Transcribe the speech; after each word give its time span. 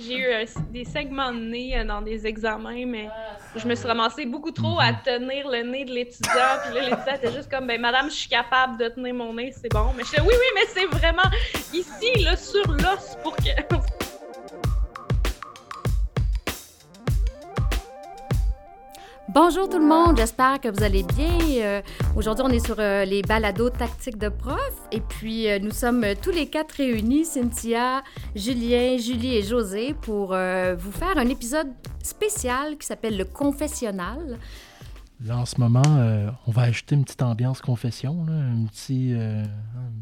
J'ai 0.00 0.16
eu 0.18 0.26
euh, 0.26 0.44
des 0.70 0.84
segments 0.84 1.32
de 1.32 1.38
nez 1.38 1.78
euh, 1.78 1.84
dans 1.84 2.02
des 2.02 2.26
examens, 2.26 2.84
mais 2.86 3.08
je 3.54 3.66
me 3.66 3.74
suis 3.74 3.86
ramassée 3.86 4.26
beaucoup 4.26 4.50
trop 4.50 4.80
à 4.80 4.92
tenir 4.92 5.48
le 5.48 5.62
nez 5.62 5.84
de 5.84 5.92
l'étudiant. 5.92 6.32
Puis 6.64 6.74
là, 6.74 6.80
l'étudiant 6.82 7.14
était 7.14 7.32
juste 7.32 7.50
comme, 7.50 7.66
ben, 7.66 7.80
madame, 7.80 8.10
je 8.10 8.16
suis 8.16 8.28
capable 8.28 8.76
de 8.78 8.88
tenir 8.88 9.14
mon 9.14 9.32
nez, 9.34 9.52
c'est 9.52 9.70
bon. 9.70 9.92
Mais 9.96 10.02
je 10.02 10.10
disais, 10.10 10.22
oui, 10.22 10.34
oui, 10.34 10.46
mais 10.54 10.66
c'est 10.66 10.86
vraiment 10.86 11.30
ici, 11.72 12.24
là, 12.24 12.36
sur 12.36 12.66
l'os 12.72 13.16
pour 13.22 13.36
que. 13.36 13.44
Bonjour 19.34 19.68
tout 19.68 19.80
le 19.80 19.84
monde, 19.84 20.16
j'espère 20.16 20.60
que 20.60 20.68
vous 20.68 20.84
allez 20.84 21.02
bien. 21.02 21.40
Euh, 21.56 21.82
aujourd'hui, 22.14 22.44
on 22.46 22.50
est 22.50 22.64
sur 22.64 22.76
euh, 22.78 23.04
les 23.04 23.20
balados 23.20 23.68
tactiques 23.68 24.16
de 24.16 24.28
prof 24.28 24.72
et 24.92 25.00
puis 25.00 25.50
euh, 25.50 25.58
nous 25.58 25.72
sommes 25.72 26.06
tous 26.22 26.30
les 26.30 26.46
quatre 26.46 26.76
réunis, 26.76 27.24
Cynthia, 27.24 28.04
Julien, 28.36 28.96
Julie 28.96 29.34
et 29.34 29.42
José, 29.42 29.92
pour 30.02 30.28
vous 30.28 30.92
faire 30.92 31.18
un 31.18 31.28
épisode 31.28 31.66
spécial 32.00 32.78
qui 32.78 32.86
s'appelle 32.86 33.18
le 33.18 33.24
confessionnal. 33.24 34.38
Là, 35.24 35.38
en 35.38 35.46
ce 35.46 35.58
moment, 35.58 35.82
on 36.46 36.52
va 36.52 36.62
ajouter 36.62 36.94
une 36.94 37.02
petite 37.02 37.22
ambiance 37.22 37.60
confession, 37.60 38.24
là, 38.28 38.34
un 38.34 38.66
petit, 38.66 39.14
un 39.14 39.42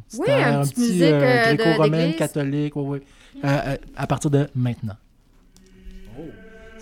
petit, 0.08 0.20
oui, 0.20 0.30
un, 0.30 0.60
petit, 0.60 0.80
musique 0.80 1.08
gréco-romaine, 1.08 2.14
catholique, 2.16 2.76
oui, 2.76 3.00
oui. 3.42 3.42
à 3.96 4.06
partir 4.06 4.30
de 4.30 4.46
maintenant. 4.54 4.96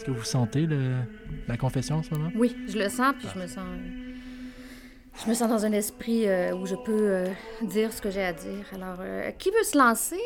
Est-ce 0.01 0.07
que 0.07 0.13
vous 0.13 0.25
sentez 0.25 0.65
le, 0.65 0.95
la 1.47 1.59
confession 1.59 1.97
en 1.97 2.03
ce 2.03 2.15
moment? 2.15 2.31
Oui, 2.35 2.57
je 2.67 2.79
le 2.79 2.89
sens, 2.89 3.13
puis 3.19 3.29
je 3.35 3.39
me 3.39 3.47
sens. 3.47 3.67
Je 5.23 5.29
me 5.29 5.35
sens 5.35 5.47
dans 5.51 5.67
un 5.67 5.73
esprit 5.73 6.27
euh, 6.27 6.55
où 6.55 6.65
je 6.65 6.75
peux 6.75 7.11
euh, 7.11 7.27
dire 7.61 7.93
ce 7.93 8.01
que 8.01 8.11
j'ai 8.11 8.23
à 8.23 8.33
dire. 8.33 8.65
Alors, 8.75 8.97
euh, 9.01 9.31
qui 9.33 9.51
veut 9.51 9.63
se 9.63 9.77
lancer 9.77 10.17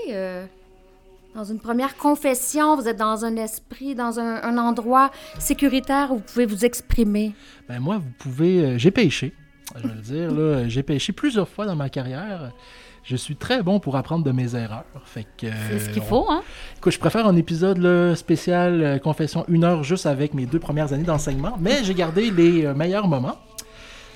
dans 1.35 1.43
une 1.43 1.59
première 1.59 1.97
confession? 1.97 2.77
Vous 2.77 2.87
êtes 2.87 2.99
dans 2.99 3.25
un 3.25 3.35
esprit, 3.35 3.97
dans 3.97 4.21
un, 4.21 4.45
un 4.45 4.59
endroit 4.59 5.11
sécuritaire 5.41 6.13
où 6.13 6.19
vous 6.19 6.23
pouvez 6.23 6.47
vous 6.47 6.65
exprimer. 6.65 7.35
Ben 7.69 7.81
moi, 7.81 7.99
vous 7.99 8.13
pouvez. 8.17 8.79
j'ai 8.79 8.93
péché. 8.93 9.35
Je 9.77 9.89
veux 9.89 10.03
dire, 10.03 10.31
là, 10.31 10.69
j'ai 10.69 10.83
péché 10.83 11.13
plusieurs 11.13 11.49
fois 11.49 11.67
dans 11.67 11.77
ma 11.77 11.89
carrière 11.89 12.53
je 13.05 13.17
suis 13.17 13.37
très 13.37 13.63
bon 13.63 13.81
pour 13.81 13.97
apprendre 13.97 14.25
de 14.25 14.33
mes 14.33 14.57
erreurs. 14.57 14.85
Fait 15.05 15.27
que, 15.37 15.47
c'est 15.69 15.79
ce 15.79 15.91
qu'il 15.91 16.03
faut, 16.03 16.27
hein? 16.31 16.43
Écoute, 16.79 16.93
je 16.93 16.99
préfère 16.99 17.27
un 17.27 17.37
épisode 17.37 18.15
spécial 18.17 18.83
euh, 18.83 18.99
confession 18.99 19.45
une 19.49 19.65
heure 19.65 19.85
juste 19.85 20.07
avec 20.07 20.33
mes 20.35 20.47
deux 20.47 20.59
premières 20.59 20.93
années 20.93 21.05
d'enseignement, 21.05 21.57
mais 21.61 21.85
j'ai 21.85 21.95
gardé 21.95 22.31
les 22.31 22.65
euh, 22.65 22.75
meilleurs 22.75 23.07
moments. 23.07 23.37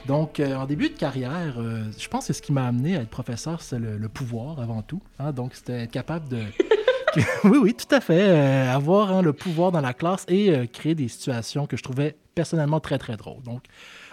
Donc, 0.06 0.40
euh, 0.40 0.56
en 0.56 0.64
début 0.64 0.88
de 0.88 0.96
carrière, 0.96 1.60
je 1.98 2.08
pense 2.08 2.28
que 2.28 2.32
ce 2.32 2.40
qui 2.40 2.50
m'a 2.50 2.66
amené 2.66 2.96
à 2.96 3.02
être 3.02 3.10
professeur, 3.10 3.60
c'est 3.60 3.78
le, 3.78 4.08
pouvoir 4.08 4.58
avant 4.58 4.80
tout. 4.80 5.02
Hein? 5.18 5.32
Donc, 5.32 5.54
c'était 5.54 5.82
être 5.82 5.90
capable 5.90 6.28
de. 6.30 6.38
oui, 7.44 7.58
oui, 7.60 7.74
tout 7.74 7.94
à 7.94 8.00
fait. 8.00 8.30
avoir 8.68 9.12
hein, 9.12 9.20
le 9.20 9.34
pouvoir 9.34 9.70
dans 9.70 9.82
la 9.82 9.92
classe 9.92 10.24
et 10.28 10.66
créer 10.68 10.94
des 10.94 11.08
situations 11.08 11.66
que 11.66 11.76
je 11.76 11.82
trouvais 11.82 12.16
personnellement 12.34 12.80
très, 12.80 12.96
très 12.96 13.18
drôles. 13.18 13.42
Donc, 13.42 13.64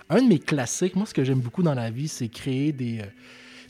un 0.09 0.21
de 0.21 0.27
mes 0.27 0.39
classiques, 0.39 0.95
moi, 0.95 1.05
ce 1.05 1.13
que 1.13 1.23
j'aime 1.23 1.39
beaucoup 1.39 1.63
dans 1.63 1.73
la 1.73 1.89
vie, 1.89 2.07
c'est 2.07 2.27
créer 2.27 2.71
des 2.71 3.01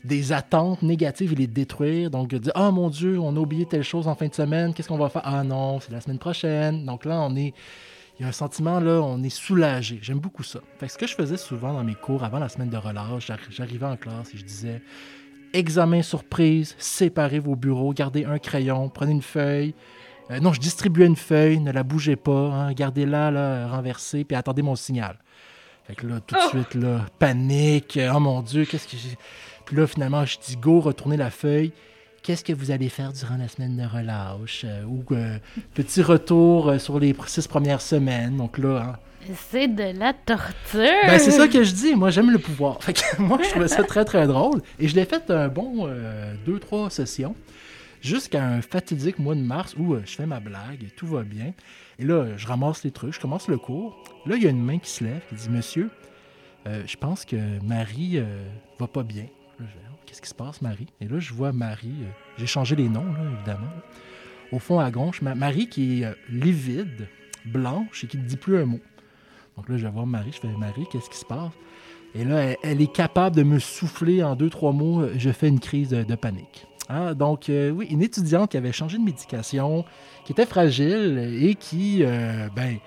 des 0.06 0.32
attentes 0.32 0.82
négatives 0.82 1.32
et 1.32 1.36
les 1.36 1.46
détruire. 1.46 2.10
Donc, 2.10 2.34
dire 2.34 2.52
Ah 2.54 2.70
mon 2.70 2.88
Dieu, 2.88 3.18
on 3.18 3.36
a 3.36 3.38
oublié 3.40 3.66
telle 3.66 3.82
chose 3.82 4.08
en 4.08 4.14
fin 4.14 4.28
de 4.28 4.34
semaine, 4.34 4.72
qu'est-ce 4.72 4.88
qu'on 4.88 4.98
va 4.98 5.08
faire 5.08 5.22
Ah 5.24 5.42
non, 5.44 5.80
c'est 5.80 5.92
la 5.92 6.00
semaine 6.00 6.18
prochaine. 6.18 6.84
Donc 6.86 7.04
là, 7.04 7.20
on 7.20 7.34
est. 7.36 7.52
Il 8.18 8.22
y 8.22 8.24
a 8.24 8.28
un 8.28 8.32
sentiment, 8.32 8.80
là, 8.80 9.02
on 9.02 9.22
est 9.22 9.28
soulagé. 9.28 9.98
J'aime 10.00 10.20
beaucoup 10.20 10.42
ça. 10.42 10.60
Fait 10.78 10.88
ce 10.88 10.96
que 10.96 11.06
je 11.06 11.14
faisais 11.14 11.36
souvent 11.36 11.74
dans 11.74 11.84
mes 11.84 11.94
cours 11.94 12.24
avant 12.24 12.38
la 12.38 12.48
semaine 12.48 12.70
de 12.70 12.76
relâche, 12.78 13.30
j'arrivais 13.50 13.84
en 13.84 13.96
classe 13.98 14.32
et 14.32 14.38
je 14.38 14.44
disais 14.44 14.80
Examen 15.52 16.00
surprise, 16.00 16.74
séparez 16.78 17.40
vos 17.40 17.56
bureaux, 17.56 17.92
gardez 17.92 18.24
un 18.24 18.38
crayon, 18.38 18.88
prenez 18.88 19.12
une 19.12 19.22
feuille. 19.22 19.74
Euh, 20.30 20.40
non, 20.40 20.54
je 20.54 20.60
distribuais 20.60 21.06
une 21.06 21.16
feuille, 21.16 21.60
ne 21.60 21.70
la 21.70 21.82
bougez 21.82 22.16
pas, 22.16 22.52
hein, 22.52 22.72
gardez-la 22.72 23.30
là, 23.30 23.68
renversée, 23.68 24.24
puis 24.24 24.34
attendez 24.34 24.62
mon 24.62 24.76
signal. 24.76 25.18
Fait 25.86 25.94
que 25.94 26.06
là, 26.06 26.20
tout 26.20 26.34
de 26.34 26.40
oh! 26.44 26.48
suite, 26.48 26.74
là, 26.74 27.06
panique. 27.18 27.98
Oh 28.14 28.20
mon 28.20 28.42
Dieu, 28.42 28.64
qu'est-ce 28.64 28.88
que 28.88 28.96
j'ai. 28.96 29.16
Puis 29.64 29.76
là, 29.76 29.86
finalement, 29.86 30.24
je 30.24 30.38
dis 30.38 30.56
go, 30.56 30.80
retournez 30.80 31.16
la 31.16 31.30
feuille. 31.30 31.72
Qu'est-ce 32.22 32.42
que 32.42 32.52
vous 32.52 32.72
allez 32.72 32.88
faire 32.88 33.12
durant 33.12 33.36
la 33.36 33.46
semaine 33.46 33.76
de 33.76 33.84
relâche? 33.84 34.64
Euh, 34.64 34.82
ou 34.84 35.04
euh, 35.12 35.38
petit 35.74 36.02
retour 36.02 36.70
euh, 36.70 36.78
sur 36.78 36.98
les 36.98 37.14
six 37.26 37.46
premières 37.46 37.80
semaines. 37.80 38.36
Donc 38.36 38.58
là, 38.58 38.78
hein. 38.78 38.96
C'est 39.50 39.68
de 39.68 39.96
la 39.96 40.12
torture! 40.12 41.06
Ben, 41.06 41.18
c'est 41.20 41.30
ça 41.32 41.46
que 41.46 41.62
je 41.62 41.72
dis. 41.72 41.94
Moi, 41.94 42.10
j'aime 42.10 42.32
le 42.32 42.38
pouvoir. 42.38 42.82
Fait 42.82 42.92
que 42.92 43.00
moi, 43.22 43.38
je 43.42 43.50
trouvais 43.50 43.68
ça 43.68 43.84
très, 43.84 44.04
très 44.04 44.26
drôle. 44.26 44.60
Et 44.80 44.88
je 44.88 44.96
l'ai 44.96 45.04
fait 45.04 45.30
un 45.30 45.46
bon 45.46 45.88
deux, 46.44 46.58
trois 46.58 46.90
sessions. 46.90 47.36
Jusqu'à 48.00 48.44
un 48.44 48.62
fatidique 48.62 49.18
mois 49.18 49.34
de 49.34 49.40
mars 49.40 49.74
où 49.78 49.96
je 49.96 50.10
fais 50.10 50.26
ma 50.26 50.40
blague, 50.40 50.88
tout 50.96 51.06
va 51.06 51.22
bien. 51.22 51.52
Et 51.98 52.04
là, 52.04 52.36
je 52.36 52.46
ramasse 52.46 52.84
les 52.84 52.90
trucs, 52.90 53.14
je 53.14 53.20
commence 53.20 53.48
le 53.48 53.58
cours. 53.58 53.96
Là, 54.26 54.36
il 54.36 54.42
y 54.42 54.46
a 54.46 54.50
une 54.50 54.62
main 54.62 54.78
qui 54.78 54.90
se 54.90 55.04
lève 55.04 55.22
qui 55.28 55.34
dit 55.34 55.50
Monsieur, 55.50 55.90
je 56.66 56.96
pense 56.96 57.24
que 57.24 57.36
Marie 57.64 58.20
va 58.78 58.86
pas 58.86 59.02
bien. 59.02 59.26
Qu'est-ce 60.06 60.22
qui 60.22 60.28
se 60.28 60.34
passe, 60.34 60.62
Marie? 60.62 60.86
Et 61.00 61.08
là, 61.08 61.18
je 61.18 61.34
vois 61.34 61.52
Marie. 61.52 61.92
Euh, 62.02 62.10
j'ai 62.38 62.46
changé 62.46 62.76
les 62.76 62.88
noms, 62.88 63.04
évidemment. 63.34 63.66
Au 64.52 64.58
fond, 64.58 64.78
à 64.78 64.90
gauche, 64.90 65.20
Marie 65.20 65.68
qui 65.68 66.00
est 66.00 66.06
euh, 66.06 66.14
livide, 66.30 67.08
blanche 67.44 68.04
et 68.04 68.06
qui 68.06 68.16
ne 68.16 68.22
dit 68.22 68.36
plus 68.36 68.56
un 68.56 68.66
mot. 68.66 68.80
Donc 69.56 69.68
là, 69.68 69.76
je 69.76 69.84
vais 69.84 69.92
voir 69.92 70.06
Marie. 70.06 70.32
Je 70.32 70.38
fais 70.38 70.48
Marie, 70.56 70.86
qu'est-ce 70.90 71.10
qui 71.10 71.18
se 71.18 71.24
passe? 71.24 71.52
Et 72.14 72.24
là, 72.24 72.54
elle, 72.62 72.80
est 72.80 72.92
capable 72.92 73.36
de 73.36 73.42
me 73.42 73.58
souffler 73.58 74.22
en 74.22 74.36
deux, 74.36 74.48
trois 74.48 74.72
mots. 74.72 75.02
Euh, 75.02 75.12
je 75.18 75.30
fais 75.30 75.48
une 75.48 75.60
crise 75.60 75.90
de, 75.90 76.14
panique. 76.14 76.66
Ah, 76.88 77.14
donc, 77.14 77.46
oui, 77.48 77.86
une 77.90 78.02
étudiante 78.02 78.50
qui 78.52 78.56
avait 78.56 78.72
changé 78.72 78.96
de 78.98 79.02
médication, 79.02 79.84
qui 80.24 80.32
était 80.32 80.46
fragile 80.46 81.18
et 81.42 81.54
qui, 81.56 82.04
ben, 82.54 82.78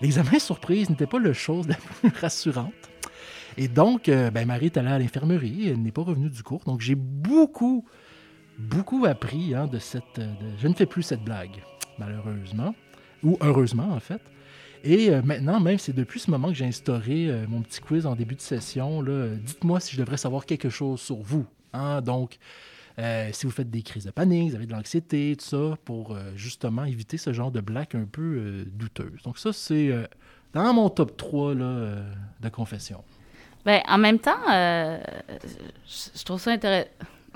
l'examen 0.00 0.38
surprise 0.38 0.90
n'était 0.90 1.06
pas 1.06 1.20
la 1.20 1.32
chose 1.32 1.68
la 1.68 1.76
plus 1.76 2.10
rassurante. 2.20 2.72
Et 3.56 3.68
donc, 3.68 4.08
euh, 4.08 4.30
ben, 4.30 4.46
Marie 4.46 4.66
est 4.66 4.76
allée 4.76 4.90
à 4.90 4.98
l'infirmerie, 4.98 5.68
elle 5.68 5.82
n'est 5.82 5.92
pas 5.92 6.02
revenue 6.02 6.30
du 6.30 6.42
cours. 6.42 6.62
Donc, 6.64 6.80
j'ai 6.80 6.96
beaucoup, 6.96 7.84
beaucoup 8.58 9.04
appris 9.04 9.54
hein, 9.54 9.66
de 9.66 9.78
cette... 9.78 10.18
Euh, 10.18 10.32
je 10.58 10.66
ne 10.66 10.74
fais 10.74 10.86
plus 10.86 11.02
cette 11.02 11.22
blague, 11.22 11.62
malheureusement, 11.98 12.74
ou 13.22 13.38
heureusement, 13.40 13.90
en 13.92 14.00
fait. 14.00 14.20
Et 14.82 15.10
euh, 15.10 15.22
maintenant, 15.22 15.60
même, 15.60 15.78
c'est 15.78 15.92
depuis 15.92 16.18
ce 16.18 16.30
moment 16.30 16.48
que 16.48 16.54
j'ai 16.54 16.66
instauré 16.66 17.30
mon 17.48 17.62
petit 17.62 17.80
quiz 17.80 18.06
en 18.06 18.16
début 18.16 18.34
de 18.34 18.40
session. 18.40 19.02
Dites-moi 19.02 19.80
si 19.80 19.94
je 19.94 20.00
devrais 20.00 20.16
savoir 20.16 20.46
quelque 20.46 20.68
chose 20.68 21.00
sur 21.00 21.16
vous. 21.16 21.46
Hein? 21.72 22.02
Donc, 22.02 22.38
si 22.98 23.46
vous 23.46 23.52
faites 23.52 23.70
des 23.70 23.82
crises 23.82 24.04
de 24.04 24.10
panique, 24.10 24.50
vous 24.50 24.56
avez 24.56 24.66
de 24.66 24.72
l'anxiété, 24.72 25.36
tout 25.38 25.44
ça, 25.44 25.76
pour 25.84 26.16
justement 26.36 26.84
éviter 26.84 27.16
ce 27.16 27.32
genre 27.32 27.50
de 27.50 27.60
blague 27.60 27.94
un 27.94 28.04
peu 28.04 28.64
douteuse. 28.66 29.22
Donc 29.24 29.38
ça, 29.38 29.52
c'est 29.52 29.92
dans 30.52 30.72
mon 30.72 30.88
top 30.88 31.16
3 31.16 31.54
là, 31.54 31.96
de 32.40 32.48
confession. 32.48 33.02
Ben, 33.64 33.80
en 33.88 33.98
même 33.98 34.18
temps, 34.18 34.32
euh, 34.52 34.98
je, 35.86 36.24
trouve 36.24 36.40
ça 36.40 36.52
intéressant. 36.52 36.88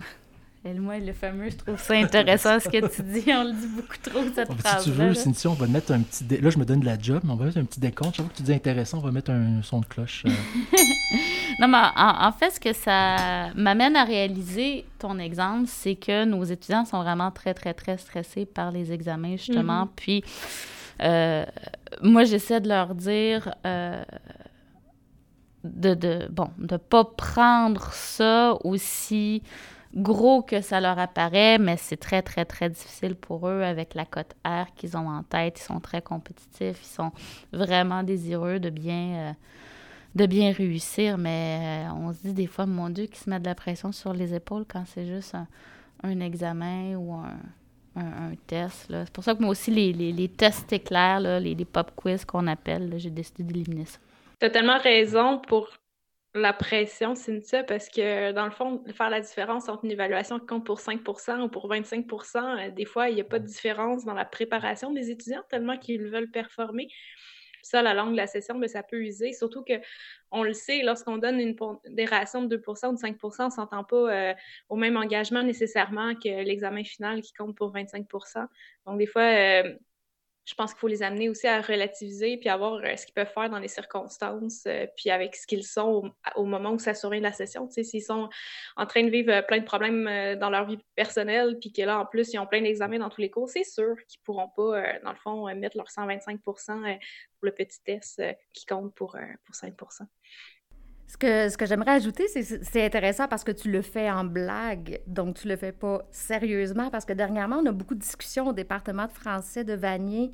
Elle, 0.65 0.81
moi, 0.81 0.99
le 0.99 1.15
fameux, 1.15 1.49
je 1.49 1.57
trouve 1.57 1.79
ça 1.79 1.95
intéressant 1.95 2.61
ce 2.61 2.69
que 2.69 2.87
tu 2.95 3.03
dis. 3.03 3.25
On 3.29 3.45
le 3.45 3.53
dit 3.53 3.67
beaucoup 3.69 3.97
trop, 4.03 4.21
cette 4.35 4.53
phrase. 4.53 4.85
Si 4.85 4.91
tu 4.91 4.97
veux, 4.97 5.15
Cynthia, 5.15 5.51
on 5.51 5.55
va 5.55 5.67
mettre 5.67 5.93
un 5.93 6.01
petit. 6.01 6.25
Là, 6.41 6.51
je 6.51 6.59
me 6.59 6.67
donne 6.67 6.81
de 6.81 6.87
la 6.87 6.99
job, 6.99 7.23
mais 7.25 7.33
on 7.33 7.37
va 7.37 7.47
mettre 7.47 7.59
un 7.59 7.65
petit 7.65 7.81
décompte. 7.81 8.17
Chaque 8.17 8.27
fois 8.27 8.33
que 8.33 8.37
tu 8.37 8.43
dis 8.43 8.53
intéressant, 8.53 8.99
on 8.99 9.03
va 9.03 9.11
mettre 9.11 9.31
un 9.31 9.63
son 9.63 9.81
de 9.81 9.87
cloche. 9.87 10.25
Euh. 11.59 11.63
non, 11.63 11.69
mais 11.69 11.79
en, 11.97 12.33
fait, 12.33 12.51
ce 12.51 12.61
que 12.61 12.73
ça 12.73 13.51
m'amène 13.55 13.97
à 13.97 14.05
réaliser, 14.05 14.87
ton 14.99 15.19
exemple, 15.19 15.67
c'est 15.67 15.97
que 15.97 16.25
nos 16.25 16.45
étudiants 16.45 16.85
sont 16.85 17.03
vraiment 17.03 17.31
très, 17.31 17.55
très, 17.55 17.75
très 17.75 17.99
stressés 17.99 18.47
par 18.47 18.71
les 18.71 18.93
examens, 18.93 19.37
justement. 19.37 19.85
Mm-hmm. 19.85 19.97
Puis, 19.97 20.25
euh, 21.03 21.45
moi, 22.03 22.25
j'essaie 22.25 22.61
de 22.61 22.69
leur 22.69 22.95
dire 22.95 23.55
de, 25.65 25.95
de 25.95 26.29
bon 26.31 26.51
de 26.59 26.77
pas 26.77 27.05
prendre 27.05 27.93
ça 27.93 28.57
aussi 28.65 29.43
gros 29.95 30.43
que 30.43 30.61
ça 30.61 30.81
leur 30.81 30.99
apparaît, 30.99 31.59
mais 31.59 31.77
c'est 31.77 31.97
très, 31.97 32.23
très, 32.23 32.45
très 32.45 32.69
difficile 32.69 33.15
pour 33.15 33.49
eux 33.49 33.63
avec 33.63 33.95
la 33.95 34.05
cote 34.05 34.35
R 34.45 34.67
qu'ils 34.77 34.97
ont 34.97 35.09
en 35.09 35.23
tête. 35.23 35.59
Ils 35.61 35.65
sont 35.65 35.81
très 35.81 36.03
compétitifs, 36.03 36.81
ils 36.82 36.94
sont 36.94 37.12
vraiment 37.53 38.03
désireux 38.03 38.59
de 38.61 38.71
bien, 38.71 38.94
euh, 38.94 39.32
de 40.14 40.26
bien 40.26 40.52
réussir, 40.52 41.19
mais 41.19 41.87
euh, 41.87 41.93
on 41.94 42.12
se 42.12 42.22
dit 42.22 42.32
des 42.32 42.46
fois, 42.46 42.66
mon 42.66 42.90
Dieu, 42.90 43.06
qui 43.06 43.19
se 43.19 43.28
met 43.28 43.38
de 43.38 43.46
la 43.46 43.55
pression 43.55 43.93
sur 43.93 44.12
les 44.12 44.34
épaules 44.34 44.64
quand 44.66 44.84
c'est 44.87 45.06
juste 45.06 45.34
un, 46.02 46.20
examen 46.20 46.96
ou 46.96 47.14
un, 47.14 47.38
un, 47.96 48.34
test. 48.46 48.87
C'est 48.88 49.12
pour 49.12 49.25
ça 49.25 49.34
que 49.34 49.40
moi 49.40 49.50
aussi, 49.50 49.70
les, 49.70 49.93
les, 49.93 50.28
tests 50.28 50.72
éclairs, 50.72 51.20
là, 51.20 51.40
les, 51.40 51.64
pop 51.64 51.93
quiz 51.94 52.25
qu'on 52.25 52.46
appelle, 52.46 52.94
j'ai 52.96 53.10
décidé 53.10 53.43
d'éliminer 53.43 53.84
ça. 53.84 53.99
T'as 54.38 54.50
tellement 54.50 54.78
raison 54.78 55.38
pour 55.38 55.69
la 56.34 56.52
pression, 56.52 57.14
Cynthia, 57.14 57.64
parce 57.64 57.88
que 57.88 58.32
dans 58.32 58.44
le 58.44 58.50
fond, 58.50 58.82
faire 58.93 59.10
la 59.10 59.20
différence 59.20 59.69
entre 59.69 59.84
une 59.84 59.90
évaluation 59.90 60.38
qui 60.38 60.46
compte 60.46 60.64
pour 60.64 60.78
5% 60.78 61.40
ou 61.43 61.49
pour 61.49 61.70
25% 61.70 62.37
euh, 62.37 62.70
des 62.70 62.84
fois, 62.84 63.08
il 63.08 63.14
n'y 63.14 63.20
a 63.20 63.25
pas 63.25 63.38
de 63.38 63.46
différence 63.46 64.05
dans 64.05 64.14
la 64.14 64.25
préparation 64.25 64.93
des 64.93 65.10
étudiants 65.10 65.43
tellement 65.49 65.78
qu'ils 65.78 66.06
veulent 66.08 66.31
performer. 66.31 66.88
Ça, 67.69 67.82
la 67.82 67.93
langue 67.93 68.12
de 68.12 68.17
la 68.17 68.26
session, 68.26 68.56
mais 68.56 68.69
ça 68.69 68.82
peut 68.82 69.00
user. 69.00 69.35
Surtout 69.35 69.62
que 69.62 69.75
on 70.31 70.43
le 70.43 70.55
sait, 70.55 70.82
lorsqu'on 70.82 71.19
donne 71.19 71.38
une 71.38 71.55
pondération 71.55 72.43
de 72.43 72.56
2% 72.56 72.88
ou 72.88 72.93
de 72.94 72.99
5% 72.99 73.43
on 73.43 73.44
ne 73.47 73.50
s'entend 73.50 73.85
pas 73.85 73.97
euh, 74.31 74.35
au 74.70 74.76
même 74.76 74.97
engagement 74.97 75.43
nécessairement 75.43 76.15
que 76.15 76.44
l'examen 76.44 76.82
final 76.82 77.20
qui 77.20 77.32
compte 77.35 77.56
pour 77.56 77.75
25% 77.75 78.47
Donc, 78.87 78.99
des 78.99 79.06
fois, 79.06 79.23
euh, 79.23 79.75
je 80.49 80.55
pense 80.55 80.73
qu'il 80.73 80.81
faut 80.81 80.89
les 80.89 81.03
amener 81.03 81.29
aussi 81.29 81.47
à 81.47 81.61
relativiser 81.61 82.39
puis 82.39 82.49
à 82.49 82.56
voir 82.56 82.81
ce 82.97 83.05
qu'ils 83.05 83.15
peuvent 83.15 83.31
faire 83.31 83.50
dans 83.50 83.59
les 83.59 83.69
circonstances, 83.69 84.67
puis 84.97 85.11
avec 85.11 85.37
ce 85.37 85.47
qu'ils 85.47 85.65
sont 85.65 86.11
au, 86.37 86.45
moment 86.47 86.71
où 86.73 86.79
ça 86.79 86.95
survient 86.95 87.19
de 87.19 87.25
la 87.25 87.33
session. 87.33 87.69
S'ils 87.69 88.03
sont 88.03 88.31
en 88.77 88.87
train 88.87 89.05
de 89.05 89.11
vivre 89.11 89.43
plein 89.47 89.59
de 89.59 89.65
problèmes 89.65 90.39
dans 90.39 90.49
leur 90.49 90.65
vie 90.65 90.79
personnelle, 90.97 91.59
puis 91.61 91.71
que 91.71 91.83
là, 91.83 92.00
en 92.00 92.06
plus, 92.06 92.33
ils 92.33 92.39
ont 92.39 92.47
plein 92.47 92.62
d'examens 92.62 92.99
dans 92.99 93.11
tous 93.11 93.21
les 93.21 93.31
cours, 93.31 93.50
c'est 93.50 93.62
sûr 93.62 93.95
qu'ils 94.09 94.21
pourront 94.23 94.49
pas, 94.49 94.99
dans 95.05 95.12
le 95.12 95.19
fond, 95.19 95.55
mettre 95.55 95.77
leur 95.77 95.89
125% 95.89 96.39
pour 96.43 96.59
le 97.43 97.53
petit 97.53 97.83
test 97.85 98.23
qui 98.55 98.65
compte 98.65 98.94
pour, 98.94 99.19
pour 99.44 99.55
5 99.55 99.75
ce 101.08 101.16
que, 101.56 101.66
j'aimerais 101.66 101.93
ajouter, 101.93 102.28
c'est 102.28 102.43
c'est 102.43 102.84
intéressant 102.84 103.28
parce 103.28 103.43
que 103.43 103.50
tu 103.52 103.70
le 103.70 103.81
fais 103.81 104.10
en 104.10 104.25
blague, 104.25 105.00
donc 105.06 105.37
tu 105.37 105.49
le 105.49 105.56
fais 105.56 105.72
pas 105.72 106.06
sérieusement, 106.10 106.90
parce 106.90 107.06
que 107.06 107.14
dernièrement, 107.14 107.60
on 107.62 107.66
a 107.66 107.72
beaucoup 107.72 107.94
de 107.94 108.00
discussions 108.00 108.49
au 108.49 108.52
département 108.52 109.06
de 109.06 109.12
français 109.12 109.64
de 109.64 109.72
Vanier 109.72 110.32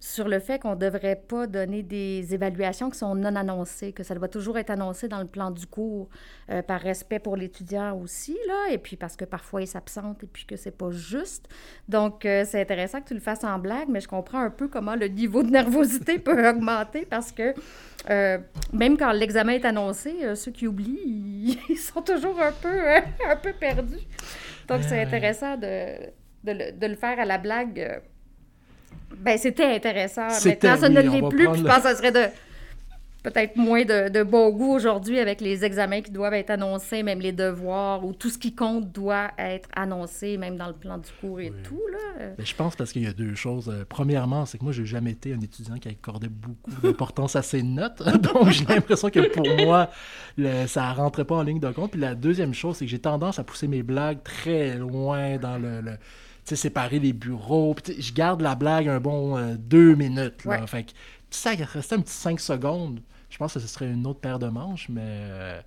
sur 0.00 0.28
le 0.28 0.40
fait 0.40 0.58
qu'on 0.58 0.70
ne 0.70 0.80
devrait 0.80 1.22
pas 1.28 1.46
donner 1.46 1.82
des 1.82 2.32
évaluations 2.32 2.88
qui 2.88 2.98
sont 2.98 3.14
non 3.14 3.36
annoncées, 3.36 3.92
que 3.92 4.02
ça 4.02 4.14
doit 4.14 4.28
toujours 4.28 4.56
être 4.56 4.70
annoncé 4.70 5.08
dans 5.08 5.20
le 5.20 5.26
plan 5.26 5.50
du 5.50 5.66
cours, 5.66 6.08
euh, 6.50 6.62
par 6.62 6.80
respect 6.80 7.18
pour 7.18 7.36
l'étudiant 7.36 7.94
aussi, 7.98 8.38
là, 8.48 8.72
et 8.72 8.78
puis 8.78 8.96
parce 8.96 9.14
que 9.14 9.26
parfois 9.26 9.60
il 9.60 9.66
s'absente 9.66 10.24
et 10.24 10.26
puis 10.26 10.46
que 10.46 10.56
c'est 10.56 10.70
pas 10.70 10.90
juste. 10.90 11.48
Donc, 11.86 12.24
euh, 12.24 12.46
c'est 12.46 12.62
intéressant 12.62 13.02
que 13.02 13.08
tu 13.08 13.14
le 13.14 13.20
fasses 13.20 13.44
en 13.44 13.58
blague, 13.58 13.88
mais 13.90 14.00
je 14.00 14.08
comprends 14.08 14.40
un 14.40 14.48
peu 14.48 14.68
comment 14.68 14.96
le 14.96 15.08
niveau 15.08 15.42
de 15.42 15.50
nervosité 15.50 16.18
peut 16.18 16.48
augmenter 16.48 17.04
parce 17.04 17.30
que 17.30 17.52
euh, 18.08 18.38
même 18.72 18.96
quand 18.96 19.12
l'examen 19.12 19.52
est 19.52 19.66
annoncé, 19.66 20.34
ceux 20.34 20.50
qui 20.50 20.66
oublient, 20.66 21.58
ils, 21.68 21.76
sont 21.76 22.00
toujours 22.00 22.40
un 22.40 22.52
peu, 22.52 22.88
un 23.28 23.36
peu 23.36 23.52
perdus. 23.52 23.98
Donc, 24.66 24.80
c'est 24.82 25.02
intéressant 25.02 25.58
de, 25.58 26.06
de, 26.44 26.52
le, 26.52 26.72
de, 26.72 26.86
le, 26.86 26.94
faire 26.94 27.20
à 27.20 27.26
la 27.26 27.36
blague 27.36 28.00
ben, 29.16 29.36
c'était 29.36 29.64
intéressant. 29.64 30.28
Maintenant, 30.44 30.76
ça 30.76 30.88
ne 30.88 31.00
l'est 31.00 31.28
plus. 31.28 31.44
je 31.44 31.62
pense 31.62 31.76
que 31.76 31.82
ça 31.82 31.94
serait 31.94 32.12
de 32.12 32.26
peut-être 33.22 33.56
moins 33.56 33.84
de, 33.84 34.08
de, 34.08 34.22
bon 34.22 34.50
goût 34.50 34.72
aujourd'hui 34.72 35.18
avec 35.18 35.40
les 35.40 35.64
examens 35.64 36.00
qui 36.00 36.10
doivent 36.10 36.34
être 36.34 36.50
annoncés, 36.50 37.02
même 37.02 37.20
les 37.20 37.32
devoirs, 37.32 38.04
ou 38.04 38.12
tout 38.12 38.30
ce 38.30 38.38
qui 38.38 38.54
compte 38.54 38.90
doit 38.92 39.30
être 39.38 39.68
annoncé, 39.74 40.36
même 40.36 40.56
dans 40.56 40.68
le 40.68 40.74
plan 40.74 40.98
du 40.98 41.10
cours 41.20 41.40
et 41.40 41.52
tout. 41.62 41.82
Là. 41.92 42.28
Ben, 42.36 42.46
je 42.46 42.54
pense 42.54 42.76
parce 42.76 42.92
qu'il 42.92 43.02
y 43.02 43.06
a 43.06 43.12
deux 43.12 43.34
choses. 43.34 43.68
Euh, 43.68 43.84
premièrement, 43.88 44.46
c'est 44.46 44.58
que 44.58 44.64
moi, 44.64 44.72
j'ai 44.72 44.86
jamais 44.86 45.12
été 45.12 45.34
un 45.34 45.40
étudiant 45.40 45.76
qui 45.76 45.88
accordait 45.88 46.28
beaucoup 46.28 46.70
d'importance 46.82 47.36
à 47.36 47.42
ses 47.42 47.62
notes. 47.62 48.02
Donc, 48.22 48.50
j'ai 48.50 48.64
l'impression 48.64 49.10
que 49.10 49.28
pour 49.28 49.46
moi, 49.66 49.90
le, 50.38 50.66
ça 50.66 50.92
rentrait 50.92 51.24
pas 51.24 51.36
en 51.36 51.42
ligne 51.42 51.60
de 51.60 51.70
compte. 51.72 51.92
Puis 51.92 52.00
la 52.00 52.14
deuxième 52.14 52.54
chose, 52.54 52.76
c'est 52.76 52.86
que 52.86 52.90
j'ai 52.90 53.00
tendance 53.00 53.38
à 53.38 53.44
pousser 53.44 53.68
mes 53.68 53.82
blagues 53.82 54.22
très 54.22 54.76
loin 54.76 55.36
dans 55.36 55.58
le 55.58 55.98
séparer 56.44 56.98
les 56.98 57.12
bureaux. 57.12 57.74
je 57.86 58.12
garde 58.12 58.40
la 58.40 58.54
blague 58.54 58.88
un 58.88 59.00
bon 59.00 59.36
euh, 59.36 59.54
deux 59.58 59.94
minutes. 59.94 60.44
Là. 60.44 60.66
Fait 60.66 60.84
que, 60.84 60.92
ça 61.30 61.50
restait 61.50 61.94
un 61.94 62.00
petit 62.00 62.14
cinq 62.14 62.40
secondes. 62.40 63.00
Je 63.28 63.38
pense 63.38 63.54
que 63.54 63.60
ce 63.60 63.68
serait 63.68 63.90
une 63.90 64.06
autre 64.06 64.20
paire 64.20 64.38
de 64.38 64.48
manches, 64.48 64.88
mais 64.88 65.02
euh, 65.04 65.60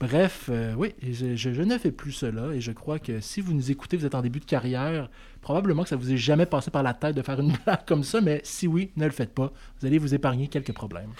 bref, 0.00 0.46
euh, 0.50 0.74
oui, 0.74 0.92
je, 1.02 1.62
ne 1.62 1.78
fais 1.78 1.92
plus 1.92 2.12
cela 2.12 2.52
et 2.52 2.60
je 2.60 2.72
crois 2.72 2.98
que 2.98 3.20
si 3.20 3.40
vous 3.40 3.54
nous 3.54 3.70
écoutez, 3.70 3.96
vous 3.96 4.06
êtes 4.06 4.16
en 4.16 4.22
début 4.22 4.40
de 4.40 4.44
carrière, 4.44 5.08
probablement 5.40 5.84
que 5.84 5.88
ça 5.88 5.96
vous 5.96 6.12
est 6.12 6.16
jamais 6.16 6.46
passé 6.46 6.72
par 6.72 6.82
la 6.82 6.94
tête 6.94 7.14
de 7.14 7.22
faire 7.22 7.40
une 7.40 7.52
blague 7.64 7.84
comme 7.86 8.02
ça, 8.02 8.20
mais 8.20 8.40
si 8.42 8.66
oui, 8.66 8.90
ne 8.96 9.04
le 9.04 9.12
faites 9.12 9.32
pas. 9.32 9.52
Vous 9.80 9.86
allez 9.86 9.98
vous 9.98 10.14
épargner 10.14 10.48
quelques 10.48 10.72
problèmes. 10.72 11.12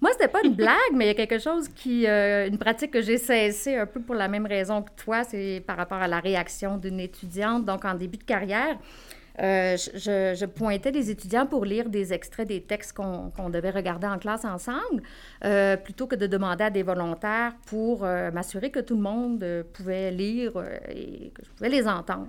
Moi, 0.00 0.10
c'était 0.12 0.28
pas 0.28 0.42
une 0.44 0.54
blague, 0.54 0.92
mais 0.92 1.06
il 1.06 1.08
y 1.08 1.10
a 1.10 1.14
quelque 1.14 1.38
chose 1.38 1.68
qui. 1.68 2.06
Euh, 2.06 2.48
une 2.48 2.58
pratique 2.58 2.90
que 2.90 3.00
j'ai 3.00 3.16
cessée 3.16 3.76
un 3.76 3.86
peu 3.86 4.00
pour 4.00 4.14
la 4.14 4.28
même 4.28 4.44
raison 4.46 4.82
que 4.82 4.90
toi, 4.96 5.24
c'est 5.24 5.62
par 5.66 5.76
rapport 5.76 5.98
à 5.98 6.08
la 6.08 6.20
réaction 6.20 6.76
d'une 6.76 7.00
étudiante. 7.00 7.64
Donc, 7.64 7.84
en 7.86 7.94
début 7.94 8.18
de 8.18 8.24
carrière, 8.24 8.76
euh, 9.40 9.76
je, 9.76 10.44
pointais 10.44 10.90
les 10.90 11.10
étudiants 11.10 11.46
pour 11.46 11.64
lire 11.64 11.88
des 11.88 12.12
extraits 12.12 12.46
des 12.46 12.60
textes 12.60 12.92
qu'on 12.92 13.48
devait 13.48 13.70
regarder 13.70 14.06
en 14.06 14.18
classe 14.18 14.44
ensemble, 14.44 15.02
euh, 15.44 15.78
plutôt 15.78 16.06
que 16.06 16.14
de 16.14 16.26
demander 16.26 16.64
à 16.64 16.70
des 16.70 16.82
volontaires 16.82 17.54
pour 17.66 18.00
m'assurer 18.02 18.70
que 18.70 18.80
tout 18.80 18.96
le 18.96 19.02
monde 19.02 19.64
pouvait 19.72 20.10
lire 20.10 20.52
et 20.90 21.30
que 21.34 21.42
je 21.42 21.50
pouvais 21.56 21.70
les 21.70 21.88
entendre. 21.88 22.28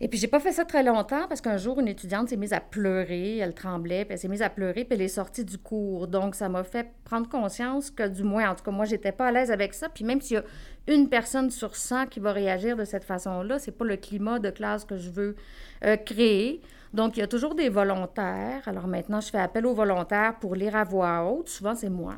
Et 0.00 0.08
puis, 0.08 0.18
j'ai 0.18 0.26
pas 0.26 0.40
fait 0.40 0.52
ça 0.52 0.64
très 0.64 0.82
longtemps 0.82 1.26
parce 1.28 1.40
qu'un 1.40 1.56
jour, 1.56 1.80
une 1.80 1.88
étudiante 1.88 2.28
s'est 2.28 2.36
mise 2.36 2.52
à 2.52 2.60
pleurer, 2.60 3.38
elle 3.38 3.54
tremblait, 3.54 4.04
puis 4.04 4.14
elle 4.14 4.18
s'est 4.18 4.28
mise 4.28 4.42
à 4.42 4.50
pleurer, 4.50 4.84
puis 4.84 4.96
elle 4.96 5.02
est 5.02 5.08
sortie 5.08 5.44
du 5.44 5.56
cours. 5.56 6.08
Donc, 6.08 6.34
ça 6.34 6.48
m'a 6.48 6.64
fait 6.64 6.88
prendre 7.04 7.28
conscience 7.28 7.90
que, 7.90 8.06
du 8.08 8.22
moins, 8.22 8.50
en 8.50 8.54
tout 8.54 8.64
cas, 8.64 8.70
moi, 8.70 8.84
j'étais 8.84 9.12
pas 9.12 9.28
à 9.28 9.32
l'aise 9.32 9.50
avec 9.50 9.72
ça. 9.72 9.88
Puis, 9.88 10.04
même 10.04 10.20
s'il 10.20 10.36
y 10.36 10.40
a 10.40 10.94
une 10.94 11.08
personne 11.08 11.50
sur 11.50 11.76
100 11.76 12.06
qui 12.06 12.20
va 12.20 12.32
réagir 12.32 12.76
de 12.76 12.84
cette 12.84 13.04
façon-là, 13.04 13.58
c'est 13.58 13.72
pas 13.72 13.84
le 13.84 13.96
climat 13.96 14.38
de 14.38 14.50
classe 14.50 14.84
que 14.84 14.96
je 14.96 15.10
veux 15.10 15.36
euh, 15.84 15.96
créer. 15.96 16.60
Donc, 16.94 17.16
il 17.16 17.20
y 17.20 17.22
a 17.24 17.26
toujours 17.26 17.56
des 17.56 17.68
volontaires. 17.68 18.62
Alors 18.66 18.86
maintenant, 18.86 19.20
je 19.20 19.28
fais 19.28 19.38
appel 19.38 19.66
aux 19.66 19.74
volontaires 19.74 20.36
pour 20.40 20.54
lire 20.54 20.76
à 20.76 20.84
voix 20.84 21.24
haute. 21.24 21.48
Souvent, 21.48 21.74
c'est 21.74 21.90
moi. 21.90 22.14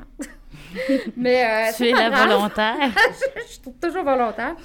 Mais 1.17 1.43
euh, 1.43 1.71
tu 1.75 1.87
es 1.87 1.93
la 1.93 2.11
volontaire. 2.11 2.91
je 3.47 3.53
suis 3.53 3.61
toujours 3.81 4.03
volontaire. 4.03 4.55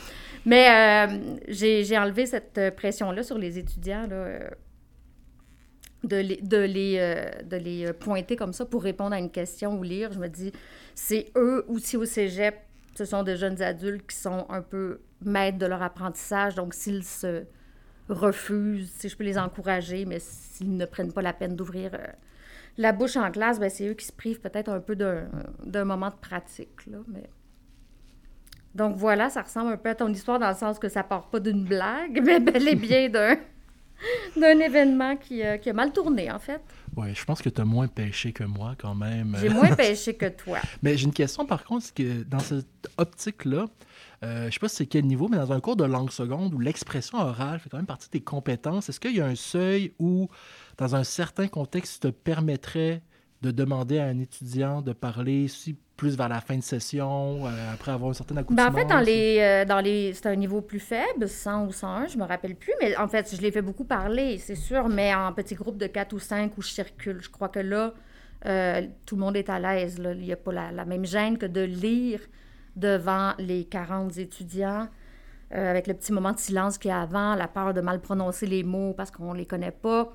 Mais 0.44 1.06
euh, 1.08 1.36
j'ai 1.48 1.98
enlevé 1.98 2.26
cette 2.26 2.58
euh, 2.58 2.70
pression-là 2.70 3.22
sur 3.22 3.38
les 3.38 3.58
étudiants, 3.58 4.06
là, 4.08 4.16
euh, 4.16 4.50
de, 6.04 6.16
les, 6.16 6.36
de, 6.42 6.56
les, 6.56 7.30
de 7.44 7.56
les 7.56 7.92
pointer 7.92 8.34
comme 8.34 8.52
ça 8.52 8.66
pour 8.66 8.82
répondre 8.82 9.14
à 9.14 9.18
une 9.18 9.30
question 9.30 9.78
ou 9.78 9.82
lire. 9.84 10.12
Je 10.12 10.18
me 10.18 10.28
dis, 10.28 10.52
c'est 10.94 11.30
eux 11.36 11.64
aussi 11.68 11.96
au 11.96 12.04
cégep, 12.04 12.56
ce 12.96 13.04
sont 13.04 13.22
des 13.22 13.36
jeunes 13.36 13.62
adultes 13.62 14.06
qui 14.08 14.16
sont 14.16 14.46
un 14.48 14.62
peu 14.62 15.00
maîtres 15.24 15.58
de 15.58 15.66
leur 15.66 15.80
apprentissage. 15.80 16.56
Donc, 16.56 16.74
s'ils 16.74 17.04
se 17.04 17.44
refusent, 18.08 18.90
si 18.98 19.08
je 19.08 19.16
peux 19.16 19.22
les 19.22 19.38
encourager, 19.38 20.04
mais 20.04 20.18
s'ils 20.18 20.76
ne 20.76 20.86
prennent 20.86 21.12
pas 21.12 21.22
la 21.22 21.32
peine 21.32 21.54
d'ouvrir 21.54 21.92
la 22.78 22.92
bouche 22.92 23.16
en 23.16 23.30
classe, 23.30 23.60
ben, 23.60 23.70
c'est 23.70 23.86
eux 23.86 23.94
qui 23.94 24.06
se 24.06 24.12
privent 24.12 24.40
peut-être 24.40 24.70
un 24.70 24.80
peu 24.80 24.96
d'un 24.96 25.84
moment 25.84 26.08
de 26.08 26.16
pratique. 26.16 26.86
Là, 26.86 26.98
mais... 27.06 27.30
Donc 28.74 28.96
voilà, 28.96 29.30
ça 29.30 29.42
ressemble 29.42 29.72
un 29.72 29.76
peu 29.76 29.90
à 29.90 29.94
ton 29.94 30.08
histoire 30.08 30.38
dans 30.38 30.48
le 30.48 30.54
sens 30.54 30.78
que 30.78 30.88
ça 30.88 31.02
part 31.02 31.24
pas 31.28 31.40
d'une 31.40 31.64
blague, 31.64 32.22
mais 32.24 32.40
bel 32.40 32.68
et 32.68 32.76
bien 32.76 33.08
d'un 33.08 33.36
d'un 34.36 34.58
événement 34.58 35.16
qui, 35.16 35.42
euh, 35.42 35.58
qui, 35.58 35.70
a 35.70 35.72
mal 35.72 35.92
tourné, 35.92 36.30
en 36.30 36.38
fait. 36.38 36.60
Oui, 36.96 37.14
je 37.14 37.24
pense 37.24 37.40
que 37.40 37.48
tu 37.48 37.60
as 37.60 37.64
moins 37.64 37.88
pêché 37.88 38.32
que 38.32 38.44
moi, 38.44 38.74
quand 38.78 38.94
même. 38.94 39.36
J'ai 39.40 39.48
moins 39.48 39.72
pêché 39.76 40.14
que 40.14 40.28
toi. 40.28 40.58
Mais 40.82 40.96
j'ai 40.96 41.04
une 41.04 41.12
question, 41.12 41.46
par 41.46 41.64
contre, 41.64 41.86
c'est 41.86 41.94
que 41.94 42.22
dans 42.24 42.40
cette 42.40 42.66
optique-là, 42.98 43.66
euh, 44.24 44.46
je 44.46 44.52
sais 44.52 44.60
pas 44.60 44.68
si 44.68 44.76
c'est 44.76 44.86
quel 44.86 45.06
niveau, 45.06 45.28
mais 45.28 45.36
dans 45.36 45.52
un 45.52 45.60
cours 45.60 45.76
de 45.76 45.84
langue 45.84 46.10
seconde 46.10 46.54
où 46.54 46.58
l'expression 46.58 47.18
orale 47.18 47.60
fait 47.60 47.70
quand 47.70 47.76
même 47.76 47.86
partie 47.86 48.08
de 48.08 48.12
tes 48.12 48.20
compétences, 48.20 48.88
est-ce 48.88 49.00
qu'il 49.00 49.16
y 49.16 49.20
a 49.20 49.26
un 49.26 49.34
seuil 49.34 49.92
où, 49.98 50.28
dans 50.78 50.94
un 50.96 51.04
certain 51.04 51.48
contexte, 51.48 52.02
te 52.02 52.08
permettrait 52.08 53.02
de 53.42 53.50
demander 53.50 53.98
à 53.98 54.04
un 54.04 54.18
étudiant 54.20 54.82
de 54.82 54.92
parler 54.92 55.48
si 55.48 55.76
plus 55.96 56.16
vers 56.16 56.28
la 56.28 56.40
fin 56.40 56.56
de 56.56 56.62
session, 56.62 57.46
euh, 57.46 57.74
après 57.74 57.92
avoir 57.92 58.10
une 58.10 58.14
certaine 58.14 58.38
accoutumance? 58.38 58.66
Ben 58.66 58.72
en 58.72 58.76
fait, 58.76 58.86
dans 58.86 59.00
les, 59.00 59.38
euh, 59.40 59.64
dans 59.64 59.80
les, 59.80 60.12
c'est 60.14 60.26
un 60.26 60.36
niveau 60.36 60.60
plus 60.60 60.80
faible, 60.80 61.28
100 61.28 61.66
ou 61.66 61.72
101, 61.72 62.06
je 62.06 62.18
me 62.18 62.24
rappelle 62.24 62.54
plus, 62.54 62.72
mais 62.80 62.96
en 62.96 63.08
fait, 63.08 63.34
je 63.34 63.40
l'ai 63.40 63.50
fait 63.50 63.62
beaucoup 63.62 63.84
parler, 63.84 64.38
c'est 64.38 64.54
sûr, 64.54 64.88
mais 64.88 65.14
en 65.14 65.32
petits 65.32 65.54
groupes 65.54 65.76
de 65.76 65.86
4 65.86 66.12
ou 66.12 66.18
5 66.18 66.56
où 66.56 66.62
je 66.62 66.68
circule. 66.68 67.20
Je 67.20 67.28
crois 67.28 67.48
que 67.48 67.60
là, 67.60 67.94
euh, 68.46 68.82
tout 69.06 69.16
le 69.16 69.20
monde 69.20 69.36
est 69.36 69.48
à 69.48 69.58
l'aise. 69.58 69.96
Il 69.98 70.18
n'y 70.18 70.32
a 70.32 70.36
pas 70.36 70.52
la, 70.52 70.84
même 70.84 71.04
gêne 71.04 71.36
que 71.36 71.46
de 71.46 71.60
lire 71.60 72.20
devant 72.76 73.34
les 73.38 73.64
40 73.64 74.18
étudiants. 74.18 74.88
avec 75.50 75.86
le 75.86 75.94
petit 75.94 76.12
moment 76.12 76.32
de 76.32 76.38
silence 76.38 76.78
qu'il 76.78 76.88
y 76.88 76.92
a 76.92 77.02
avant, 77.02 77.34
la 77.34 77.46
peur 77.46 77.74
de 77.74 77.80
mal 77.80 78.00
prononcer 78.00 78.46
les 78.46 78.62
mots 78.62 78.94
parce 78.94 79.10
qu'on 79.10 79.34
ne 79.34 79.38
les 79.38 79.46
connaît 79.46 79.70
pas. 79.70 80.12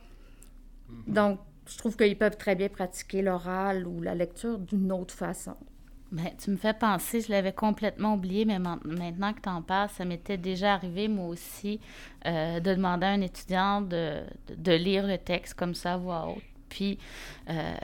Mm-hmm. 0.90 1.14
Donc, 1.14 1.40
je 1.68 1.78
trouve 1.78 1.96
qu'ils 1.96 2.18
peuvent 2.18 2.38
très 2.38 2.56
bien 2.56 2.70
pratiquer 2.70 3.22
l'oral 3.22 3.86
ou 3.88 4.02
la 4.02 4.16
lecture 4.16 4.58
d'une 4.58 4.92
autre 4.92 5.14
façon. 5.14 5.56
Ben, 6.12 6.30
tu 6.42 6.52
me 6.52 6.56
fais 6.56 6.74
penser, 6.74 7.20
je 7.20 7.30
l'avais 7.32 7.52
complètement 7.52 8.14
oublié, 8.14 8.46
mais 8.46 8.60
maintenant 8.60 9.34
que 9.34 9.42
tu 9.42 9.50
en 9.50 9.62
parles, 9.62 9.90
ça 9.90 10.06
m'était 10.06 10.38
déjà 10.38 10.74
arrivé, 10.74 11.10
moi 11.10 11.28
aussi, 11.28 11.82
euh, 12.26 12.62
de 12.62 12.74
demander 12.74 13.06
à 13.06 13.10
un 13.10 13.22
étudiant 13.22 13.82
de, 13.82 14.24
lire 14.72 15.06
le 15.06 15.18
texte 15.18 15.56
comme 15.56 15.76
ça 15.76 15.96
à 15.96 15.98
voix. 15.98 16.34
Puis, 16.70 16.98
euh, 17.50 17.76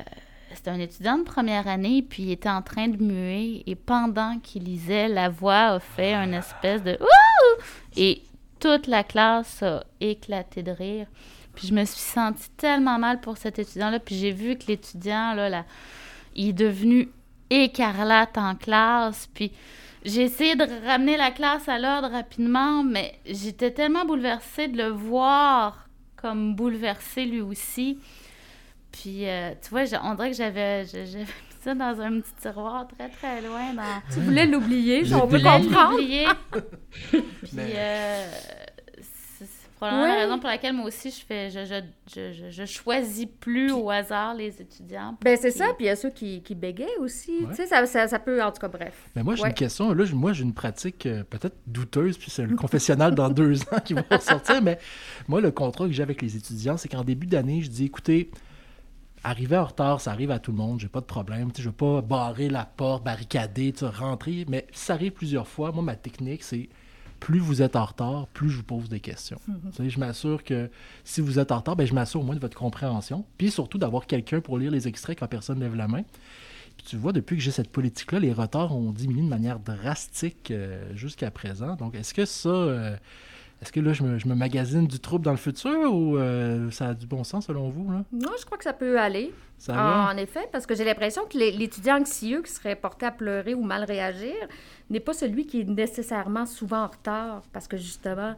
c'était 0.54 0.70
un 0.70 0.80
étudiant 0.80 1.18
de 1.18 1.24
première 1.24 1.68
année, 1.68 2.02
puis 2.02 2.24
il 2.24 2.32
était 2.32 2.50
en 2.50 2.62
train 2.62 2.88
de 2.88 3.04
muer, 3.04 3.63
et 3.68 3.75
pendant 3.75 4.40
qu'il 4.40 4.63
lisait, 4.63 5.10
la 5.10 5.28
voix 5.28 5.74
a 5.74 5.80
fait 5.82 6.13
une 6.13 6.34
espèce 6.34 6.82
de 6.82 6.98
Ouh! 7.02 7.62
Et 7.98 8.24
toute 8.60 8.88
la 8.88 9.04
classe 9.04 9.63
a 9.63 9.84
éclaté 10.00 10.63
de 10.63 10.72
rire. 10.72 11.08
Puis 11.55 11.67
je 11.67 11.74
me 11.74 11.86
suis 11.86 12.01
sentie 12.01 12.50
tellement 12.57 12.98
mal 12.98 13.22
pour 13.22 13.38
cet 13.38 13.60
étudiant-là. 13.60 14.00
Puis 14.00 14.15
j'ai 14.15 14.31
vu 14.31 14.57
que 14.57 14.67
l'étudiant, 14.67 15.33
là, 15.33 15.50
là, 15.50 15.65
il 16.36 16.50
est 16.50 16.53
devenu 16.53 17.10
écarlate 17.50 18.38
en 18.38 18.55
classe. 18.55 19.29
Puis 19.33 19.51
j'ai 20.03 20.24
essayé 20.24 20.55
de 20.55 20.65
ramener 20.86 21.17
la 21.17 21.31
classe 21.31 21.69
à 21.69 21.79
l'ordre 21.79 22.10
rapidement, 22.10 22.83
mais 22.83 23.19
j'étais 23.25 23.72
tellement 23.72 24.05
bouleversée 24.05 24.67
de 24.67 24.77
le 24.77 24.89
voir 24.89 25.88
comme 26.15 26.55
bouleversé 26.55 27.25
lui 27.25 27.41
aussi. 27.41 28.00
Puis, 28.91 29.27
euh, 29.27 29.51
tu 29.62 29.69
vois, 29.72 29.81
on 30.03 30.15
dirait 30.15 30.31
que 30.31 30.38
j'avais 30.38 30.83
mis 30.93 31.25
ça 31.62 31.74
dans 31.74 32.00
un 32.00 32.22
petit 32.22 32.33
tiroir 32.41 32.88
très, 32.88 33.10
très 33.10 33.41
loin. 33.41 33.74
Dans... 33.74 34.13
Tu 34.13 34.19
voulais 34.19 34.45
l'oublier, 34.45 35.03
on 35.13 35.27
peut 35.27 35.41
comprendre. 35.41 35.98
Puis, 37.12 37.57
euh, 37.60 38.27
probablement 39.88 40.13
la 40.13 40.22
raison 40.22 40.40
pour 40.40 40.50
laquelle 40.50 40.74
moi 40.74 40.86
aussi, 40.86 41.12
je 41.12 41.25
fais, 41.25 41.50
je, 41.50 41.66
je, 41.66 42.32
je, 42.32 42.50
je 42.50 42.66
choisis 42.66 43.28
plus 43.40 43.72
au 43.72 43.90
hasard 43.90 44.34
les 44.34 44.62
étudiants. 44.62 45.18
Ben, 45.24 45.38
c'est 45.40 45.52
ça, 45.52 45.66
puis 45.75 45.86
il 45.86 45.88
y 45.88 45.90
a 45.90 45.96
ceux 45.96 46.10
qui, 46.10 46.42
qui 46.42 46.56
bégayent 46.56 46.98
aussi. 47.00 47.46
Tu 47.50 47.56
sais, 47.56 47.68
ça, 47.68 47.86
ça, 47.86 48.08
ça, 48.08 48.20
peut, 48.20 48.42
en 48.42 48.52
tout 48.52 48.60
cas, 48.60 48.68
bref. 48.68 49.10
Mais 49.16 49.24
moi, 49.24 49.36
j'ai 49.36 49.46
une 49.46 49.54
question. 49.54 49.94
Là, 49.94 50.06
moi, 50.13 50.34
j'ai 50.34 50.44
une 50.44 50.54
pratique 50.54 51.06
euh, 51.06 51.24
peut-être 51.24 51.56
douteuse, 51.68 52.18
puis 52.18 52.32
c'est 52.32 52.46
le 52.46 52.56
confessionnal 52.56 53.13
dans 53.13 53.30
deux 53.34 53.62
ans 53.63 53.80
qui 53.84 53.94
va 53.94 54.04
ressortir, 54.10 54.62
mais 54.62 54.80
moi, 55.28 55.42
le 55.42 55.52
contrat 55.52 55.86
que 55.86 55.92
j'ai 55.92 56.04
avec 56.04 56.22
les 56.22 56.36
étudiants, 56.36 56.78
c'est 56.78 56.90
qu'en 56.90 57.04
début 57.04 57.28
d'année, 57.28 57.62
je 57.62 57.70
dis, 57.70 57.86
écoutez, 57.86 58.32
arriver 59.24 59.58
en 59.58 59.66
retard, 59.66 60.02
ça 60.02 60.12
arrive 60.12 60.32
à 60.32 60.40
tout 60.40 60.52
le 60.52 60.58
monde, 60.58 60.80
j'ai 60.80 60.88
pas 60.88 61.02
de 61.02 61.06
problème. 61.06 61.50
Je 61.56 61.62
je 61.62 61.70
veux 61.70 61.75
pas 61.75 62.02
barrer 62.02 62.50
la 62.50 62.66
porte, 62.66 63.04
barricader, 63.04 63.74
rentrer, 63.82 64.46
mais 64.50 64.68
si 64.72 64.86
ça 64.86 64.94
arrive 64.94 65.13
plusieurs 65.13 65.48
fois, 65.48 65.72
moi, 65.72 65.84
ma 65.84 65.96
technique, 65.96 66.44
c'est 66.44 66.70
plus 67.24 67.39
vous 67.39 67.62
êtes 67.62 67.77
en 67.77 67.86
retard, 67.86 68.27
plus 68.27 68.50
je 68.50 68.58
vous 68.58 68.63
pose 68.63 68.89
des 68.89 69.00
questions. 69.00 69.39
Mhm. 69.48 69.89
Je 69.89 69.98
m'assure 69.98 70.44
que 70.44 70.70
si 71.06 71.22
vous 71.22 71.39
êtes 71.39 71.53
en 71.53 71.58
retard, 71.60 71.77
ben, 71.77 71.88
je 71.88 71.94
m'assure 71.94 72.20
au 72.20 72.24
moins 72.25 72.36
de 72.36 72.42
votre 72.42 72.58
compréhension, 72.58 73.24
puis 73.38 73.50
surtout 73.50 73.77
d'avoir 73.77 74.08
quelqu'un 74.08 74.42
pour 74.42 74.58
lire 74.58 74.72
les 74.72 74.89
extraits 74.89 75.18
quand 75.18 75.27
personne 75.27 75.62
lève 75.62 75.74
la 75.74 75.88
main. 75.88 76.01
Puis 76.75 76.86
tu 76.86 76.98
vois, 76.98 77.13
depuis 77.13 77.38
que 77.38 77.42
j'ai 77.42 77.51
cette 77.51 77.70
politique-là, 77.70 78.20
les 78.20 78.34
retards 78.34 78.75
ont 78.75 78.92
diminué 78.92 79.22
de 79.22 79.30
manière 79.30 79.60
drastique 79.60 80.51
euh, 80.51 80.94
jusqu'à 80.96 81.32
présent. 81.32 81.77
Donc, 81.77 81.96
est-ce 81.96 82.13
que 82.13 82.25
ça... 82.25 82.50
Euh, 82.50 82.98
est-ce 83.63 83.72
que 83.72 83.79
là, 83.79 83.93
je 83.93 84.03
me, 84.03 84.20
je 84.20 84.27
me, 84.27 84.36
magasine 84.36 84.88
du 84.88 85.00
trouble 85.00 85.24
dans 85.24 85.32
le 85.32 85.38
futur 85.38 85.93
ou 85.93 86.17
euh, 86.17 86.70
ça 86.70 86.89
a 86.89 86.93
du 86.93 87.08
bon 87.08 87.24
sens 87.24 87.46
selon 87.46 87.70
vous? 87.70 87.89
Là? 87.91 88.03
Non, 88.12 88.32
je 88.38 88.46
crois 88.46 88.58
que 88.58 88.63
ça 88.65 88.74
peut 88.74 89.00
aller. 89.00 89.34
Ça 89.58 89.74
va? 89.74 90.12
En 90.13 90.17
effet, 90.17 90.50
parce 90.51 90.65
que 90.65 90.75
j'ai 90.75 90.84
l'impression 90.84 91.22
que 91.25 91.38
l'étudiant 91.38 92.01
anxieux 92.01 92.41
qui 92.41 92.51
serait 92.51 92.75
porté 92.75 93.05
à 93.05 93.12
pleurer 93.12 93.53
ou 93.53 93.63
mal 93.63 93.86
réagir 93.86 94.36
n'est 94.89 95.00
pas 95.00 95.13
celui 95.13 95.46
qui 95.46 95.62
est 95.62 95.70
nécessairement 95.70 96.46
souvent 96.46 96.84
en 96.84 96.88
retard, 96.88 97.43
parce 97.53 97.70
que 97.70 97.77
justement, 97.77 98.36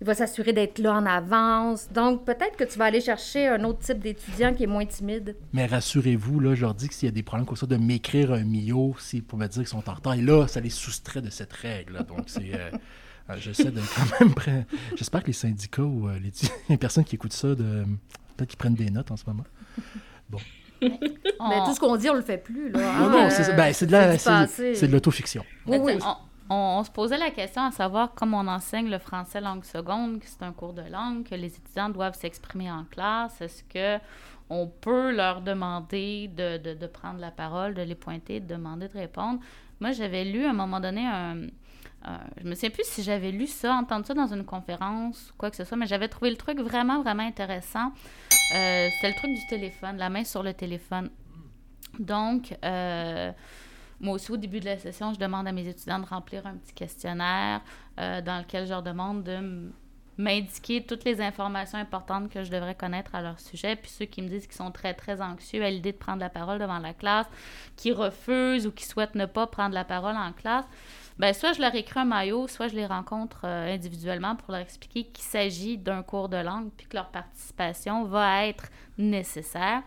il 0.00 0.06
va 0.06 0.14
s'assurer 0.14 0.52
d'être 0.52 0.78
là 0.78 0.92
en 0.92 1.06
avance. 1.06 1.88
Donc, 1.92 2.24
peut-être 2.24 2.56
que 2.56 2.62
tu 2.62 2.78
vas 2.78 2.84
aller 2.84 3.00
chercher 3.00 3.48
un 3.48 3.64
autre 3.64 3.80
type 3.80 3.98
d'étudiant 3.98 4.54
qui 4.54 4.62
est 4.62 4.68
moins 4.68 4.86
timide. 4.86 5.34
Mais 5.52 5.66
rassurez-vous, 5.66 6.38
là, 6.38 6.54
je 6.54 6.60
leur 6.60 6.74
dis 6.74 6.88
que 6.88 6.94
s'il 6.94 7.08
y 7.08 7.10
a 7.10 7.12
des 7.12 7.24
problèmes 7.24 7.46
comme 7.46 7.56
ça, 7.56 7.66
de 7.66 7.76
m'écrire 7.76 8.32
un 8.32 8.44
mio, 8.44 8.94
pour 9.26 9.38
me 9.38 9.48
dire 9.48 9.62
qu'ils 9.62 9.66
sont 9.66 9.90
en 9.90 9.94
retard. 9.94 10.14
Et 10.14 10.22
là, 10.22 10.46
ça 10.46 10.60
les 10.60 10.70
soustrait 10.70 11.22
de 11.22 11.30
cette 11.30 11.52
règle. 11.52 12.04
Donc, 12.06 12.24
c'est. 12.26 12.54
Euh, 12.54 12.70
j'essaie 13.36 13.70
de 13.70 13.80
quand 13.80 14.20
même. 14.20 14.64
J'espère 14.96 15.22
que 15.22 15.28
les 15.28 15.32
syndicats 15.32 15.82
ou 15.82 16.08
euh, 16.08 16.18
les... 16.68 16.76
personnes 16.76 17.04
qui 17.04 17.16
écoutent 17.16 17.32
ça, 17.32 17.48
de... 17.48 17.84
peut-être 18.36 18.50
qu'ils 18.50 18.58
prennent 18.58 18.74
des 18.74 18.90
notes 18.90 19.10
en 19.10 19.16
ce 19.16 19.24
moment. 19.26 19.44
Bon. 20.28 20.38
Mais 20.80 21.64
tout 21.64 21.74
ce 21.74 21.80
qu'on 21.80 21.96
dit, 21.96 22.08
on 22.08 22.14
le 22.14 22.22
fait 22.22 22.38
plus. 22.38 22.70
Là, 22.70 23.00
Non, 23.00 23.10
non, 23.10 23.30
c'est 23.30 23.54
ben, 23.54 23.72
de, 23.72 23.92
la... 23.92 24.16
de 24.16 24.92
l'autofiction. 24.92 25.44
Oui, 25.66 25.78
oui. 25.80 25.98
On, 26.50 26.82
se 26.82 26.90
posait 26.90 27.18
la 27.18 27.30
question 27.30 27.62
à 27.62 27.70
savoir 27.70 28.14
comment 28.14 28.40
on 28.40 28.46
enseigne 28.46 28.88
le 28.88 28.98
français 28.98 29.40
langue 29.40 29.64
seconde, 29.64 30.20
que 30.20 30.26
c'est 30.26 30.42
un 30.42 30.52
cours 30.52 30.72
de 30.72 30.82
langue, 30.82 31.28
que 31.28 31.34
les 31.34 31.54
étudiants 31.54 31.90
doivent 31.90 32.18
s'exprimer 32.18 32.70
en 32.70 32.84
classe. 32.84 33.40
Est-ce 33.42 33.64
que 33.64 34.02
on 34.48 34.66
peut 34.66 35.14
leur 35.14 35.42
demander 35.42 36.28
de, 36.28 36.56
de, 36.56 36.72
de, 36.72 36.86
prendre 36.86 37.20
la 37.20 37.30
parole, 37.30 37.74
de 37.74 37.82
les 37.82 37.94
pointer, 37.94 38.40
de 38.40 38.46
demander 38.46 38.88
de 38.88 38.96
répondre? 38.96 39.40
Moi, 39.80 39.92
j'avais 39.92 40.24
lu 40.24 40.46
à 40.46 40.50
un 40.50 40.54
moment 40.54 40.80
donné 40.80 41.06
un, 41.06 41.48
euh, 42.06 42.16
je 42.42 42.48
me 42.48 42.54
souviens 42.54 42.70
plus 42.70 42.86
si 42.86 43.02
j'avais 43.02 43.32
lu 43.32 43.46
ça, 43.46 43.74
entendu 43.74 44.06
ça 44.06 44.14
dans 44.14 44.32
une 44.32 44.44
conférence 44.44 45.30
ou 45.30 45.34
quoi 45.36 45.50
que 45.50 45.56
ce 45.56 45.64
soit, 45.64 45.76
mais 45.76 45.86
j'avais 45.86 46.08
trouvé 46.08 46.30
le 46.30 46.36
truc 46.36 46.60
vraiment, 46.60 47.02
vraiment 47.02 47.24
intéressant. 47.24 47.92
Euh, 48.54 48.88
C'était 48.94 49.08
le 49.08 49.14
truc 49.14 49.30
du 49.34 49.46
téléphone, 49.48 49.96
la 49.96 50.08
main 50.08 50.24
sur 50.24 50.42
le 50.42 50.54
téléphone. 50.54 51.10
Donc, 51.98 52.56
euh, 52.64 53.32
moi 54.00 54.14
aussi, 54.14 54.30
au 54.30 54.36
début 54.36 54.60
de 54.60 54.66
la 54.66 54.78
session, 54.78 55.12
je 55.12 55.18
demande 55.18 55.48
à 55.48 55.52
mes 55.52 55.66
étudiants 55.66 55.98
de 55.98 56.06
remplir 56.06 56.46
un 56.46 56.54
petit 56.54 56.72
questionnaire 56.72 57.62
euh, 57.98 58.20
dans 58.20 58.38
lequel 58.38 58.64
je 58.64 58.70
leur 58.70 58.82
demande 58.82 59.24
de 59.24 59.72
m'indiquer 60.16 60.84
toutes 60.84 61.04
les 61.04 61.20
informations 61.20 61.78
importantes 61.78 62.28
que 62.28 62.42
je 62.42 62.50
devrais 62.50 62.74
connaître 62.74 63.14
à 63.14 63.22
leur 63.22 63.38
sujet. 63.38 63.76
Puis 63.76 63.90
ceux 63.90 64.04
qui 64.04 64.22
me 64.22 64.28
disent 64.28 64.46
qu'ils 64.46 64.56
sont 64.56 64.70
très, 64.70 64.94
très 64.94 65.20
anxieux 65.20 65.64
à 65.64 65.70
l'idée 65.70 65.92
de 65.92 65.96
prendre 65.96 66.20
la 66.20 66.28
parole 66.28 66.58
devant 66.58 66.78
la 66.78 66.92
classe, 66.92 67.26
qui 67.76 67.92
refusent 67.92 68.66
ou 68.66 68.72
qui 68.72 68.84
souhaitent 68.84 69.14
ne 69.14 69.26
pas 69.26 69.46
prendre 69.46 69.74
la 69.74 69.84
parole 69.84 70.16
en 70.16 70.32
classe, 70.32 70.64
ben 71.18 71.34
soit 71.34 71.52
je 71.52 71.60
leur 71.60 71.74
écris 71.74 71.98
un 71.98 72.04
maillot, 72.04 72.46
soit 72.46 72.68
je 72.68 72.76
les 72.76 72.86
rencontre 72.86 73.40
euh, 73.44 73.74
individuellement 73.74 74.36
pour 74.36 74.52
leur 74.52 74.60
expliquer 74.60 75.04
qu'il 75.04 75.24
s'agit 75.24 75.76
d'un 75.76 76.02
cours 76.02 76.28
de 76.28 76.36
langue, 76.36 76.70
puis 76.76 76.86
que 76.86 76.96
leur 76.96 77.08
participation 77.08 78.04
va 78.04 78.46
être 78.46 78.68
nécessaire, 78.98 79.82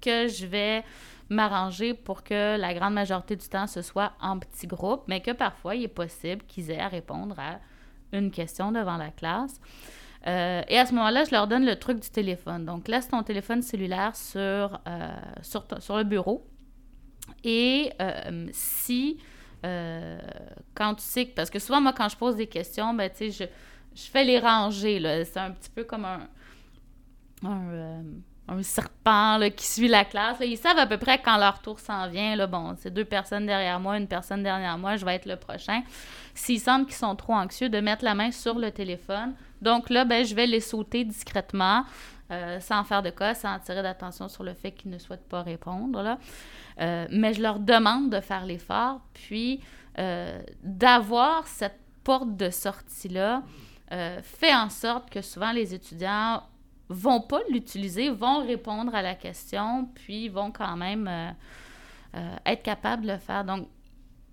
que 0.00 0.28
je 0.28 0.46
vais 0.46 0.84
m'arranger 1.28 1.92
pour 1.92 2.22
que 2.22 2.56
la 2.56 2.72
grande 2.72 2.94
majorité 2.94 3.34
du 3.34 3.48
temps 3.48 3.66
ce 3.66 3.82
soit 3.82 4.12
en 4.20 4.38
petits 4.38 4.68
groupes, 4.68 5.02
mais 5.08 5.20
que 5.20 5.32
parfois 5.32 5.74
il 5.74 5.82
est 5.82 5.88
possible 5.88 6.42
qu'ils 6.46 6.70
aient 6.70 6.80
à 6.80 6.88
répondre 6.88 7.34
à 7.38 7.58
une 8.12 8.30
question 8.30 8.70
devant 8.70 8.96
la 8.96 9.10
classe. 9.10 9.60
Euh, 10.28 10.62
et 10.68 10.78
à 10.78 10.86
ce 10.86 10.92
moment-là, 10.94 11.24
je 11.24 11.30
leur 11.30 11.46
donne 11.46 11.64
le 11.64 11.76
truc 11.76 12.00
du 12.00 12.10
téléphone. 12.10 12.64
Donc, 12.64 12.88
laisse 12.88 13.08
ton 13.08 13.22
téléphone 13.22 13.62
cellulaire 13.62 14.16
sur, 14.16 14.80
euh, 14.88 15.08
sur, 15.42 15.64
sur, 15.78 15.96
le 15.96 16.02
bureau. 16.02 16.44
Et 17.44 17.92
si 18.52 19.18
euh, 19.64 20.18
quand 20.74 20.94
tu 20.94 21.02
sais, 21.02 21.24
parce 21.24 21.50
que 21.50 21.58
souvent, 21.58 21.80
moi, 21.80 21.92
quand 21.92 22.08
je 22.08 22.16
pose 22.16 22.36
des 22.36 22.46
questions, 22.46 22.94
ben, 22.94 23.10
tu 23.10 23.30
sais, 23.30 23.30
je, 23.30 23.44
je 24.00 24.10
fais 24.10 24.24
les 24.24 24.38
ranger. 24.38 25.24
C'est 25.24 25.40
un 25.40 25.50
petit 25.50 25.70
peu 25.70 25.84
comme 25.84 26.04
un, 26.04 26.28
un, 27.44 27.68
euh, 27.68 28.02
serpent, 28.62 29.38
là, 29.38 29.50
qui 29.50 29.66
suit 29.66 29.88
la 29.88 30.04
classe. 30.04 30.36
Ils 30.40 30.56
savent 30.56 30.78
à 30.78 30.86
peu 30.86 30.98
près 30.98 31.20
quand 31.20 31.36
leur 31.36 31.60
tour 31.60 31.80
s'en 31.80 32.08
vient, 32.08 32.36
là. 32.36 32.46
Bon, 32.46 32.74
c'est 32.78 32.92
deux 32.92 33.04
personnes 33.04 33.46
derrière 33.46 33.80
moi, 33.80 33.96
une 33.96 34.06
personne 34.06 34.42
derrière 34.42 34.78
moi, 34.78 34.96
je 34.96 35.04
vais 35.04 35.14
être 35.14 35.26
le 35.26 35.36
prochain. 35.36 35.82
S'ils 36.34 36.60
sentent 36.60 36.86
qu'ils 36.86 36.96
sont 36.96 37.16
trop 37.16 37.34
anxieux, 37.34 37.68
de 37.68 37.80
mettre 37.80 38.04
la 38.04 38.14
main 38.14 38.30
sur 38.30 38.58
le 38.58 38.70
téléphone. 38.70 39.34
Donc 39.62 39.90
là, 39.90 40.04
ben, 40.04 40.24
je 40.24 40.34
vais 40.34 40.46
les 40.46 40.60
sauter 40.60 41.04
discrètement. 41.04 41.84
Euh, 42.32 42.58
sans 42.58 42.82
faire 42.82 43.02
de 43.02 43.10
cas, 43.10 43.34
sans 43.34 43.52
attirer 43.52 43.82
d'attention 43.82 44.28
sur 44.28 44.42
le 44.42 44.52
fait 44.52 44.72
qu'ils 44.72 44.90
ne 44.90 44.98
souhaitent 44.98 45.28
pas 45.28 45.42
répondre. 45.42 46.02
Là. 46.02 46.18
Euh, 46.80 47.06
mais 47.12 47.32
je 47.32 47.40
leur 47.40 47.60
demande 47.60 48.10
de 48.10 48.20
faire 48.20 48.44
l'effort, 48.44 49.00
puis 49.14 49.60
euh, 49.98 50.42
d'avoir 50.64 51.46
cette 51.46 51.78
porte 52.02 52.36
de 52.36 52.50
sortie-là 52.50 53.42
fait 54.22 54.52
en 54.52 54.68
sorte 54.68 55.10
que 55.10 55.22
souvent 55.22 55.52
les 55.52 55.72
étudiants 55.72 56.42
vont 56.88 57.20
pas 57.20 57.38
l'utiliser, 57.48 58.10
vont 58.10 58.44
répondre 58.44 58.92
à 58.96 59.00
la 59.00 59.14
question, 59.14 59.88
puis 59.94 60.28
vont 60.28 60.50
quand 60.50 60.76
même 60.76 61.08
être 62.44 62.64
capables 62.64 63.02
de 63.06 63.12
le 63.12 63.18
faire. 63.18 63.44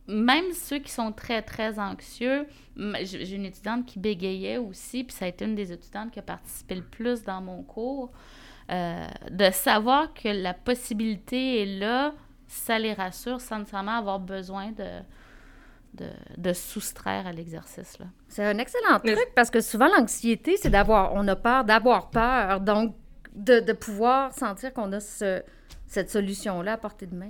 Même 0.07 0.51
ceux 0.53 0.79
qui 0.79 0.91
sont 0.91 1.12
très, 1.12 1.41
très 1.41 1.79
anxieux, 1.79 2.45
j'ai 3.03 3.36
une 3.36 3.45
étudiante 3.45 3.86
qui 3.86 4.00
bégayait 4.00 4.57
aussi, 4.57 5.03
puis 5.03 5.15
ça 5.15 5.25
a 5.25 5.27
été 5.29 5.45
une 5.45 5.55
des 5.55 5.72
étudiantes 5.72 6.12
qui 6.12 6.19
a 6.19 6.24
participé 6.24 6.75
le 6.75 6.83
plus 6.83 7.24
dans 7.24 7.41
mon 7.41 7.63
cours, 7.63 8.12
euh, 8.72 9.07
de 9.31 9.50
savoir 9.51 10.13
que 10.13 10.29
la 10.29 10.53
possibilité 10.53 11.62
est 11.62 11.79
là, 11.79 12.13
ça 12.48 12.79
les 12.79 12.93
rassure 12.93 13.39
sans 13.41 13.60
nécessairement 13.60 13.98
avoir 13.98 14.19
besoin 14.19 14.72
de, 14.72 15.00
de, 15.93 16.10
de 16.38 16.53
soustraire 16.53 17.25
à 17.27 17.31
l'exercice. 17.31 17.98
C'est 18.27 18.45
un 18.45 18.57
excellent 18.57 19.00
truc 19.00 19.31
parce 19.36 19.50
que 19.50 19.62
souvent 19.62 19.88
l'anxiété, 19.88 20.57
c'est 20.57 20.69
d'avoir, 20.69 21.13
on 21.13 21.27
a 21.27 21.36
peur 21.36 21.63
d'avoir 21.63 22.10
peur, 22.10 22.60
donc 22.60 22.95
de, 23.36 23.60
de 23.60 23.74
pouvoir 23.74 24.33
sentir 24.33 24.74
qu'on 24.74 24.91
a 24.91 25.00
ce, 25.00 25.41
cette 25.88 26.10
solution-là 26.10 26.74
à 26.74 26.77
portée 26.77 27.05
de 27.05 27.15
main. 27.15 27.29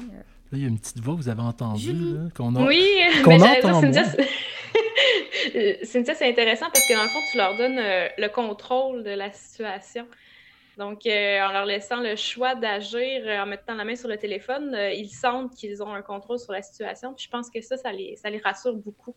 Il 0.53 0.61
y 0.61 0.65
a 0.65 0.67
une 0.67 0.79
petite 0.79 0.99
voix 0.99 1.15
que 1.15 1.19
vous 1.19 1.29
avez 1.29 1.41
entendue, 1.41 2.29
qu'on 2.35 2.55
a. 2.55 2.63
Oui, 2.63 2.87
qu'on 3.23 3.41
entend 3.41 3.81
Cynthia, 3.81 4.03
Cynthia 5.83 6.13
c'est 6.13 6.29
intéressant 6.29 6.67
parce 6.71 6.87
que 6.87 6.93
dans 6.93 7.03
le 7.03 7.09
fond, 7.09 7.19
tu 7.31 7.37
leur 7.37 7.57
donnes 7.57 7.79
euh, 7.79 8.07
le 8.17 8.27
contrôle 8.29 9.03
de 9.03 9.09
la 9.09 9.31
situation. 9.31 10.07
Donc, 10.77 11.05
euh, 11.05 11.41
en 11.41 11.51
leur 11.51 11.65
laissant 11.65 11.99
le 12.01 12.15
choix 12.15 12.55
d'agir 12.55 13.23
euh, 13.25 13.41
en 13.41 13.45
mettant 13.47 13.75
la 13.75 13.83
main 13.83 13.95
sur 13.95 14.07
le 14.07 14.17
téléphone, 14.17 14.77
ils 14.93 15.09
sentent 15.09 15.55
qu'ils 15.55 15.81
ont 15.81 15.93
un 15.93 16.01
contrôle 16.01 16.39
sur 16.39 16.53
la 16.53 16.61
situation. 16.61 17.13
Puis 17.13 17.25
je 17.25 17.29
pense 17.29 17.49
que 17.49 17.61
ça, 17.61 17.77
ça 17.77 17.91
les, 17.91 18.15
ça 18.15 18.29
les 18.29 18.39
rassure 18.39 18.75
beaucoup. 18.75 19.15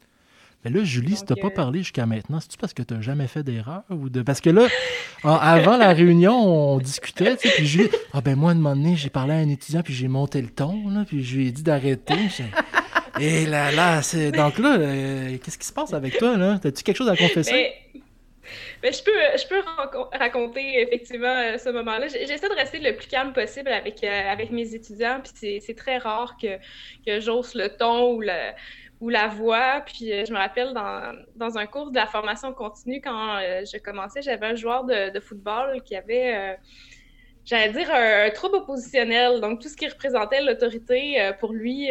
Mais 0.67 0.81
là, 0.81 0.85
Julie, 0.85 1.15
si 1.15 1.25
tu 1.25 1.33
n'as 1.33 1.41
pas 1.41 1.51
parlé 1.51 1.79
jusqu'à 1.79 2.07
maintenant, 2.07 2.41
c'est-tu 2.41 2.57
parce 2.57 2.75
que 2.75 2.83
tu 2.83 2.93
n'as 2.93 3.01
jamais 3.01 3.29
fait 3.29 3.45
d'erreur? 3.45 3.85
ou 3.89 4.09
de 4.09 4.23
Parce 4.23 4.41
que 4.41 4.51
là, 4.51 4.67
avant 5.23 5.77
la 5.77 5.93
réunion, 5.93 6.35
on 6.35 6.79
discutait, 6.79 7.37
tu 7.37 7.49
sais, 7.49 7.55
puis 7.55 7.67
Julie, 7.67 7.89
ah 8.13 8.21
ben 8.21 8.35
moi, 8.35 8.51
un 8.51 8.55
moment 8.55 8.75
donné, 8.75 8.97
j'ai 8.97 9.09
parlé 9.09 9.35
à 9.35 9.37
un 9.37 9.49
étudiant, 9.49 9.83
puis 9.83 9.95
j'ai 9.95 10.09
monté 10.09 10.43
le 10.43 10.49
ton, 10.49 10.89
là, 10.89 11.05
puis 11.07 11.23
je 11.23 11.37
lui 11.37 11.47
ai 11.47 11.53
dit 11.53 11.63
d'arrêter. 11.63 12.15
Et 13.21 13.47
là, 13.47 13.71
là, 13.71 14.03
c'est... 14.03 14.33
Donc 14.33 14.59
là, 14.59 14.77
euh, 14.77 15.39
qu'est-ce 15.39 15.57
qui 15.57 15.67
se 15.69 15.73
passe 15.73 15.95
avec 15.95 16.19
toi, 16.19 16.37
là? 16.37 16.55
As-tu 16.55 16.83
quelque 16.83 16.97
chose 16.97 17.09
à 17.09 17.17
confesser? 17.17 17.73
Mais... 18.83 18.93
je 18.93 19.05
peux, 19.05 19.13
je 19.13 19.47
peux 19.47 19.63
raconter 20.19 20.83
effectivement 20.83 21.29
euh, 21.29 21.59
ce 21.59 21.69
moment-là. 21.69 22.09
J'essaie 22.09 22.49
de 22.49 22.55
rester 22.57 22.81
le 22.81 22.97
plus 22.97 23.07
calme 23.07 23.33
possible 23.33 23.69
avec, 23.69 24.03
euh, 24.03 24.33
avec 24.33 24.51
mes 24.51 24.75
étudiants, 24.75 25.21
puis 25.23 25.61
c'est 25.65 25.77
très 25.77 25.99
rare 25.99 26.37
que, 26.43 26.57
que 27.07 27.21
j'ose 27.21 27.55
le 27.55 27.69
ton 27.69 28.15
ou 28.15 28.21
le, 28.21 28.53
ou 29.01 29.09
la 29.09 29.29
voix. 29.29 29.83
Puis 29.85 30.13
euh, 30.13 30.25
je 30.27 30.33
me 30.33 30.39
rappelle 30.39 30.73
dans, 30.73 31.15
dans, 31.37 31.59
un 31.59 31.67
cours 31.67 31.91
de 31.91 31.97
la 31.97 32.07
formation 32.07 32.53
continue, 32.53 33.01
quand 33.01 33.39
euh, 33.39 33.65
je 33.65 33.79
commençais, 33.79 34.23
j'avais 34.23 34.47
un 34.47 34.55
joueur 34.55 34.85
de, 34.85 35.11
de 35.11 35.21
football 35.21 35.83
qui 35.83 35.97
avait, 35.97 36.37
euh, 36.37 36.57
j'allais 37.45 37.73
dire, 37.73 37.89
un, 37.93 38.31
trouble 38.31 38.57
oppositionnel. 38.57 39.41
Donc 39.41 39.61
tout 39.61 39.69
ce 39.69 39.77
qui 39.77 39.89
représentait 39.89 40.43
l'autorité, 40.43 41.33
pour 41.41 41.53
lui, 41.53 41.89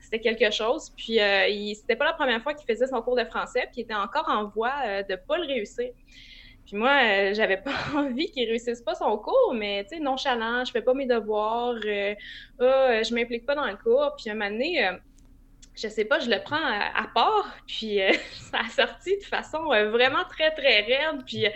c'était 0.00 0.20
quelque 0.20 0.50
chose. 0.50 0.90
Puis 0.96 1.14
il, 1.18 1.74
c'était 1.74 1.96
pas 1.96 2.06
la 2.06 2.14
première 2.14 2.42
fois 2.42 2.54
qu'il 2.54 2.66
faisait 2.66 2.86
son 2.86 3.02
cours 3.02 3.16
de 3.16 3.24
français, 3.24 3.68
puis 3.72 3.80
il 3.80 3.82
était 3.82 3.94
encore 3.94 4.28
en 4.28 4.46
voie 4.46 5.02
de 5.02 5.16
pas 5.16 5.38
le 5.38 5.46
réussir. 5.46 5.90
Puis 6.68 6.76
moi, 6.76 7.00
euh, 7.02 7.32
j'avais 7.32 7.56
pas 7.56 7.72
envie 7.96 8.30
qu'il 8.30 8.46
réussisse 8.46 8.82
pas 8.82 8.94
son 8.94 9.16
cours, 9.16 9.54
mais 9.54 9.84
tu 9.84 9.96
sais, 9.96 10.02
nonchalant, 10.02 10.66
je 10.66 10.70
fais 10.70 10.82
pas 10.82 10.92
mes 10.92 11.06
devoirs, 11.06 11.76
euh, 11.86 12.14
ah, 12.60 13.02
je 13.02 13.14
m'implique 13.14 13.46
pas 13.46 13.54
dans 13.54 13.66
le 13.66 13.76
cours. 13.76 14.14
Puis 14.18 14.28
un 14.28 14.34
moment 14.34 14.50
donné, 14.50 14.86
euh, 14.86 14.92
je 15.80 15.88
sais 15.88 16.04
pas, 16.04 16.18
je 16.18 16.28
le 16.28 16.42
prends 16.42 16.56
à, 16.56 17.06
part, 17.14 17.56
puis 17.66 18.00
ça 18.50 18.58
a 18.66 18.68
sorti 18.68 19.16
de 19.18 19.24
façon 19.24 19.64
vraiment 19.64 20.24
très, 20.28 20.50
très 20.50 20.80
raide. 20.80 21.24
Puis 21.26 21.46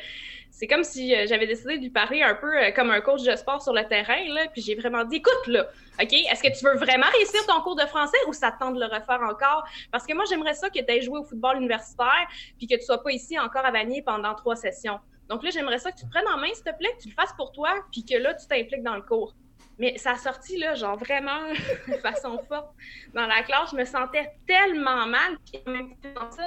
c'est 0.52 0.66
comme 0.66 0.84
si 0.84 1.14
euh, 1.14 1.24
j'avais 1.26 1.46
décidé 1.46 1.78
de 1.78 1.82
lui 1.82 1.90
parler 1.90 2.22
un 2.22 2.34
peu 2.34 2.56
euh, 2.56 2.70
comme 2.72 2.90
un 2.90 3.00
coach 3.00 3.22
de 3.22 3.34
sport 3.34 3.60
sur 3.62 3.72
le 3.72 3.84
terrain, 3.88 4.22
là, 4.28 4.46
puis 4.52 4.60
j'ai 4.60 4.74
vraiment 4.74 5.02
dit, 5.02 5.16
écoute, 5.16 5.46
là, 5.46 5.66
OK, 6.00 6.12
est-ce 6.12 6.42
que 6.42 6.56
tu 6.56 6.64
veux 6.64 6.76
vraiment 6.76 7.06
réussir 7.16 7.44
ton 7.46 7.60
cours 7.62 7.74
de 7.74 7.86
français 7.86 8.18
ou 8.28 8.32
ça 8.32 8.52
tente 8.52 8.74
de 8.74 8.80
le 8.80 8.86
refaire 8.86 9.20
encore? 9.22 9.64
Parce 9.90 10.06
que 10.06 10.14
moi, 10.14 10.24
j'aimerais 10.28 10.54
ça 10.54 10.68
que 10.68 10.78
tu 10.78 10.92
aies 10.92 11.00
joué 11.00 11.18
au 11.18 11.24
football 11.24 11.56
universitaire, 11.56 12.28
puis 12.58 12.66
que 12.66 12.76
tu 12.76 12.82
sois 12.82 13.02
pas 13.02 13.10
ici 13.10 13.38
encore 13.38 13.64
à 13.64 13.70
Vanier 13.70 14.02
pendant 14.02 14.34
trois 14.34 14.54
sessions. 14.54 15.00
Donc 15.28 15.42
là, 15.42 15.50
j'aimerais 15.50 15.78
ça 15.78 15.90
que 15.90 15.96
tu 15.96 16.04
te 16.04 16.10
prennes 16.10 16.28
en 16.28 16.36
main, 16.36 16.52
s'il 16.52 16.64
te 16.64 16.76
plaît, 16.76 16.92
que 16.98 17.02
tu 17.02 17.08
le 17.08 17.14
fasses 17.14 17.32
pour 17.36 17.52
toi, 17.52 17.70
puis 17.90 18.04
que 18.04 18.16
là, 18.16 18.34
tu 18.34 18.46
t'impliques 18.46 18.82
dans 18.82 18.96
le 18.96 19.02
cours. 19.02 19.34
Mais 19.82 19.98
ça 19.98 20.12
a 20.12 20.16
sorti, 20.16 20.58
là, 20.58 20.74
genre 20.76 20.96
vraiment 20.96 21.42
de 21.88 21.94
façon 21.98 22.38
forte 22.48 22.70
dans 23.14 23.26
la 23.26 23.42
classe. 23.42 23.70
Je 23.72 23.76
me 23.76 23.84
sentais 23.84 24.30
tellement 24.46 25.06
mal. 25.06 25.36
Puis 25.44 25.60
même 25.66 25.96
temps, 25.96 26.30
ça, 26.30 26.42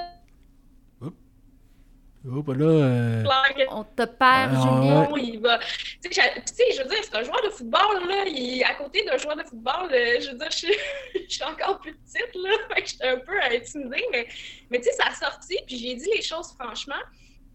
Oh, 2.28 2.42
là, 2.52 2.64
euh... 2.64 3.22
On 3.70 3.84
te 3.84 4.02
perd, 4.04 4.50
Ah, 4.52 4.60
Julien, 4.60 5.08
il 5.16 5.38
va. 5.40 5.58
Tu 6.02 6.12
sais, 6.12 6.22
je- 6.34 6.40
tu 6.40 6.54
sais, 6.56 6.64
je 6.76 6.82
veux 6.82 6.88
dire, 6.88 6.98
c'est 7.04 7.14
un 7.14 7.22
joueur 7.22 7.40
de 7.44 7.50
football, 7.50 8.08
là. 8.08 8.24
Il, 8.26 8.64
à 8.64 8.74
côté 8.74 9.04
d'un 9.04 9.16
joueur 9.16 9.36
de 9.36 9.44
football, 9.44 9.92
euh, 9.92 10.20
je 10.20 10.30
veux 10.32 10.36
dire, 10.36 10.50
je, 10.50 10.56
suis- 10.56 10.74
je 11.28 11.32
suis 11.32 11.44
encore 11.44 11.78
plus 11.78 11.94
petite, 11.94 12.34
là. 12.34 12.50
Fait 12.74 12.82
que 12.82 12.88
j'étais 12.88 13.08
un 13.10 13.18
peu 13.18 13.40
intimidée, 13.42 14.04
mais, 14.10 14.26
mais 14.70 14.78
tu 14.78 14.84
sais, 14.86 14.92
ça 14.94 15.04
a 15.10 15.14
sorti, 15.14 15.56
puis 15.68 15.76
j'ai 15.78 15.94
dit 15.94 16.08
les 16.16 16.22
choses 16.22 16.52
franchement. 16.58 16.98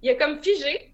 Il 0.04 0.10
a 0.12 0.16
comme 0.16 0.42
figé. 0.42 0.91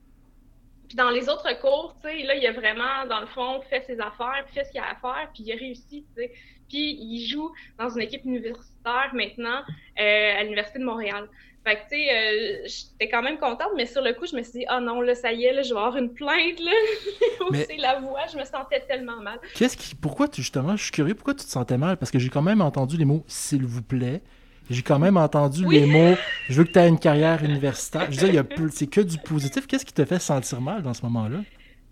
Puis 0.87 0.95
dans 0.95 1.09
les 1.09 1.27
autres 1.29 1.59
cours, 1.59 1.95
tu 2.01 2.09
sais, 2.09 2.23
là, 2.23 2.35
il 2.35 2.45
a 2.47 2.51
vraiment, 2.53 3.05
dans 3.09 3.19
le 3.19 3.27
fond, 3.27 3.61
fait 3.69 3.83
ses 3.85 3.99
affaires, 3.99 4.43
puis 4.45 4.53
fait 4.55 4.63
ce 4.65 4.71
qu'il 4.71 4.79
a 4.79 4.85
à 4.91 4.95
faire, 4.95 5.29
puis 5.33 5.43
il 5.45 5.51
a 5.51 5.55
réussi, 5.55 6.05
tu 6.15 6.21
sais. 6.21 6.31
Puis 6.69 6.97
il 6.99 7.27
joue 7.27 7.51
dans 7.77 7.89
une 7.89 8.01
équipe 8.01 8.23
universitaire 8.25 9.11
maintenant 9.13 9.61
euh, 9.99 10.39
à 10.39 10.43
l'Université 10.43 10.79
de 10.79 10.83
Montréal. 10.85 11.27
Fait 11.65 11.75
que, 11.75 11.81
tu 11.81 11.87
sais, 11.97 12.09
euh, 12.09 12.65
j'étais 12.65 13.09
quand 13.11 13.21
même 13.21 13.37
contente, 13.39 13.71
mais 13.75 13.85
sur 13.85 14.01
le 14.01 14.13
coup, 14.13 14.25
je 14.25 14.35
me 14.37 14.41
suis 14.43 14.59
dit, 14.59 14.65
ah 14.69 14.79
non, 14.79 15.01
là, 15.01 15.15
ça 15.15 15.33
y 15.33 15.43
est, 15.43 15.51
là, 15.53 15.61
je 15.63 15.73
vais 15.73 15.79
avoir 15.79 15.97
une 15.97 16.13
plainte, 16.13 16.59
là. 16.61 16.71
Mais- 17.51 17.65
C'est 17.65 17.75
la 17.77 17.99
voix, 17.99 18.21
je 18.31 18.37
me 18.37 18.45
sentais 18.45 18.79
tellement 18.87 19.17
mal. 19.21 19.39
Qu'est-ce 19.55 19.75
qui. 19.75 19.93
Pourquoi 19.95 20.29
tu, 20.29 20.41
justement, 20.41 20.77
je 20.77 20.83
suis 20.83 20.91
curieux, 20.93 21.13
pourquoi 21.15 21.33
tu 21.33 21.43
te 21.45 21.49
sentais 21.51 21.77
mal? 21.77 21.97
Parce 21.97 22.09
que 22.11 22.19
j'ai 22.19 22.29
quand 22.29 22.41
même 22.41 22.61
entendu 22.61 22.95
les 22.97 23.03
mots 23.05 23.23
s'il 23.27 23.65
vous 23.65 23.81
plaît. 23.83 24.21
J'ai 24.69 24.81
quand 24.81 24.99
même 24.99 25.17
entendu 25.17 25.65
Oui. 25.65 25.79
les 25.79 25.85
mots 25.85 26.15
je 26.49 26.53
veux 26.53 26.63
que 26.65 26.71
tu 26.71 26.79
aies 26.79 26.87
une 26.87 26.99
carrière 26.99 27.43
universitaire. 27.43 28.05
Je 28.11 28.11
veux 28.11 28.17
dire, 28.17 28.29
il 28.29 28.35
y 28.35 28.39
a 28.39 28.43
plus- 28.43 28.69
c'est 28.71 28.87
que 28.87 29.01
du 29.01 29.17
positif. 29.17 29.67
Qu'est-ce 29.67 29.85
qui 29.85 29.93
te 29.93 30.05
fait 30.05 30.19
sentir 30.19 30.61
mal 30.61 30.81
dans 30.83 30.93
ce 30.93 31.01
moment-là? 31.03 31.39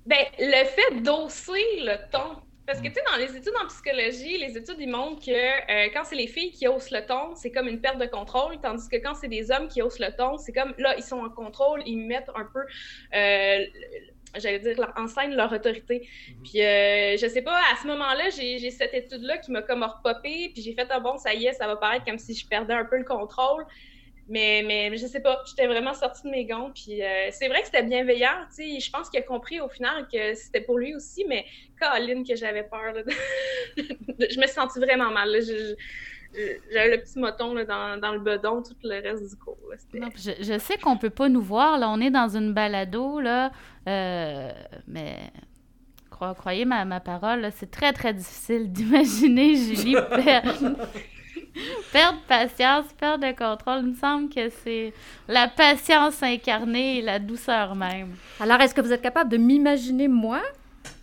Ben, 0.06 0.18
le 0.40 0.66
fait 0.66 1.02
d'osser 1.02 1.54
le 1.80 1.96
ton. 2.12 2.42
Parce 2.68 2.80
que, 2.82 2.88
tu 2.88 2.94
sais, 2.96 3.02
dans 3.12 3.18
les 3.18 3.36
études 3.38 3.54
en 3.64 3.68
psychologie, 3.68 4.40
les 4.40 4.58
études, 4.58 4.78
ils 4.80 4.90
montrent 4.90 5.24
que 5.24 5.32
euh, 5.32 5.90
quand 5.94 6.02
c'est 6.04 6.16
les 6.16 6.26
filles 6.26 6.52
qui 6.52 6.68
haussent 6.68 6.90
le 6.90 7.06
ton, 7.06 7.36
c'est 7.36 7.52
comme 7.52 7.68
une 7.68 7.80
perte 7.80 8.00
de 8.00 8.08
contrôle, 8.08 8.58
tandis 8.60 8.90
que 8.90 8.96
quand 8.98 9.14
c'est 9.14 9.28
des 9.28 9.52
hommes 9.52 9.68
qui 9.68 9.84
haussent 9.84 10.00
le 10.00 10.12
ton, 10.18 10.40
c'est 10.40 10.52
comme, 10.52 10.74
là, 10.80 10.96
ils 10.98 11.04
sont 11.04 11.20
en 11.20 11.30
contrôle, 11.30 11.84
ils 11.86 11.98
mettent 11.98 12.32
un 12.36 12.44
peu, 12.52 12.62
euh, 13.16 13.66
j'allais 14.40 14.60
dire, 14.60 14.78
leur- 14.80 14.94
en 14.98 15.08
scène 15.08 15.36
leur 15.36 15.52
autorité. 15.52 16.08
Puis, 16.44 16.62
euh, 16.62 17.18
je 17.18 17.28
sais 17.28 17.42
pas, 17.42 17.58
à 17.74 17.76
ce 17.82 17.88
moment-là, 17.88 18.30
j'ai 18.36 18.58
j'ai 18.60 18.72
cette 18.72 18.94
étude-là 18.94 19.38
qui 19.40 19.52
m'a 19.52 19.62
comme 19.62 19.84
repopé, 19.84 20.50
puis 20.54 20.62
j'ai 20.62 20.74
fait, 20.74 20.88
ah 20.90 21.00
bon, 21.00 21.18
ça 21.18 21.34
y 21.34 21.46
est, 21.48 21.54
ça 21.54 21.68
va 21.68 21.76
paraître 21.76 22.06
comme 22.06 22.20
si 22.20 22.34
je 22.36 22.48
perdais 22.48 22.74
un 22.74 22.86
peu 22.86 22.98
le 22.98 23.06
contrôle. 23.06 23.66
Mais, 24.28 24.64
mais 24.66 24.98
je 24.98 25.06
sais 25.06 25.20
pas, 25.22 25.40
j'étais 25.48 25.68
vraiment 25.68 25.94
sortie 25.94 26.24
de 26.24 26.30
mes 26.32 26.46
gonds. 26.46 26.72
Puis 26.74 27.04
euh, 27.04 27.28
c'est 27.32 27.48
vrai 27.48 27.60
que 27.60 27.66
c'était 27.68 27.84
bienveillant. 27.84 28.34
tu 28.56 28.64
sais, 28.74 28.80
Je 28.80 28.90
pense 28.90 29.08
qu'il 29.10 29.20
a 29.20 29.24
compris 29.24 29.62
au 29.62 29.70
final 29.70 30.08
que 30.12 30.34
c'était 30.34 30.62
pour 30.62 30.80
lui 30.80 30.96
aussi, 30.96 31.26
mais 31.28 31.46
Caroline, 31.80 32.26
que 32.28 32.36
j'avais 32.36 32.64
peur. 32.64 32.92
là, 32.94 33.04
je 33.78 34.40
me 34.40 34.46
suis 34.48 34.48
sentie 34.56 34.80
vraiment 34.80 35.12
mal. 35.12 35.30
là. 35.32 35.42
Je- 35.42 35.46
je- 35.46 35.76
J'avais 36.72 36.98
le 36.98 37.02
petit 37.02 37.20
moton 37.20 37.54
là, 37.54 37.66
dans, 37.66 38.00
dans 38.00 38.14
le 38.14 38.20
bedon 38.20 38.62
tout 38.62 38.76
le 38.84 39.02
reste 39.02 39.30
du 39.30 39.36
cours. 39.38 39.58
là. 39.70 39.78
Non, 40.00 40.10
je, 40.16 40.32
je 40.42 40.60
sais 40.60 40.78
qu'on 40.78 40.98
peut 40.98 41.10
pas 41.10 41.30
nous 41.30 41.42
voir, 41.42 41.78
là, 41.78 41.90
on 41.90 42.00
est 42.02 42.12
dans 42.12 42.28
une 42.36 42.54
balado, 42.54 43.20
là, 43.20 43.52
euh, 43.88 44.52
mais 44.88 45.18
cro- 46.12 46.36
croyez 46.36 46.66
ma, 46.66 46.84
ma 46.86 47.00
parole, 47.00 47.50
c'est 47.56 47.72
très, 47.72 47.94
très 47.94 48.14
difficile 48.14 48.72
d'imaginer 48.72 49.56
Julie 49.76 49.96
perdre, 50.24 50.76
perdre 51.92 52.20
patience, 52.28 52.86
perdre 53.00 53.26
le 53.28 53.34
contrôle. 53.34 53.80
Il 53.84 53.88
me 53.92 53.96
semble 53.96 54.30
que 54.34 54.50
c'est 54.50 54.94
la 55.28 55.48
patience 55.48 56.22
incarnée 56.24 57.00
et 57.00 57.02
la 57.02 57.20
douceur 57.20 57.76
même. 57.76 58.16
Alors, 58.40 58.60
est-ce 58.62 58.74
que 58.76 58.82
vous 58.82 58.92
êtes 58.92 59.02
capable 59.02 59.30
de 59.30 59.38
m'imaginer, 59.38 60.08
moi, 60.08 60.42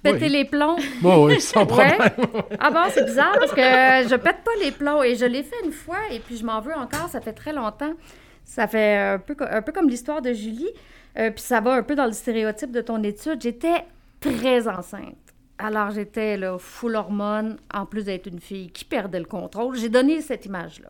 péter 0.03 0.25
Oui. 0.27 0.29
les 0.31 0.45
plombs? 0.45 0.77
Bon, 1.01 1.27
oui, 1.27 1.41
sans 1.41 1.61
Ouais. 1.61 1.67
problème. 1.67 1.99
Ah 2.61 2.71
bon, 2.71 2.81
c'est 2.91 3.05
bizarre 3.05 3.33
parce 3.38 3.53
que 3.53 3.61
je 3.61 4.17
pète 4.17 4.43
pas 4.45 4.51
les 4.62 4.71
plombs 4.73 5.03
et 5.03 5.15
je 5.15 5.25
l'ai 5.25 5.43
fait 5.43 5.57
une 5.65 5.73
fois 5.73 5.99
et 6.11 6.19
puis 6.19 6.37
je 6.37 6.45
m'en 6.45 6.61
veux 6.61 6.75
encore, 6.75 7.09
ça 7.09 7.21
fait 7.21 7.33
très 7.33 7.53
longtemps. 7.53 7.93
Ça 8.45 8.67
fait 8.67 8.97
un 8.99 9.19
peu, 9.19 9.35
co- 9.35 9.45
un 9.49 9.62
peu 9.62 9.73
comme 9.73 9.88
l'histoire 9.88 10.21
de 10.21 10.33
Julie. 10.33 10.71
Euh, 11.19 11.31
puis 11.31 11.43
ça 11.43 11.61
va 11.61 11.73
un 11.75 11.83
peu 11.83 11.95
dans 11.95 12.07
le 12.07 12.12
stéréotype 12.12 12.73
de 12.73 12.81
ton 12.81 13.03
étude. 13.03 13.41
J'étais 13.41 13.85
très 14.21 14.67
enceinte. 14.67 15.17
Alors 15.59 15.91
j'étais 15.91 16.37
là, 16.37 16.57
full 16.59 16.97
hormones, 16.97 17.57
en 17.73 17.87
plus 17.87 18.05
d'être 18.07 18.27
une 18.27 18.41
fille 18.41 18.71
qui 18.71 18.85
perdait 18.85 19.21
le 19.21 19.27
contrôle. 19.27 19.77
J'ai 19.77 19.88
donné 19.91 20.21
cette 20.21 20.45
image-là. 20.47 20.88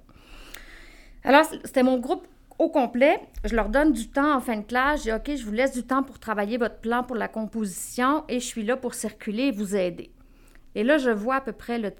Alors 1.25 1.45
c'était 1.45 1.83
mon 1.83 1.99
groupe 1.99 2.27
au 2.63 2.69
complet. 2.69 3.21
Je 3.45 3.55
leur 3.57 3.69
donne 3.69 3.93
du 3.93 4.09
temps 4.09 4.37
en 4.37 4.41
fin 4.41 4.57
de 4.57 4.63
classe. 4.63 5.03
Dis 5.03 5.13
OK, 5.13 5.31
je 5.35 5.45
vous 5.45 5.53
laisse 5.53 5.73
du 5.73 5.83
temps 5.83 6.03
pour 6.03 6.19
travailler 6.19 6.57
votre 6.57 6.79
plan 6.79 7.03
pour 7.03 7.17
la 7.17 7.29
composition 7.29 8.25
et 8.29 8.41
je 8.41 8.47
suis 8.47 8.63
là 8.65 8.77
pour 8.77 8.95
circuler 8.95 9.45
et 9.45 9.51
vous 9.51 9.75
aider. 9.75 10.13
Et 10.75 10.85
là, 10.85 10.99
je 10.99 11.11
vois 11.11 11.37
à 11.37 11.41
peu 11.41 11.53
près 11.53 11.79
le 11.79 11.93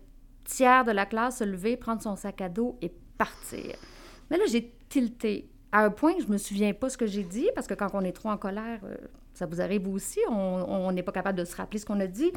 tiers 0.45 0.85
de 0.85 0.93
la 0.93 1.05
classe 1.05 1.39
se 1.39 1.45
lever, 1.45 1.77
prendre 1.77 2.01
son 2.01 2.17
sac 2.17 2.41
à 2.41 2.49
dos 2.49 2.79
et 2.81 2.93
partir. 3.19 3.77
Mais 4.31 4.39
là, 4.39 4.45
j'ai 4.51 4.73
tilté 4.89 5.49
à 5.73 5.85
un 5.85 5.91
point 5.91 6.15
que 6.15 6.23
je 6.23 6.29
me 6.29 6.39
souviens 6.39 6.73
pas 6.73 6.89
ce 6.89 6.97
que 6.97 7.07
j'ai 7.07 7.23
dit, 7.25 7.49
parce 7.55 7.67
que 7.67 7.75
quand 7.75 7.89
on 7.95 8.03
est 8.03 8.13
trop 8.13 8.31
en 8.31 8.37
colère, 8.37 8.81
euh, 8.85 8.97
ça 9.35 9.47
vous 9.47 9.61
arrive 9.61 9.89
aussi, 9.89 10.21
on 10.29 10.93
n'est 10.93 11.03
pas 11.03 11.13
capable 11.13 11.39
de 11.39 11.45
se 11.45 11.57
rappeler 11.57 11.79
ce 11.79 11.87
qu'on 11.87 12.01
a 12.01 12.07
dit. 12.07 12.31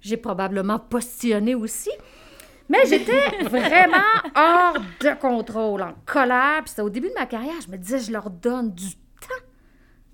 J'ai 0.00 0.16
probablement 0.16 0.78
postillonné 0.78 1.54
aussi. 1.54 1.90
Mais 2.68 2.84
j'étais 2.86 3.44
vraiment 3.44 3.96
hors 4.34 4.74
de 5.00 5.20
contrôle, 5.20 5.82
en 5.82 5.94
colère. 6.04 6.62
Puis 6.62 6.70
c'était 6.70 6.82
au 6.82 6.90
début 6.90 7.08
de 7.08 7.14
ma 7.14 7.26
carrière, 7.26 7.60
je 7.64 7.70
me 7.70 7.76
disais, 7.76 7.98
je 7.98 8.12
leur 8.12 8.30
donne 8.30 8.72
du 8.72 8.94
temps 8.94 9.44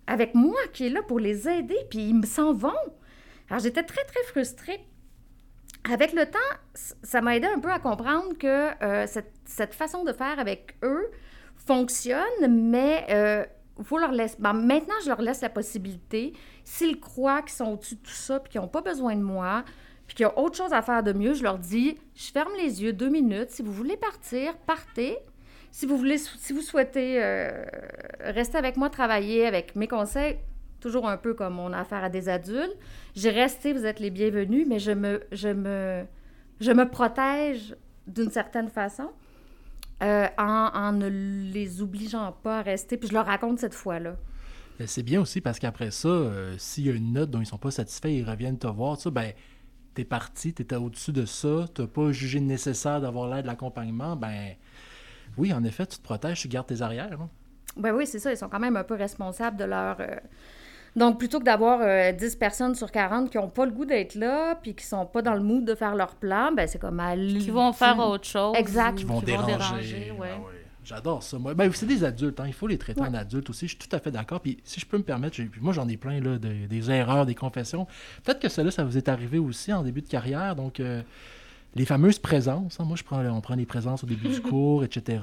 avec 0.06 0.34
moi 0.34 0.60
qui 0.72 0.86
est 0.86 0.90
là 0.90 1.02
pour 1.02 1.18
les 1.18 1.48
aider, 1.48 1.78
puis 1.90 2.00
ils 2.00 2.14
me 2.14 2.26
s'en 2.26 2.52
vont. 2.52 2.72
Alors 3.48 3.60
j'étais 3.62 3.82
très, 3.82 4.04
très 4.04 4.22
frustrée. 4.24 4.86
Avec 5.90 6.12
le 6.12 6.26
temps, 6.26 6.38
ça 6.74 7.20
m'a 7.20 7.36
aidé 7.36 7.48
un 7.48 7.58
peu 7.58 7.70
à 7.70 7.80
comprendre 7.80 8.38
que 8.38 8.82
euh, 8.84 9.06
cette, 9.06 9.32
cette 9.44 9.74
façon 9.74 10.04
de 10.04 10.12
faire 10.12 10.38
avec 10.38 10.76
eux 10.84 11.10
fonctionne, 11.56 12.46
mais 12.48 13.04
euh, 13.10 13.44
faut 13.82 13.98
leur 13.98 14.12
laisser. 14.12 14.36
ben, 14.38 14.52
maintenant, 14.52 14.94
je 15.02 15.08
leur 15.08 15.20
laisse 15.20 15.40
la 15.40 15.48
possibilité, 15.48 16.34
s'ils 16.64 17.00
croient 17.00 17.42
qu'ils 17.42 17.52
sont 17.52 17.72
au-dessus 17.72 17.96
de 17.96 18.02
tout 18.02 18.10
ça, 18.10 18.38
puis 18.38 18.52
qu'ils 18.52 18.60
n'ont 18.60 18.68
pas 18.68 18.82
besoin 18.82 19.16
de 19.16 19.22
moi, 19.22 19.64
puis 20.12 20.16
qu'il 20.18 20.24
y 20.24 20.28
a 20.28 20.38
autre 20.38 20.58
chose 20.58 20.74
à 20.74 20.82
faire 20.82 21.02
de 21.02 21.14
mieux, 21.14 21.32
je 21.32 21.42
leur 21.42 21.58
dis 21.58 21.96
je 22.14 22.30
ferme 22.30 22.52
les 22.58 22.82
yeux 22.82 22.92
deux 22.92 23.08
minutes. 23.08 23.48
Si 23.48 23.62
vous 23.62 23.72
voulez 23.72 23.96
partir, 23.96 24.54
partez. 24.66 25.16
Si 25.70 25.86
vous, 25.86 25.96
voulez, 25.96 26.18
si 26.18 26.52
vous 26.52 26.60
souhaitez 26.60 27.16
euh, 27.18 27.64
rester 28.20 28.58
avec 28.58 28.76
moi, 28.76 28.90
travailler 28.90 29.46
avec 29.46 29.74
mes 29.74 29.88
conseils, 29.88 30.36
toujours 30.80 31.08
un 31.08 31.16
peu 31.16 31.32
comme 31.32 31.58
on 31.58 31.72
a 31.72 31.78
affaire 31.78 32.04
à 32.04 32.10
des 32.10 32.28
adultes, 32.28 32.76
j'ai 33.16 33.30
resté, 33.30 33.72
vous 33.72 33.86
êtes 33.86 34.00
les 34.00 34.10
bienvenus, 34.10 34.66
mais 34.68 34.78
je 34.78 34.90
me, 34.90 35.22
je 35.32 35.48
me, 35.48 36.04
je 36.60 36.72
me 36.72 36.86
protège 36.90 37.74
d'une 38.06 38.30
certaine 38.30 38.68
façon 38.68 39.08
euh, 40.02 40.26
en, 40.36 40.92
ne 40.92 41.08
les 41.08 41.80
obligeant 41.80 42.36
pas 42.42 42.58
à 42.58 42.62
rester. 42.62 42.98
Puis 42.98 43.08
je 43.08 43.14
leur 43.14 43.24
raconte 43.24 43.60
cette 43.60 43.74
fois-là. 43.74 44.16
C'est 44.84 45.02
bien 45.02 45.22
aussi 45.22 45.40
parce 45.40 45.58
qu'après 45.58 45.90
ça, 45.90 46.08
euh, 46.08 46.54
s'il 46.58 46.84
y 46.84 46.90
a 46.90 46.92
une 46.92 47.14
note 47.14 47.30
dont 47.30 47.40
ils 47.40 47.46
sont 47.46 47.56
pas 47.56 47.70
satisfaits, 47.70 48.08
ils 48.08 48.28
reviennent 48.28 48.58
te 48.58 48.66
voir, 48.66 49.00
sais, 49.00 49.10
ben, 49.10 49.32
t'es 49.94 50.04
parti, 50.04 50.52
t'étais 50.52 50.76
au-dessus 50.76 51.12
de 51.12 51.24
ça, 51.26 51.66
t'as 51.74 51.86
pas 51.86 52.12
jugé 52.12 52.40
nécessaire 52.40 53.00
d'avoir 53.00 53.28
l'aide 53.28 53.42
de 53.42 53.46
l'accompagnement, 53.48 54.16
ben, 54.16 54.54
oui, 55.38 55.52
en 55.52 55.62
effet, 55.64 55.86
tu 55.86 55.98
te 55.98 56.02
protèges, 56.02 56.40
tu 56.40 56.48
gardes 56.48 56.66
tes 56.66 56.82
arrières. 56.82 57.18
hein. 57.20 57.28
Ben 57.76 57.94
oui, 57.94 58.06
c'est 58.06 58.18
ça. 58.18 58.30
Ils 58.30 58.36
sont 58.36 58.48
quand 58.50 58.60
même 58.60 58.76
un 58.76 58.84
peu 58.84 58.94
responsables 58.94 59.56
de 59.56 59.64
leur. 59.64 59.96
euh, 60.00 60.16
Donc, 60.94 61.18
plutôt 61.18 61.38
que 61.38 61.44
d'avoir 61.44 61.80
euh, 61.80 62.12
10 62.12 62.36
personnes 62.36 62.74
sur 62.74 62.90
40 62.90 63.30
qui 63.30 63.38
n'ont 63.38 63.48
pas 63.48 63.64
le 63.64 63.70
goût 63.70 63.86
d'être 63.86 64.14
là, 64.14 64.56
puis 64.56 64.74
qui 64.74 64.84
sont 64.84 65.06
pas 65.06 65.22
dans 65.22 65.32
le 65.32 65.40
mood 65.40 65.64
de 65.64 65.74
faire 65.74 65.94
leur 65.94 66.14
plan, 66.16 66.52
ben 66.52 66.66
c'est 66.68 66.78
comme 66.78 67.00
à 67.00 67.14
Qui 67.16 67.50
vont 67.50 67.72
faire 67.72 67.98
autre 67.98 68.26
chose. 68.26 68.54
Exact. 68.58 68.96
Qui 68.98 69.04
vont 69.04 69.20
qui 69.20 69.24
déranger. 69.26 70.12
ouais. 70.18 70.28
Ah 70.34 70.38
ouais. 70.38 70.61
J'adore 70.84 71.22
ça. 71.22 71.38
Moi. 71.38 71.54
Ben, 71.54 71.70
c'est 71.72 71.86
des 71.86 72.02
adultes, 72.02 72.40
hein, 72.40 72.44
il 72.46 72.52
faut 72.52 72.66
les 72.66 72.76
traiter 72.78 73.00
Ouais. 73.00 73.08
en 73.08 73.14
adultes 73.14 73.48
aussi. 73.50 73.66
Je 73.68 73.76
suis 73.76 73.88
tout 73.88 73.94
à 73.94 74.00
fait 74.00 74.10
d'accord. 74.10 74.40
Puis 74.40 74.58
si 74.64 74.80
je 74.80 74.86
peux 74.86 74.98
me 74.98 75.02
permettre, 75.04 75.36
puis 75.36 75.60
moi 75.60 75.72
j'en 75.72 75.88
ai 75.88 75.96
plein 75.96 76.20
là, 76.20 76.38
de- 76.38 76.66
des 76.66 76.90
erreurs, 76.90 77.24
des 77.26 77.34
confessions. 77.36 77.86
Peut-être 78.24 78.40
que 78.40 78.48
cela, 78.48 78.70
ça 78.70 78.84
vous 78.84 78.96
est 78.98 79.08
arrivé 79.08 79.38
aussi 79.38 79.72
en 79.72 79.82
début 79.82 80.02
de 80.02 80.08
carrière. 80.08 80.56
Donc, 80.56 80.80
euh, 80.80 81.02
les 81.76 81.84
fameuses 81.84 82.18
présences. 82.18 82.80
hein. 82.80 82.84
Moi, 82.84 82.96
je 82.96 83.04
prends, 83.04 83.24
on 83.24 83.40
prend 83.40 83.54
les 83.54 83.64
présences 83.66 84.02
au 84.04 84.06
début 84.06 84.28
du 84.28 84.40
cours, 84.42 84.82
etc. 84.84 85.20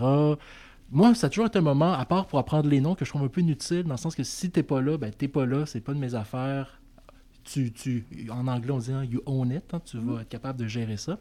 moi, 0.92 1.14
ça 1.14 1.28
a 1.28 1.30
toujours 1.30 1.46
été 1.48 1.60
un 1.60 1.62
moment, 1.62 1.94
à 1.94 2.06
part 2.06 2.26
pour 2.26 2.40
apprendre 2.40 2.68
les 2.70 2.82
noms, 2.82 2.96
que 2.96 3.06
je 3.06 3.10
trouve 3.12 3.24
un 3.24 3.28
peu 3.28 3.42
inutile, 3.42 3.84
dans 3.84 3.92
le 3.92 3.98
sens 3.98 4.16
que 4.16 4.24
si 4.24 4.50
t'es 4.50 4.64
pas 4.64 4.82
là, 4.82 4.98
ben 4.98 5.12
t'es 5.12 5.28
pas 5.28 5.46
là, 5.46 5.66
c'est 5.68 5.82
pas 5.82 5.94
de 5.94 6.00
mes 6.00 6.16
affaires. 6.16 6.80
Tu, 7.44 7.72
tu, 7.72 8.06
en 8.32 8.48
anglais, 8.48 8.72
on 8.72 8.78
dit 8.80 8.92
hein, 8.92 9.04
you 9.04 9.22
own 9.26 9.52
it, 9.52 9.64
hein, 9.74 9.82
tu 9.86 9.98
vas 9.98 10.22
être 10.22 10.30
capable 10.30 10.58
de 10.60 10.68
gérer 10.68 10.98
ça. 10.98 11.20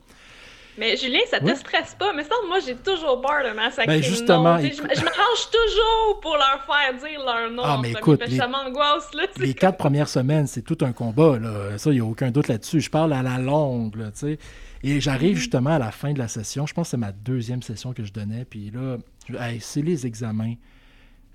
Mais 0.78 0.96
Julien, 0.96 1.18
ça 1.30 1.40
te 1.40 1.44
Ouais. 1.44 1.54
stresse 1.56 1.94
pas. 1.98 2.12
Mais 2.14 2.22
ça, 2.24 2.34
moi, 2.46 2.58
j'ai 2.64 2.76
toujours 2.76 3.20
peur 3.20 3.42
de 3.48 3.54
massacrer. 3.54 3.86
Ben, 3.98 4.02
justement, 4.02 4.56
le 4.56 4.62
nom. 4.62 4.68
Tu 4.68 4.74
sais, 4.74 4.82
Je, 4.82 5.04
m'arrange 5.04 5.50
toujours 5.50 6.20
pour 6.20 6.36
leur 6.36 6.64
faire 6.66 6.94
dire 7.08 7.20
leur 7.24 7.50
nom. 7.50 7.62
Ah, 7.64 7.78
mais 7.82 7.92
ça, 7.92 7.98
écoute, 7.98 8.22
les- 8.26 8.36
ça 8.36 8.46
m'angoisse, 8.48 9.12
là. 9.14 9.24
les 9.38 9.54
quatre 9.54 9.76
premières 9.78 10.08
semaines, 10.08 10.46
c'est 10.46 10.62
tout 10.62 10.78
un 10.82 10.92
combat. 10.92 11.38
Là. 11.38 11.76
Ça, 11.78 11.90
il 11.90 11.94
n'y 11.94 12.00
a 12.00 12.04
aucun 12.04 12.30
doute 12.30 12.48
là-dessus. 12.48 12.80
Je 12.80 12.90
parle 12.90 13.12
à 13.12 13.22
la 13.22 13.38
longue. 13.38 13.96
Là, 13.96 14.06
tu 14.12 14.18
sais. 14.20 14.38
Et 14.84 15.00
j'arrive 15.00 15.36
justement 15.36 15.70
à 15.70 15.78
la 15.78 15.90
fin 15.90 16.12
de 16.12 16.18
la 16.18 16.28
session. 16.28 16.64
Je 16.66 16.72
pense 16.74 16.86
que 16.86 16.90
c'est 16.92 16.96
ma 16.96 17.10
deuxième 17.12 17.62
session 17.62 17.92
que 17.92 18.04
je 18.04 18.12
donnais. 18.12 18.44
Puis 18.44 18.70
là, 18.70 18.96
je- 19.28 19.34
hey, 19.36 19.60
c'est 19.60 19.82
les 19.82 20.06
examens. 20.06 20.54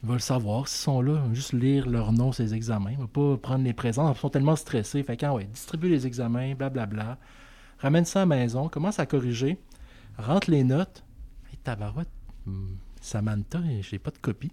Ils 0.01 0.10
veulent 0.10 0.21
savoir 0.21 0.67
s'ils 0.67 0.82
sont 0.84 1.01
là. 1.01 1.13
Ils 1.23 1.27
vont 1.29 1.34
juste 1.34 1.53
lire 1.53 1.88
leur 1.89 2.12
nom, 2.12 2.32
ces 2.32 2.53
examens. 2.53 2.91
Ils 2.91 2.97
ne 2.97 3.01
vont 3.03 3.36
pas 3.36 3.38
prendre 3.41 3.63
les 3.63 3.73
présents. 3.73 4.13
Ils 4.13 4.19
sont 4.19 4.29
tellement 4.29 4.56
stressés. 4.56 5.03
Fait 5.03 5.15
quand, 5.17 5.34
ouais, 5.36 5.45
distribue 5.45 5.89
les 5.89 6.06
examens, 6.08 6.53
blablabla. 6.56 7.17
Ramène 7.84 8.06
ça 8.06 8.22
à 8.22 8.26
la 8.26 8.26
maison. 8.36 8.67
Commence 8.69 8.98
à 9.00 9.06
corriger. 9.06 9.58
Rentre 10.17 10.50
les 10.50 10.63
notes. 10.63 11.04
Hey, 11.52 11.58
tabarouette. 11.63 12.08
hmm, 12.48 12.76
Samantha, 13.02 13.60
j'ai 13.82 14.00
pas 14.00 14.10
de 14.12 14.17
copie. 14.17 14.52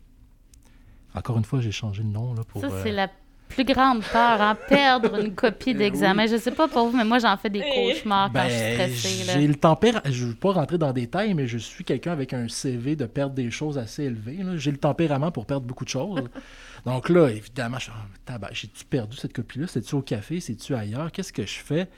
Encore 1.14 1.38
une 1.38 1.44
fois, 1.44 1.60
j'ai 1.60 1.72
changé 1.72 2.02
le 2.02 2.08
nom 2.10 2.34
là, 2.34 2.42
pour. 2.46 2.60
Ça, 2.60 2.68
euh, 2.68 2.80
c'est 2.82 2.92
la 2.92 3.08
plus 3.48 3.64
grande 3.64 4.02
peur, 4.04 4.40
hein, 4.40 4.56
perdre 4.68 5.18
une 5.18 5.34
copie 5.34 5.74
d'examen. 5.76 6.26
Je 6.28 6.36
sais 6.36 6.52
pas 6.52 6.68
pour 6.68 6.86
vous, 6.88 6.96
mais 6.96 7.04
moi, 7.04 7.18
j'en 7.18 7.36
fais 7.36 7.50
des 7.50 7.62
Eh. 7.64 7.92
cauchemars 7.92 8.30
quand 8.32 8.44
je 8.48 8.54
suis 8.54 8.60
Ben, 8.76 8.90
stressée. 8.96 9.24
là. 9.26 9.32
j'ai 9.40 9.46
le 9.48 9.54
tempéra... 9.56 10.00
Je 10.04 10.24
ne 10.24 10.28
veux 10.30 10.36
pas 10.36 10.52
rentrer 10.52 10.78
dans 10.78 10.86
les 10.88 10.92
détails, 10.92 11.34
mais 11.34 11.48
je 11.48 11.58
suis 11.58 11.82
quelqu'un 11.84 12.12
avec 12.12 12.32
un 12.32 12.46
CV 12.48 12.94
de 12.94 13.06
perdre 13.06 13.34
des 13.34 13.50
choses 13.50 13.76
assez 13.76 14.04
élevé. 14.04 14.36
là. 14.36 14.56
J'ai 14.56 14.70
le 14.70 14.76
tempérament 14.78 15.32
pour 15.32 15.46
perdre 15.46 15.66
beaucoup 15.66 15.84
de 15.84 15.90
choses. 15.90 16.28
Donc 16.86 17.08
là, 17.08 17.28
évidemment, 17.28 17.78
je 17.78 17.84
suis 17.84 17.92
tabac, 18.24 18.50
j'ai-tu 18.52 18.84
perdu 18.84 19.16
cette 19.16 19.32
copie-là? 19.32 19.66
C'est-tu 19.66 19.94
au 19.96 20.02
café? 20.02 20.38
C'est-tu 20.40 20.74
ailleurs? 20.74 21.10
Qu'est-ce 21.12 21.32
que 21.32 21.42
je 21.44 21.58
fais? 21.58 21.88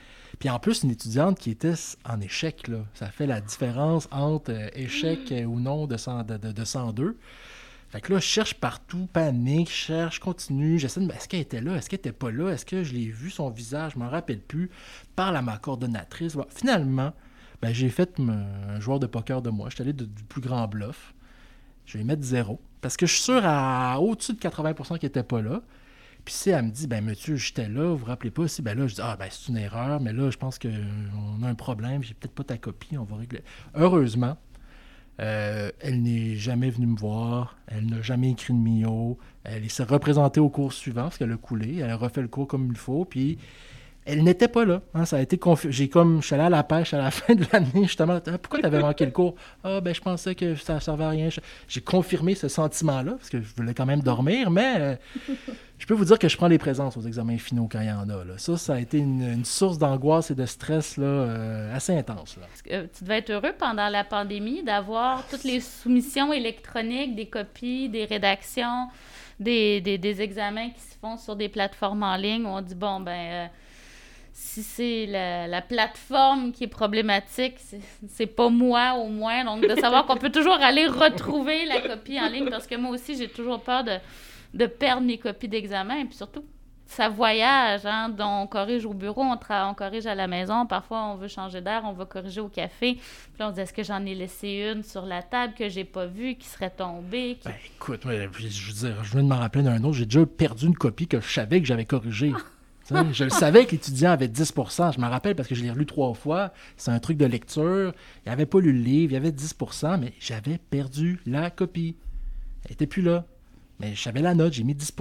Puis 0.43 0.49
en 0.49 0.59
plus, 0.59 0.83
une 0.83 0.91
étudiante 0.91 1.39
qui 1.39 1.51
était 1.51 1.73
en 2.03 2.19
échec, 2.19 2.67
là. 2.67 2.79
ça 2.95 3.05
fait 3.07 3.25
la 3.27 3.39
différence 3.39 4.09
entre 4.11 4.51
euh, 4.51 4.67
échec 4.73 5.31
euh, 5.31 5.45
ou 5.45 5.57
non 5.61 5.87
de, 5.87 5.95
100 5.95 6.23
de, 6.23 6.35
de- 6.35 6.51
de 6.51 6.65
102. 6.65 7.17
Fait 7.91 8.01
que 8.01 8.11
là, 8.11 8.19
je 8.19 8.25
cherche 8.25 8.55
partout, 8.55 9.07
panique, 9.13 9.69
je 9.69 9.73
cherche, 9.73 10.19
continue. 10.19 10.77
J'essaie 10.79 10.99
de 10.99 11.09
est-ce 11.13 11.29
qu'elle 11.29 11.39
était 11.39 11.61
là? 11.61 11.75
Est-ce 11.77 11.89
qu'elle 11.89 11.99
était 11.99 12.11
pas 12.11 12.29
là? 12.29 12.49
Est-ce 12.49 12.65
que 12.65 12.83
je 12.83 12.93
l'ai 12.93 13.05
vu, 13.09 13.29
son 13.29 13.51
visage? 13.51 13.93
Je 13.93 13.99
m'en 13.99 14.09
rappelle 14.09 14.41
plus. 14.41 14.69
Parle 15.15 15.37
à 15.37 15.41
ma 15.41 15.57
coordonnatrice. 15.59 16.33
Bon, 16.35 16.45
finalement, 16.49 17.13
ben, 17.61 17.73
j'ai 17.73 17.87
fait 17.89 18.19
me- 18.19 18.33
un 18.33 18.81
joueur 18.81 18.99
de 18.99 19.07
poker 19.07 19.41
de 19.41 19.49
moi. 19.49 19.69
Je 19.69 19.75
suis 19.75 19.81
allé 19.81 19.93
de- 19.93 20.03
du 20.03 20.23
plus 20.25 20.41
grand 20.41 20.67
bluff. 20.67 21.13
Je 21.85 21.97
vais 21.97 22.03
mettre 22.03 22.23
zéro. 22.23 22.59
Parce 22.81 22.97
que 22.97 23.05
je 23.05 23.13
suis 23.13 23.23
sûr 23.23 23.41
à 23.45 23.97
au-dessus 24.01 24.33
de 24.33 24.39
80% 24.39 24.97
qui 24.97 25.05
n'était 25.05 25.23
pas 25.23 25.41
là. 25.41 25.61
Puis 26.25 26.33
si 26.33 26.49
elle 26.51 26.65
me 26.65 26.71
dit, 26.71 26.87
ben 26.87 27.03
monsieur, 27.03 27.35
j'étais 27.35 27.67
là, 27.67 27.91
vous 27.91 27.97
vous 27.97 28.05
rappelez 28.05 28.31
pas 28.31 28.43
aussi, 28.43 28.61
ben 28.61 28.77
là, 28.77 28.87
je 28.87 28.95
dis, 28.95 29.01
ah 29.03 29.17
ben 29.17 29.27
c'est 29.29 29.49
une 29.49 29.57
erreur, 29.57 29.99
mais 29.99 30.13
là, 30.13 30.29
je 30.29 30.37
pense 30.37 30.57
qu'on 30.57 31.43
a 31.43 31.47
un 31.47 31.55
problème, 31.55 32.01
j'ai 32.01 32.13
peut-être 32.13 32.33
pas 32.33 32.43
ta 32.43 32.57
copie, 32.57 32.97
on 32.97 33.03
va 33.03 33.17
régler. 33.17 33.43
Heureusement, 33.75 34.37
euh, 35.19 35.69
elle 35.79 36.01
n'est 36.01 36.35
jamais 36.35 36.69
venue 36.69 36.87
me 36.87 36.97
voir, 36.97 37.57
elle 37.67 37.85
n'a 37.87 38.01
jamais 38.01 38.31
écrit 38.31 38.53
de 38.53 38.59
MIO, 38.59 39.17
elle 39.43 39.69
s'est 39.69 39.83
représentée 39.83 40.39
au 40.39 40.49
cours 40.49 40.73
suivant 40.73 41.03
parce 41.03 41.17
qu'elle 41.17 41.31
a 41.31 41.37
coulé, 41.37 41.79
elle 41.79 41.89
a 41.89 41.97
refait 41.97 42.21
le 42.21 42.29
cours 42.29 42.47
comme 42.47 42.67
il 42.67 42.77
faut, 42.77 43.05
puis 43.05 43.37
elle 44.05 44.23
n'était 44.23 44.47
pas 44.47 44.65
là. 44.65 44.81
hein, 44.93 45.05
ça 45.05 45.17
a 45.17 45.21
été 45.21 45.39
J'ai 45.69 45.87
comme, 45.89 46.21
je 46.21 46.27
suis 46.27 46.35
allé 46.35 46.43
à 46.43 46.49
la 46.49 46.63
pêche 46.63 46.93
à 46.93 46.97
la 46.97 47.11
fin 47.11 47.35
de 47.35 47.45
l'année, 47.51 47.83
justement. 47.83 48.19
Ah, 48.25 48.37
pourquoi 48.37 48.59
tu 48.59 48.65
avais 48.65 48.79
manqué 48.79 49.05
le 49.05 49.11
cours? 49.11 49.35
Ah, 49.63 49.79
ben, 49.81 49.93
je 49.95 50.01
pensais 50.01 50.35
que 50.35 50.55
ça 50.55 50.75
ne 50.75 50.79
servait 50.79 51.05
à 51.05 51.09
rien. 51.09 51.29
J'ai 51.67 51.81
confirmé 51.81 52.35
ce 52.35 52.47
sentiment-là, 52.47 53.13
parce 53.13 53.29
que 53.29 53.41
je 53.41 53.47
voulais 53.55 53.73
quand 53.73 53.85
même 53.85 54.01
dormir, 54.01 54.51
mais 54.51 54.75
euh, 54.79 54.95
je 55.77 55.85
peux 55.85 55.93
vous 55.93 56.05
dire 56.05 56.19
que 56.19 56.27
je 56.27 56.37
prends 56.37 56.47
les 56.47 56.57
présences 56.57 56.97
aux 56.97 57.01
examens 57.01 57.37
finaux 57.37 57.67
quand 57.71 57.79
il 57.79 57.87
y 57.87 57.91
en 57.91 58.09
a. 58.09 58.23
là. 58.23 58.33
Ça, 58.37 58.57
ça 58.57 58.73
a 58.75 58.79
été 58.79 58.97
une, 58.97 59.45
source 59.45 59.77
d'angoisse 59.77 60.31
et 60.31 60.35
de 60.35 60.45
stress 60.45 60.97
là, 60.97 61.05
euh, 61.05 61.75
assez 61.75 61.95
intense. 61.95 62.37
Tu 62.65 63.03
devais 63.03 63.19
être 63.19 63.29
heureux 63.31 63.53
pendant 63.57 63.89
la 63.89 64.03
pandémie 64.03 64.63
d'avoir 64.63 65.25
toutes 65.27 65.43
les 65.43 65.59
soumissions 65.59 66.31
électroniques, 66.33 67.15
des 67.15 67.27
copies, 67.27 67.89
des 67.89 68.05
rédactions, 68.05 68.87
des, 69.39 69.81
des, 69.81 69.97
des 69.97 70.21
examens 70.21 70.69
qui 70.69 70.81
se 70.81 70.95
font 71.01 71.17
sur 71.17 71.35
des 71.35 71.49
plateformes 71.49 72.03
en 72.03 72.15
ligne 72.15 72.45
où 72.45 72.49
on 72.49 72.61
dit, 72.61 72.75
bon, 72.75 72.99
ben, 72.99 73.11
euh, 73.11 73.47
si 74.35 74.63
c'est 74.63 75.05
la, 75.05 75.47
la 75.47 75.61
plateforme 75.61 76.51
qui 76.51 76.63
est 76.63 76.67
problématique, 76.67 77.55
c'est- 78.09 78.25
pas 78.27 78.49
moi 78.49 78.95
au 78.95 79.07
moins. 79.07 79.45
Donc, 79.45 79.61
de 79.67 79.75
savoir 79.79 80.05
qu'on 80.05 80.17
peut 80.17 80.31
toujours 80.31 80.55
aller 80.61 80.87
retrouver 80.87 81.65
la 81.65 81.81
copie 81.81 82.19
en 82.19 82.27
ligne 82.29 82.49
parce 82.49 82.65
que 82.67 82.75
moi 82.75 82.91
aussi, 82.91 83.15
j'ai 83.15 83.27
toujours 83.29 83.61
peur 83.61 83.83
de, 83.83 83.97
de 84.55 84.65
perdre 84.65 85.03
mes 85.03 85.17
copies 85.19 85.47
d'examen. 85.47 85.97
Et 85.99 86.05
puis 86.05 86.15
surtout, 86.15 86.43
ça 86.87 87.09
voyage, 87.09 87.85
hein, 87.85 88.09
donc 88.09 88.43
on 88.43 88.47
corrige 88.47 88.85
au 88.85 88.93
bureau, 88.93 89.21
on, 89.23 89.35
tra- 89.35 89.69
on 89.69 89.73
corrige 89.73 90.05
à 90.05 90.15
la 90.15 90.27
maison, 90.27 90.65
parfois 90.65 91.05
on 91.05 91.15
veut 91.15 91.27
changer 91.27 91.61
d'air, 91.61 91.83
on 91.85 91.93
va 91.93 92.05
corriger 92.05 92.41
au 92.41 92.49
café. 92.49 92.95
Puis 92.95 93.01
là, 93.39 93.47
on 93.47 93.49
se 93.51 93.55
dit, 93.55 93.61
est-ce 93.61 93.73
que 93.73 93.83
j'en 93.83 94.03
ai 94.05 94.13
laissé 94.15 94.71
une 94.73 94.83
sur 94.83 95.05
la 95.05 95.21
table 95.23 95.53
que 95.57 95.69
j'ai 95.69 95.85
pas 95.85 96.05
vue, 96.07 96.35
qui 96.35 96.47
serait 96.47 96.69
tombée? 96.71 97.37
qui- 97.39 97.47
Ben, 97.47 97.55
écoute, 97.75 98.03
moi, 98.05 98.13
je 98.15 98.27
veux 98.67 98.89
dire, 98.89 99.03
je 99.03 99.11
viens 99.13 99.23
de 99.23 99.27
m'en 99.27 99.37
rappeler 99.39 99.63
d'un 99.63 99.83
autre. 99.83 99.93
J'ai 99.93 100.05
déjà 100.05 100.25
perdu 100.25 100.65
une 100.67 100.75
copie 100.77 101.07
que 101.07 101.19
je 101.21 101.31
savais 101.31 101.61
que 101.61 101.67
j'avais 101.67 101.85
corrigée. 101.85 102.33
Je 103.11 103.23
le 103.23 103.29
savais 103.29 103.65
que 103.65 103.71
l'étudiant 103.71 104.11
avait 104.11 104.27
10% 104.27 104.93
Je 104.93 104.99
m'en 104.99 105.09
rappelle 105.09 105.35
parce 105.35 105.47
que 105.47 105.55
je 105.55 105.63
l'ai 105.63 105.71
relu 105.71 105.85
trois 105.85 106.13
fois. 106.13 106.53
C'est 106.77 106.91
un 106.91 106.99
truc 106.99 107.17
de 107.17 107.25
lecture. 107.25 107.93
Il 108.25 108.29
n'avait 108.29 108.45
pas 108.45 108.59
lu 108.59 108.71
le 108.71 108.79
livre. 108.79 109.11
Il 109.11 109.15
y 109.15 109.17
avait 109.17 109.31
10% 109.31 109.99
mais 109.99 110.13
j'avais 110.19 110.57
perdu 110.57 111.19
la 111.25 111.49
copie. 111.49 111.95
Elle 112.65 112.71
n'était 112.71 112.87
plus 112.87 113.01
là. 113.01 113.25
Mais 113.79 113.93
j'avais 113.95 114.21
la 114.21 114.35
note. 114.35 114.53
J'ai 114.53 114.63
mis 114.63 114.75
10 114.75 114.93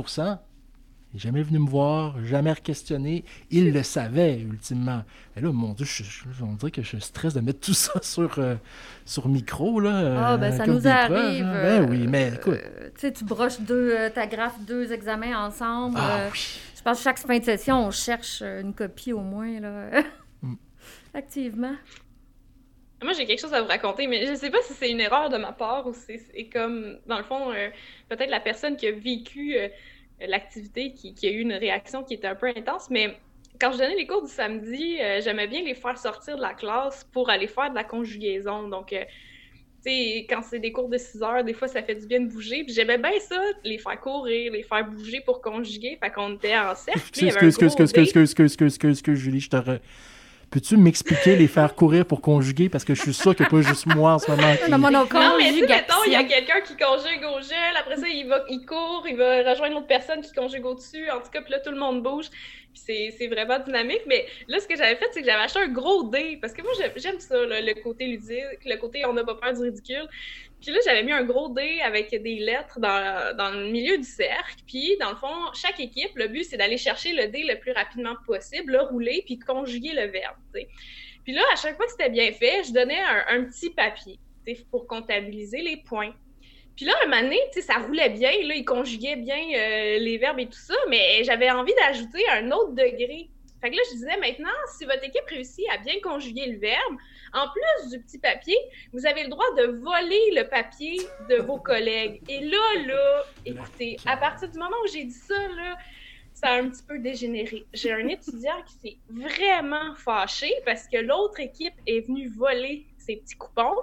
Il 1.12 1.16
n'est 1.16 1.20
jamais 1.20 1.42
venu 1.42 1.58
me 1.58 1.68
voir, 1.68 2.14
jamais 2.24 2.54
questionné. 2.56 3.24
Il 3.50 3.72
le 3.72 3.82
savait, 3.82 4.38
ultimement. 4.40 5.02
Et 5.36 5.40
là, 5.42 5.52
mon 5.52 5.74
Dieu, 5.74 5.84
je, 5.84 6.02
je- 6.04 6.42
on 6.42 6.54
dirait 6.54 6.70
que 6.70 6.82
je 6.82 6.96
stresse 6.98 7.34
de 7.34 7.40
mettre 7.40 7.60
tout 7.60 7.74
ça 7.74 7.92
sur, 8.02 8.38
euh, 8.38 8.54
sur 9.04 9.28
micro. 9.28 9.78
Là, 9.80 10.28
Ah, 10.28 10.32
euh, 10.34 10.36
ben 10.38 10.52
ça 10.52 10.64
comme 10.64 10.74
nous 10.74 10.88
arrive. 10.88 11.44
hein. 11.44 11.54
euh, 11.54 11.80
Ben 11.80 11.90
oui, 11.90 12.06
mais 12.08 12.32
écoute. 12.34 12.54
euh, 12.54 12.88
tu 12.94 13.00
sais, 13.00 13.12
tu 13.12 13.24
broches 13.24 13.60
deux, 13.60 13.94
euh, 13.94 14.08
t'agrafes 14.10 14.58
deux 14.60 14.90
examens 14.92 15.46
ensemble. 15.46 15.98
Ah 16.00 16.20
euh, 16.22 16.28
oui. 16.32 16.58
Je 16.76 16.82
pense 16.82 16.98
que 16.98 17.04
chaque 17.04 17.18
fin 17.18 17.38
de 17.38 17.44
session, 17.44 17.86
on 17.86 17.90
cherche 17.90 18.40
euh, 18.42 18.62
une 18.62 18.74
copie 18.74 19.12
au 19.12 19.20
moins, 19.20 19.60
là. 19.60 20.02
Mm. 20.42 20.54
Activement. 21.14 21.74
Moi, 23.02 23.12
j'ai 23.14 23.26
quelque 23.26 23.40
chose 23.40 23.52
à 23.52 23.60
vous 23.60 23.68
raconter, 23.68 24.06
mais 24.06 24.26
je 24.26 24.34
sais 24.34 24.50
pas 24.50 24.58
si 24.64 24.74
c'est 24.74 24.90
une 24.90 25.00
erreur 25.00 25.28
de 25.28 25.36
ma 25.36 25.52
part 25.52 25.86
ou 25.88 25.92
si 25.92 26.18
c'est 26.18 26.44
comme, 26.46 26.98
dans 27.06 27.18
le 27.18 27.24
fond, 27.24 27.50
euh, 27.50 27.68
peut-être 28.08 28.30
la 28.30 28.38
personne 28.40 28.76
qui 28.76 28.86
a 28.86 28.92
vécu 28.92 29.56
euh, 29.56 29.68
l'activité 30.26 30.92
qui, 30.92 31.14
qui 31.14 31.26
a 31.26 31.30
eu 31.30 31.40
une 31.40 31.52
réaction 31.52 32.02
qui 32.04 32.14
était 32.14 32.28
un 32.28 32.34
peu 32.34 32.48
intense, 32.48 32.90
mais 32.90 33.16
quand 33.60 33.72
je 33.72 33.78
donnais 33.78 33.96
les 33.96 34.06
cours 34.06 34.22
du 34.22 34.30
samedi, 34.30 34.98
euh, 35.00 35.20
j'aimais 35.22 35.46
bien 35.46 35.62
les 35.62 35.74
faire 35.74 35.96
sortir 35.98 36.36
de 36.36 36.42
la 36.42 36.54
classe 36.54 37.04
pour 37.12 37.30
aller 37.30 37.46
faire 37.46 37.70
de 37.70 37.74
la 37.74 37.84
conjugaison. 37.84 38.68
Donc, 38.68 38.92
euh, 38.92 39.04
tu 39.84 39.90
sais, 39.90 40.26
quand 40.28 40.42
c'est 40.42 40.58
des 40.58 40.72
cours 40.72 40.88
de 40.88 40.96
6 40.96 41.22
heures, 41.22 41.44
des 41.44 41.54
fois, 41.54 41.68
ça 41.68 41.82
fait 41.82 41.94
du 41.96 42.06
bien 42.06 42.20
de 42.20 42.26
bouger. 42.32 42.64
Puis 42.64 42.72
j'aimais 42.72 42.98
bien 42.98 43.18
ça, 43.20 43.40
les 43.64 43.78
faire 43.78 44.00
courir, 44.00 44.52
les 44.52 44.62
faire 44.62 44.84
bouger 44.88 45.20
pour 45.20 45.40
conjuguer. 45.42 45.98
Fait 46.02 46.10
qu'on 46.10 46.34
était 46.34 46.56
en 46.56 46.74
cercle. 46.74 47.00
Excuse, 47.00 47.24
excuse, 47.24 47.48
excuse, 47.64 47.90
excuse, 47.98 48.22
excuse, 48.22 48.52
excuse, 48.72 48.90
excuse, 48.92 49.18
Julie, 49.18 49.40
je 49.40 49.50
te 49.50 49.56
re- 49.56 49.80
Peux-tu 50.52 50.76
m'expliquer 50.76 51.34
les 51.34 51.48
faire 51.48 51.74
courir 51.74 52.04
pour 52.04 52.20
conjuguer? 52.20 52.68
Parce 52.68 52.84
que 52.84 52.94
je 52.94 53.00
suis 53.00 53.14
sûr 53.14 53.34
qu'il 53.34 53.44
n'y 53.44 53.48
a 53.48 53.50
pas 53.50 53.62
juste 53.66 53.86
moi 53.86 54.12
en 54.12 54.18
ce 54.18 54.30
moment 54.30 54.54
qui... 54.62 54.70
Non, 54.70 54.76
non. 54.76 54.90
Non, 54.90 55.06
mais 55.38 55.48
Conjugation. 55.48 55.66
mettons, 55.66 56.04
il 56.06 56.12
y 56.12 56.16
a 56.16 56.24
quelqu'un 56.24 56.60
qui 56.60 56.76
conjugue 56.76 57.24
au 57.24 57.40
gel, 57.40 57.74
après 57.80 57.96
ça, 57.96 58.06
il, 58.06 58.28
va, 58.28 58.44
il 58.50 58.66
court, 58.66 59.06
il 59.08 59.16
va 59.16 59.50
rejoindre 59.50 59.76
l'autre 59.76 59.86
personne 59.86 60.20
qui 60.20 60.30
conjugue 60.32 60.66
au-dessus. 60.66 61.10
En 61.10 61.20
tout 61.20 61.30
cas, 61.32 61.40
puis 61.40 61.52
là, 61.52 61.60
tout 61.60 61.70
le 61.70 61.78
monde 61.78 62.02
bouge. 62.02 62.26
C'est 62.74 63.26
vraiment 63.28 63.58
dynamique. 63.58 64.02
Mais 64.06 64.26
là, 64.48 64.58
ce 64.60 64.66
que 64.66 64.76
j'avais 64.76 64.96
fait, 64.96 65.06
c'est 65.12 65.20
que 65.20 65.26
j'avais 65.26 65.42
acheté 65.42 65.60
un 65.60 65.68
gros 65.68 66.04
dé. 66.04 66.38
Parce 66.40 66.52
que 66.52 66.62
moi, 66.62 66.72
j'aime- 66.96 67.20
ça, 67.20 67.36
le 67.44 67.82
côté 67.82 68.06
ludique, 68.06 68.64
le 68.64 68.76
côté 68.76 69.04
on 69.06 69.12
n'a 69.12 69.24
pas 69.24 69.34
peur 69.34 69.52
du 69.54 69.60
ridicule. 69.60 70.08
Puis 70.60 70.70
là, 70.70 70.78
j'avais 70.84 71.02
mis 71.02 71.12
un 71.12 71.24
gros 71.24 71.48
dé 71.48 71.80
avec 71.80 72.10
des 72.10 72.36
lettres 72.36 72.78
dans, 72.80 73.36
dans 73.36 73.50
le 73.50 73.70
milieu 73.70 73.98
du 73.98 74.04
cercle. 74.04 74.62
Puis, 74.66 74.96
dans 75.00 75.10
le 75.10 75.16
fond, 75.16 75.52
chaque 75.54 75.80
équipe, 75.80 76.12
le 76.14 76.28
but, 76.28 76.44
c'est 76.44 76.56
d'aller 76.56 76.78
chercher 76.78 77.12
le 77.12 77.28
dé 77.28 77.42
le 77.42 77.58
plus 77.58 77.72
rapidement 77.72 78.14
possible, 78.26 78.72
le 78.72 78.80
rouler, 78.82 79.22
puis 79.26 79.38
conjuguer 79.38 79.92
le 79.92 80.06
verbe. 80.06 80.36
Puis 81.24 81.32
là, 81.34 81.42
à 81.52 81.56
chaque 81.56 81.76
fois 81.76 81.86
que 81.86 81.92
c'était 81.92 82.10
bien 82.10 82.32
fait, 82.32 82.64
je 82.64 82.72
donnais 82.72 83.00
un, 83.00 83.24
un 83.28 83.44
petit 83.44 83.70
papier 83.70 84.18
pour 84.70 84.86
comptabiliser 84.86 85.62
les 85.62 85.76
points. 85.78 86.14
Puis 86.76 86.86
là, 86.86 86.94
un 87.02 87.06
moment 87.06 87.22
donné, 87.22 87.38
ça 87.60 87.74
roulait 87.74 88.10
bien, 88.10 88.30
là, 88.30 88.54
il 88.54 88.64
conjuguait 88.64 89.16
bien 89.16 89.38
euh, 89.54 89.98
les 89.98 90.18
verbes 90.18 90.40
et 90.40 90.46
tout 90.46 90.58
ça, 90.58 90.74
mais 90.88 91.22
j'avais 91.24 91.50
envie 91.50 91.74
d'ajouter 91.74 92.22
un 92.30 92.50
autre 92.50 92.72
degré. 92.72 93.28
Fait 93.60 93.70
que 93.70 93.76
là, 93.76 93.82
je 93.90 93.94
disais, 93.94 94.16
maintenant, 94.16 94.50
si 94.76 94.84
votre 94.84 95.04
équipe 95.04 95.24
réussit 95.28 95.64
à 95.72 95.78
bien 95.78 95.94
conjuguer 96.02 96.46
le 96.46 96.58
verbe, 96.58 96.96
en 97.32 97.46
plus 97.48 97.90
du 97.90 98.02
petit 98.02 98.18
papier, 98.18 98.56
vous 98.92 99.06
avez 99.06 99.22
le 99.22 99.28
droit 99.28 99.46
de 99.56 99.66
voler 99.78 100.32
le 100.34 100.48
papier 100.48 101.00
de 101.30 101.36
vos 101.36 101.58
collègues. 101.58 102.20
Et 102.28 102.40
là, 102.40 102.58
là, 102.86 103.24
écoutez, 103.46 103.96
à 104.04 104.16
partir 104.16 104.50
du 104.50 104.58
moment 104.58 104.76
où 104.84 104.88
j'ai 104.88 105.04
dit 105.04 105.12
ça, 105.12 105.38
là, 105.56 105.78
ça 106.34 106.48
a 106.48 106.58
un 106.60 106.70
petit 106.70 106.82
peu 106.82 106.98
dégénéré. 106.98 107.64
J'ai 107.72 107.92
un 107.92 108.08
étudiant 108.08 108.60
qui 108.66 108.74
s'est 108.74 108.96
vraiment 109.08 109.94
fâché 109.94 110.52
parce 110.66 110.88
que 110.88 110.96
l'autre 110.98 111.38
équipe 111.38 111.74
est 111.86 112.00
venue 112.00 112.28
voler 112.28 112.84
ses 112.98 113.16
petits 113.16 113.36
coupons. 113.36 113.76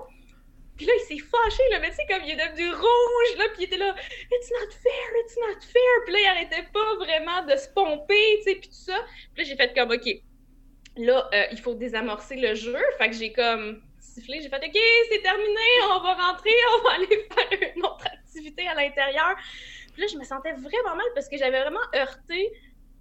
Puis 0.80 0.88
là, 0.88 0.94
il 0.96 1.02
s'est 1.02 1.26
fâché, 1.26 1.62
là, 1.72 1.80
mais 1.82 1.90
tu 1.90 1.98
sais, 1.98 2.06
comme 2.08 2.24
il 2.24 2.32
est 2.32 2.38
devenu 2.38 2.72
rouge, 2.72 3.38
là, 3.38 3.50
puis 3.50 3.64
il 3.64 3.64
était 3.66 3.76
là, 3.76 3.94
It's 4.32 4.50
not 4.50 4.72
fair, 4.72 5.10
it's 5.26 5.36
not 5.36 5.60
fair. 5.60 6.04
Puis 6.06 6.14
là, 6.14 6.20
il 6.22 6.28
arrêtait 6.28 6.70
pas 6.72 6.96
vraiment 6.96 7.44
de 7.44 7.54
se 7.58 7.68
pomper, 7.68 8.38
tu 8.38 8.44
sais, 8.44 8.56
puis 8.56 8.70
tout 8.70 8.76
ça. 8.76 8.98
Puis 9.34 9.44
là, 9.44 9.50
j'ai 9.50 9.58
fait 9.58 9.74
comme, 9.76 9.92
OK, 9.92 10.08
là, 10.96 11.30
euh, 11.34 11.44
il 11.52 11.60
faut 11.60 11.74
désamorcer 11.74 12.38
le 12.38 12.56
jeu. 12.56 12.80
Fait 12.98 13.10
que 13.10 13.16
j'ai 13.18 13.34
comme 13.34 13.82
sifflé, 14.00 14.40
j'ai 14.42 14.48
fait, 14.48 14.56
OK, 14.66 14.80
c'est 15.12 15.22
terminé, 15.22 15.68
on 15.92 16.00
va 16.00 16.14
rentrer, 16.14 16.56
on 16.78 16.84
va 16.84 16.92
aller 16.94 17.08
faire 17.30 17.72
une 17.76 17.84
autre 17.84 18.06
activité 18.06 18.66
à 18.70 18.76
l'intérieur. 18.76 19.36
Puis 19.92 20.02
là, 20.04 20.08
je 20.10 20.18
me 20.18 20.24
sentais 20.24 20.54
vraiment 20.54 20.96
mal 20.96 21.08
parce 21.14 21.28
que 21.28 21.36
j'avais 21.36 21.60
vraiment 21.60 21.84
heurté, 21.94 22.54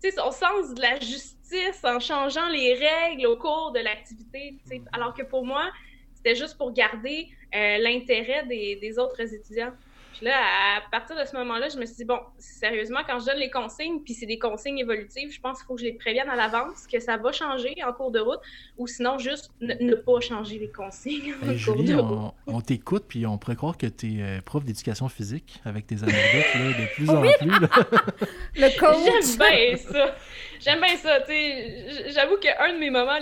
tu 0.03 0.11
sais, 0.11 0.17
son 0.17 0.33
sens 0.33 0.75
de 0.75 0.83
la 0.83 0.99
justice 0.99 1.85
en 1.85 2.01
changeant 2.01 2.49
les 2.49 2.75
règles 2.75 3.29
au 3.29 3.37
cours 3.37 3.71
de 3.71 3.79
l'activité, 3.79 4.57
tu 4.65 4.69
sais. 4.69 4.83
Alors 4.93 5.15
que 5.15 5.23
pour 5.23 5.47
moi, 5.47 5.71
c'était 6.17 6.35
juste 6.35 6.59
pour 6.59 6.73
garder 6.73 7.29
l'intérêt 7.53 8.45
des, 8.47 8.99
autres 8.99 9.21
étudiants. 9.21 9.73
Puis 10.19 10.27
là, 10.27 10.35
à 10.79 10.81
partir 10.91 11.17
de 11.17 11.25
ce 11.25 11.37
moment-là, 11.37 11.69
je 11.69 11.79
me 11.79 11.87
suis 11.87 11.95
dit, 11.95 12.05
bon, 12.05 12.19
sérieusement, 12.39 13.01
quand 13.07 13.21
je 13.21 13.27
donne 13.27 13.39
les 13.39 13.51
consignes, 13.51 14.01
puis 14.01 14.15
c'est 14.15 14.27
des 14.27 14.39
consignes 14.39 14.79
évolutives, 14.79 15.33
je 15.33 15.41
pense 15.41 15.59
qu'il 15.59 15.67
faut 15.67 15.75
que 15.77 15.81
je 15.81 15.87
les 15.87 15.93
prévienne 15.93 16.29
à 16.29 16.35
l'avance, 16.35 16.89
que 16.93 16.99
ça 16.99 17.17
va 17.17 17.31
changer 17.31 17.77
en 17.87 17.93
cours 17.93 18.11
de 18.11 18.19
route, 18.19 18.41
ou 18.79 18.89
sinon 18.89 19.19
juste 19.19 19.53
ne, 19.61 19.95
pas 19.95 20.19
changer 20.19 20.59
les 20.59 20.71
consignes 20.71 21.35
en 21.35 21.57
cours 21.65 21.85
de 21.85 21.95
route. 21.95 22.35
On, 22.49 22.61
t'écoute, 22.61 23.05
puis 23.07 23.27
on 23.27 23.39
pourrait 23.39 23.55
croire 23.55 23.79
que 23.79 23.87
tu 23.87 24.19
es 24.19 24.23
euh, 24.23 24.41
prof 24.45 24.65
d'éducation 24.65 25.09
physique 25.09 25.61
avec 25.65 25.87
tes 25.87 26.03
anecdotes 26.03 26.55
là, 26.55 26.81
de 26.81 26.95
plus 26.95 27.11
en 27.11 27.21
plus. 27.21 28.27
Le 28.61 28.79
coach! 28.81 29.25
J'aime 29.25 29.39
bien 29.39 29.77
ça! 29.77 30.17
J'aime 30.59 30.81
bien 30.81 30.97
ça, 30.97 31.21
tu 31.21 31.27
sais. 31.29 32.11
J'avoue 32.11 32.39
qu'un 32.39 32.73
de 32.73 32.79
mes 32.79 32.91
moments 32.91 33.21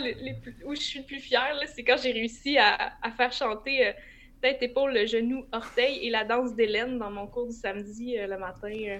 où 0.64 0.74
je 0.74 0.80
suis 0.80 1.00
le 1.00 1.04
plus 1.04 1.20
fière, 1.20 1.54
c'est 1.74 1.84
quand 1.84 1.96
j'ai 2.02 2.12
réussi 2.12 2.56
à, 2.56 2.94
faire 3.18 3.32
chanter... 3.32 3.88
Euh, 3.88 3.92
tête, 4.40 4.58
épaule, 4.62 5.06
genou, 5.06 5.44
orteil 5.52 5.98
et 6.02 6.10
la 6.10 6.24
danse 6.24 6.54
d'Hélène 6.54 6.98
dans 6.98 7.10
mon 7.10 7.26
cours 7.26 7.46
du 7.46 7.54
samedi 7.54 8.16
euh, 8.18 8.26
le 8.26 8.38
matin. 8.38 8.68
Euh. 8.68 8.98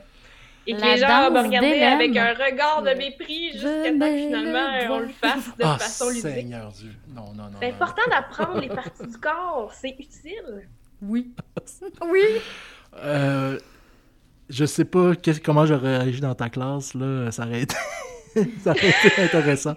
et 0.67 0.75
que 0.75 0.83
les 0.83 0.97
gens 0.99 1.31
me 1.31 1.43
regardaient 1.43 1.83
avec 1.83 2.17
un 2.17 2.35
regard 2.35 2.83
de 2.83 2.91
mépris 2.91 3.53
jusqu'à 3.53 3.93
temps 3.93 3.99
que 3.99 4.17
finalement 4.17 4.59
euh, 4.59 4.89
on 4.91 4.99
le 5.01 5.09
fasse 5.09 5.57
de 5.57 5.65
ah, 5.65 5.79
façon 5.79 6.09
ludique. 6.09 6.23
Seigneur 6.23 6.73
Dieu. 6.73 6.93
Non, 7.15 7.33
non, 7.35 7.45
non. 7.45 7.59
C'est 7.61 7.69
important 7.69 8.03
d'apprendre 8.11 8.61
les 8.61 8.69
parties 8.69 9.07
du 9.07 9.19
corps. 9.19 9.73
C'est 9.75 9.97
utile. 9.99 10.69
Oui. 11.03 11.33
oui. 12.11 12.25
Euh, 12.97 13.59
je 14.49 14.65
sais 14.65 14.85
pas 14.85 15.13
comment 15.45 15.67
j'aurais 15.67 15.99
réagi 15.99 16.21
dans 16.21 16.35
ta 16.35 16.49
classe. 16.49 16.95
Là. 16.95 17.31
Ça, 17.31 17.47
aurait 17.47 17.63
été... 17.63 17.77
ça 18.65 18.71
aurait 18.71 18.89
été 18.89 19.23
intéressant. 19.23 19.77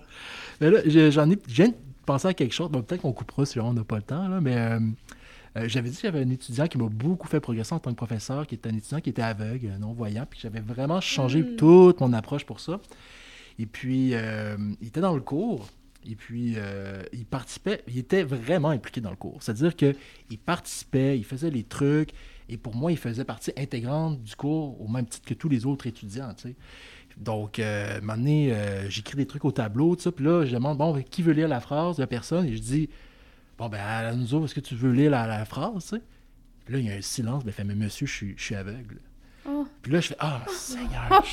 Mais 0.61 0.71
là, 0.71 0.79
j'en 1.09 1.29
ai... 1.29 1.37
Je 1.47 1.53
viens 1.53 1.67
de 1.67 1.75
penser 2.05 2.29
à 2.29 2.33
quelque 2.33 2.53
chose. 2.53 2.71
Peut-être 2.71 3.01
qu'on 3.01 3.13
coupera 3.13 3.45
si 3.45 3.59
on 3.59 3.73
n'a 3.73 3.83
pas 3.83 3.97
le 3.97 4.03
temps, 4.03 4.27
là, 4.27 4.39
mais 4.41 4.79
euh, 5.57 5.67
j'avais 5.67 5.89
dit 5.89 5.95
qu'il 5.95 6.05
y 6.05 6.07
avait 6.07 6.21
un 6.21 6.29
étudiant 6.29 6.67
qui 6.67 6.77
m'a 6.77 6.89
beaucoup 6.89 7.27
fait 7.27 7.39
progresser 7.39 7.73
en 7.73 7.79
tant 7.79 7.91
que 7.91 7.95
professeur, 7.95 8.45
qui 8.45 8.55
était 8.55 8.69
un 8.69 8.75
étudiant 8.75 9.01
qui 9.01 9.09
était 9.09 9.21
aveugle, 9.21 9.75
non-voyant, 9.79 10.25
puis 10.29 10.39
j'avais 10.41 10.59
vraiment 10.59 11.01
changé 11.01 11.41
hmm. 11.41 11.55
toute 11.55 11.99
mon 12.01 12.13
approche 12.13 12.45
pour 12.45 12.59
ça. 12.59 12.79
Et 13.57 13.65
puis, 13.65 14.11
euh, 14.13 14.57
il 14.81 14.87
était 14.87 15.01
dans 15.01 15.15
le 15.15 15.21
cours, 15.21 15.67
et 16.05 16.15
puis 16.15 16.53
euh, 16.55 17.03
il 17.11 17.25
participait, 17.25 17.83
il 17.87 17.97
était 17.97 18.23
vraiment 18.23 18.69
impliqué 18.69 19.01
dans 19.01 19.09
le 19.09 19.17
cours. 19.17 19.41
C'est-à-dire 19.41 19.75
qu'il 19.75 20.37
participait, 20.45 21.17
il 21.17 21.25
faisait 21.25 21.49
les 21.49 21.63
trucs, 21.63 22.11
et 22.47 22.57
pour 22.57 22.75
moi, 22.75 22.91
il 22.91 22.97
faisait 22.97 23.25
partie 23.25 23.51
intégrante 23.57 24.21
du 24.21 24.35
cours 24.35 24.79
au 24.81 24.87
même 24.87 25.05
titre 25.05 25.27
que 25.27 25.33
tous 25.33 25.49
les 25.49 25.65
autres 25.65 25.87
étudiants, 25.87 26.33
tu 26.35 26.49
sais. 26.49 26.55
Donc, 27.17 27.59
à 27.59 27.97
un 27.97 27.99
moment 27.99 28.15
donné, 28.15 28.55
j'écris 28.87 29.17
des 29.17 29.25
trucs 29.25 29.43
au 29.43 29.51
tableau, 29.51 29.93
tout 29.97 30.03
ça, 30.03 30.11
puis 30.11 30.23
là, 30.23 30.45
je 30.45 30.53
demande, 30.53 30.77
bon, 30.77 31.03
qui 31.03 31.21
veut 31.21 31.33
lire 31.33 31.49
la 31.49 31.59
phrase, 31.59 31.97
la 31.97 32.07
personne, 32.07 32.45
et 32.45 32.55
je 32.55 32.61
dis, 32.61 32.89
Bon, 33.59 33.67
ben, 33.67 34.15
nous 34.15 34.33
autres, 34.33 34.45
est-ce 34.45 34.55
que 34.55 34.61
tu 34.61 34.73
veux 34.73 34.93
lire 34.93 35.11
la, 35.11 35.43
phrase, 35.43 35.83
tu 35.83 35.97
sais? 35.97 36.01
Puis 36.63 36.73
là, 36.73 36.79
il 36.79 36.85
y 36.87 36.91
a 36.91 36.95
un 36.95 37.01
silence. 37.01 37.43
Ben, 37.43 37.51
fait, 37.51 37.65
mais 37.65 37.75
monsieur, 37.75 38.07
je 38.07 38.13
suis, 38.13 38.33
je 38.37 38.41
suis 38.41 38.55
aveugle. 38.55 38.99
Oh. 39.45 39.67
Puis 39.81 39.91
là, 39.91 39.99
je 39.99 40.07
fais 40.07 40.15
Ah, 40.19 40.45
Seigneur, 40.47 41.23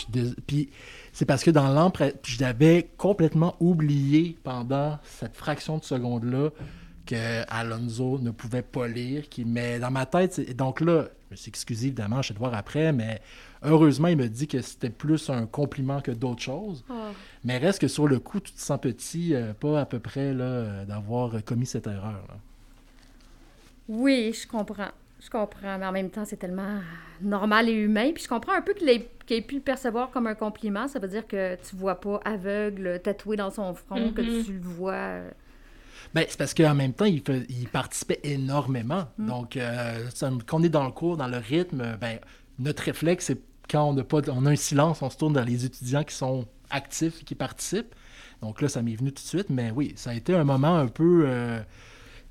Puis 0.47 0.71
c'est 1.13 1.25
parce 1.25 1.45
que 1.45 1.53
dans 1.53 1.69
l'emprunt, 1.69 2.11
je 2.25 2.41
l'avais 2.41 2.91
complètement 2.97 3.55
oublié 3.61 4.37
pendant 4.43 4.99
cette 5.05 5.37
fraction 5.37 5.79
de 5.79 5.85
seconde-là 5.85 6.51
que 7.07 7.45
Alonso 7.49 8.19
ne 8.19 8.31
pouvait 8.31 8.63
pas 8.63 8.89
lire. 8.89 9.29
Qui... 9.29 9.45
Mais 9.45 9.79
dans 9.79 9.91
ma 9.91 10.05
tête, 10.05 10.55
donc 10.57 10.81
là, 10.81 11.07
je 11.27 11.33
me 11.33 11.37
suis 11.37 11.49
excusé 11.49 11.87
évidemment, 11.87 12.21
je 12.23 12.31
vais 12.31 12.35
te 12.35 12.39
voir 12.39 12.55
après, 12.55 12.93
mais 12.93 13.21
heureusement, 13.63 14.09
il 14.09 14.17
me 14.17 14.29
dit 14.29 14.49
que 14.49 14.61
c'était 14.61 14.91
plus 14.91 15.31
un 15.31 15.47
compliment 15.47 16.01
que 16.01 16.11
d'autres 16.11 16.43
choses. 16.43 16.85
Oh. 16.91 16.95
Mais 17.45 17.59
reste 17.59 17.81
que 17.81 17.89
sur 17.89 18.07
le 18.07 18.19
coup, 18.19 18.41
tu 18.41 18.53
te 18.53 18.61
sens 18.61 18.81
petit, 18.81 19.35
euh, 19.35 19.53
pas 19.55 19.81
à 19.81 19.87
peu 19.87 20.01
près 20.01 20.35
là, 20.35 20.85
d'avoir 20.85 21.43
commis 21.45 21.67
cette 21.67 21.87
erreur. 21.87 22.27
Oui, 23.89 24.33
je 24.33 24.47
comprends. 24.47 24.91
Je 25.21 25.31
comprends, 25.31 25.79
mais 25.79 25.87
en 25.87 25.93
même 25.93 26.11
temps, 26.11 26.25
c'est 26.25 26.37
tellement 26.37 26.81
normal 27.21 27.69
et 27.69 27.73
humain. 27.73 28.13
Puis 28.13 28.25
je 28.25 28.29
comprends 28.29 28.53
un 28.53 28.61
peu 28.61 28.75
qu'il 28.75 28.89
ait, 28.89 29.41
pu 29.41 29.55
le 29.57 29.61
percevoir 29.61 30.11
comme 30.11 30.27
un 30.27 30.35
compliment. 30.35 30.87
Ça 30.89 30.99
veut 30.99 31.09
dire 31.09 31.27
que 31.27 31.57
tu 31.57 31.75
vois 31.75 32.01
pas 32.01 32.21
aveugle, 32.25 33.01
tatoué 33.03 33.37
dans 33.37 33.51
son 33.51 33.75
front, 33.75 34.13
que 34.13 34.21
mm-hmm. 34.21 34.45
tu 34.45 34.53
le 34.53 34.61
vois. 34.61 35.21
Ben, 36.15 36.25
c'est 36.29 36.39
parce 36.39 36.55
qu'en 36.55 36.75
même 36.75 36.93
temps, 36.93 37.05
il, 37.05 37.23
il, 37.49 37.69
participait 37.69 38.21
énormément. 38.23 39.07
Mm. 39.19 39.27
Donc, 39.27 39.57
euh, 39.57 40.09
quand 40.47 40.61
on 40.61 40.63
est 40.63 40.69
dans 40.69 40.85
le 40.85 40.93
cours, 40.93 41.17
dans 41.17 41.29
le 41.29 41.39
rythme, 41.39 41.97
ben, 42.01 42.19
notre 42.59 42.83
réflexe, 42.83 43.27
c'est 43.27 43.41
quand 43.69 43.85
on 43.89 43.99
a, 43.99 44.05
pas, 44.05 44.21
on 44.31 44.47
a 44.47 44.51
un 44.51 44.57
silence, 44.57 45.03
on 45.03 45.11
se 45.11 45.17
tourne 45.17 45.35
vers 45.35 45.45
les 45.45 45.65
étudiants 45.65 46.05
qui 46.05 46.15
sont 46.15 46.47
actifs, 46.71 47.25
qui 47.25 47.35
participent. 47.35 47.95
Donc 48.43 48.61
là, 48.61 48.69
ça 48.69 48.83
m'est 48.83 48.95
venu 48.95 49.13
tout 49.13 49.23
de 49.23 49.29
suite. 49.29 49.51
Mais 49.51 49.71
oui, 49.71 49.93
ça 49.97 50.11
a 50.11 50.15
été 50.15 50.35
un 50.35 50.45
moment 50.45 50.77
un 50.77 50.89
peu, 50.89 51.25
euh, 51.27 51.61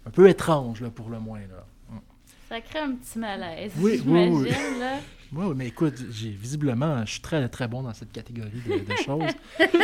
un 0.06 0.10
peu 0.10 0.30
étrange, 0.30 0.82
là, 0.82 0.90
pour 0.90 1.10
le 1.10 1.20
moins. 1.20 1.40
Là. 1.42 1.66
Mm. 1.90 2.00
Ça 2.50 2.62
crée 2.62 2.80
un 2.80 2.92
petit 2.92 3.20
malaise, 3.20 3.72
oui, 3.78 4.02
oui, 4.06 4.28
oui. 4.28 4.50
Là. 4.80 5.00
Oui, 5.34 5.54
mais 5.56 5.68
écoute, 5.68 5.96
j'ai 6.12 6.30
visiblement, 6.30 7.06
je 7.06 7.14
suis 7.14 7.22
très 7.22 7.48
très 7.50 7.68
bon 7.68 7.84
dans 7.84 7.94
cette 7.94 8.12
catégorie 8.12 8.52
de, 8.66 8.96
choses. 9.06 9.24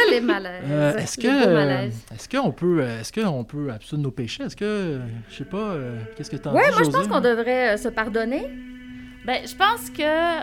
les 0.09 0.21
malaises. 0.21 0.63
Euh, 0.65 0.97
est-ce 0.97 1.17
que, 1.17 2.13
est-ce 2.13 2.29
qu'on 2.29 2.51
peut, 2.51 2.81
est-ce 2.81 3.11
qu'on 3.11 3.43
peut 3.43 3.71
absoudre 3.71 4.03
nos 4.03 4.11
péchés? 4.11 4.43
Est-ce 4.43 4.55
que, 4.55 4.99
je 5.29 5.35
sais 5.35 5.45
pas, 5.45 5.75
qu'est-ce 6.15 6.31
que 6.31 6.37
tu 6.37 6.47
en 6.47 6.53
ouais, 6.53 6.69
dis, 6.69 6.75
moi 6.75 6.83
je 6.83 6.89
pense 6.89 7.07
qu'on 7.07 7.21
devrait 7.21 7.77
se 7.77 7.89
pardonner. 7.89 8.47
Ben, 9.25 9.45
je 9.45 9.55
pense 9.55 9.89
que 9.89 10.41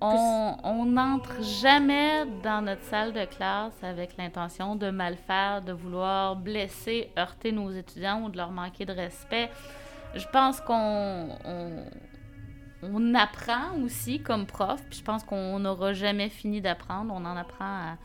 on 0.00 0.84
n'entre 0.86 1.42
jamais 1.42 2.24
dans 2.42 2.62
notre 2.62 2.82
salle 2.84 3.12
de 3.12 3.24
classe 3.24 3.72
avec 3.82 4.16
l'intention 4.16 4.76
de 4.76 4.90
mal 4.90 5.16
faire, 5.26 5.62
de 5.62 5.72
vouloir 5.72 6.36
blesser, 6.36 7.10
heurter 7.18 7.52
nos 7.52 7.70
étudiants 7.70 8.22
ou 8.22 8.28
de 8.28 8.36
leur 8.36 8.50
manquer 8.50 8.84
de 8.84 8.92
respect. 8.92 9.50
Je 10.14 10.26
pense 10.32 10.60
qu'on 10.60 11.28
on, 11.44 11.84
apprend 13.14 13.80
aussi 13.84 14.20
comme 14.20 14.46
prof, 14.46 14.80
puis 14.88 14.98
je 14.98 15.04
pense 15.04 15.24
qu'on 15.24 15.58
n'aura 15.58 15.92
jamais 15.92 16.28
fini 16.28 16.60
d'apprendre. 16.60 17.12
On 17.14 17.24
en 17.24 17.36
apprend 17.36 17.96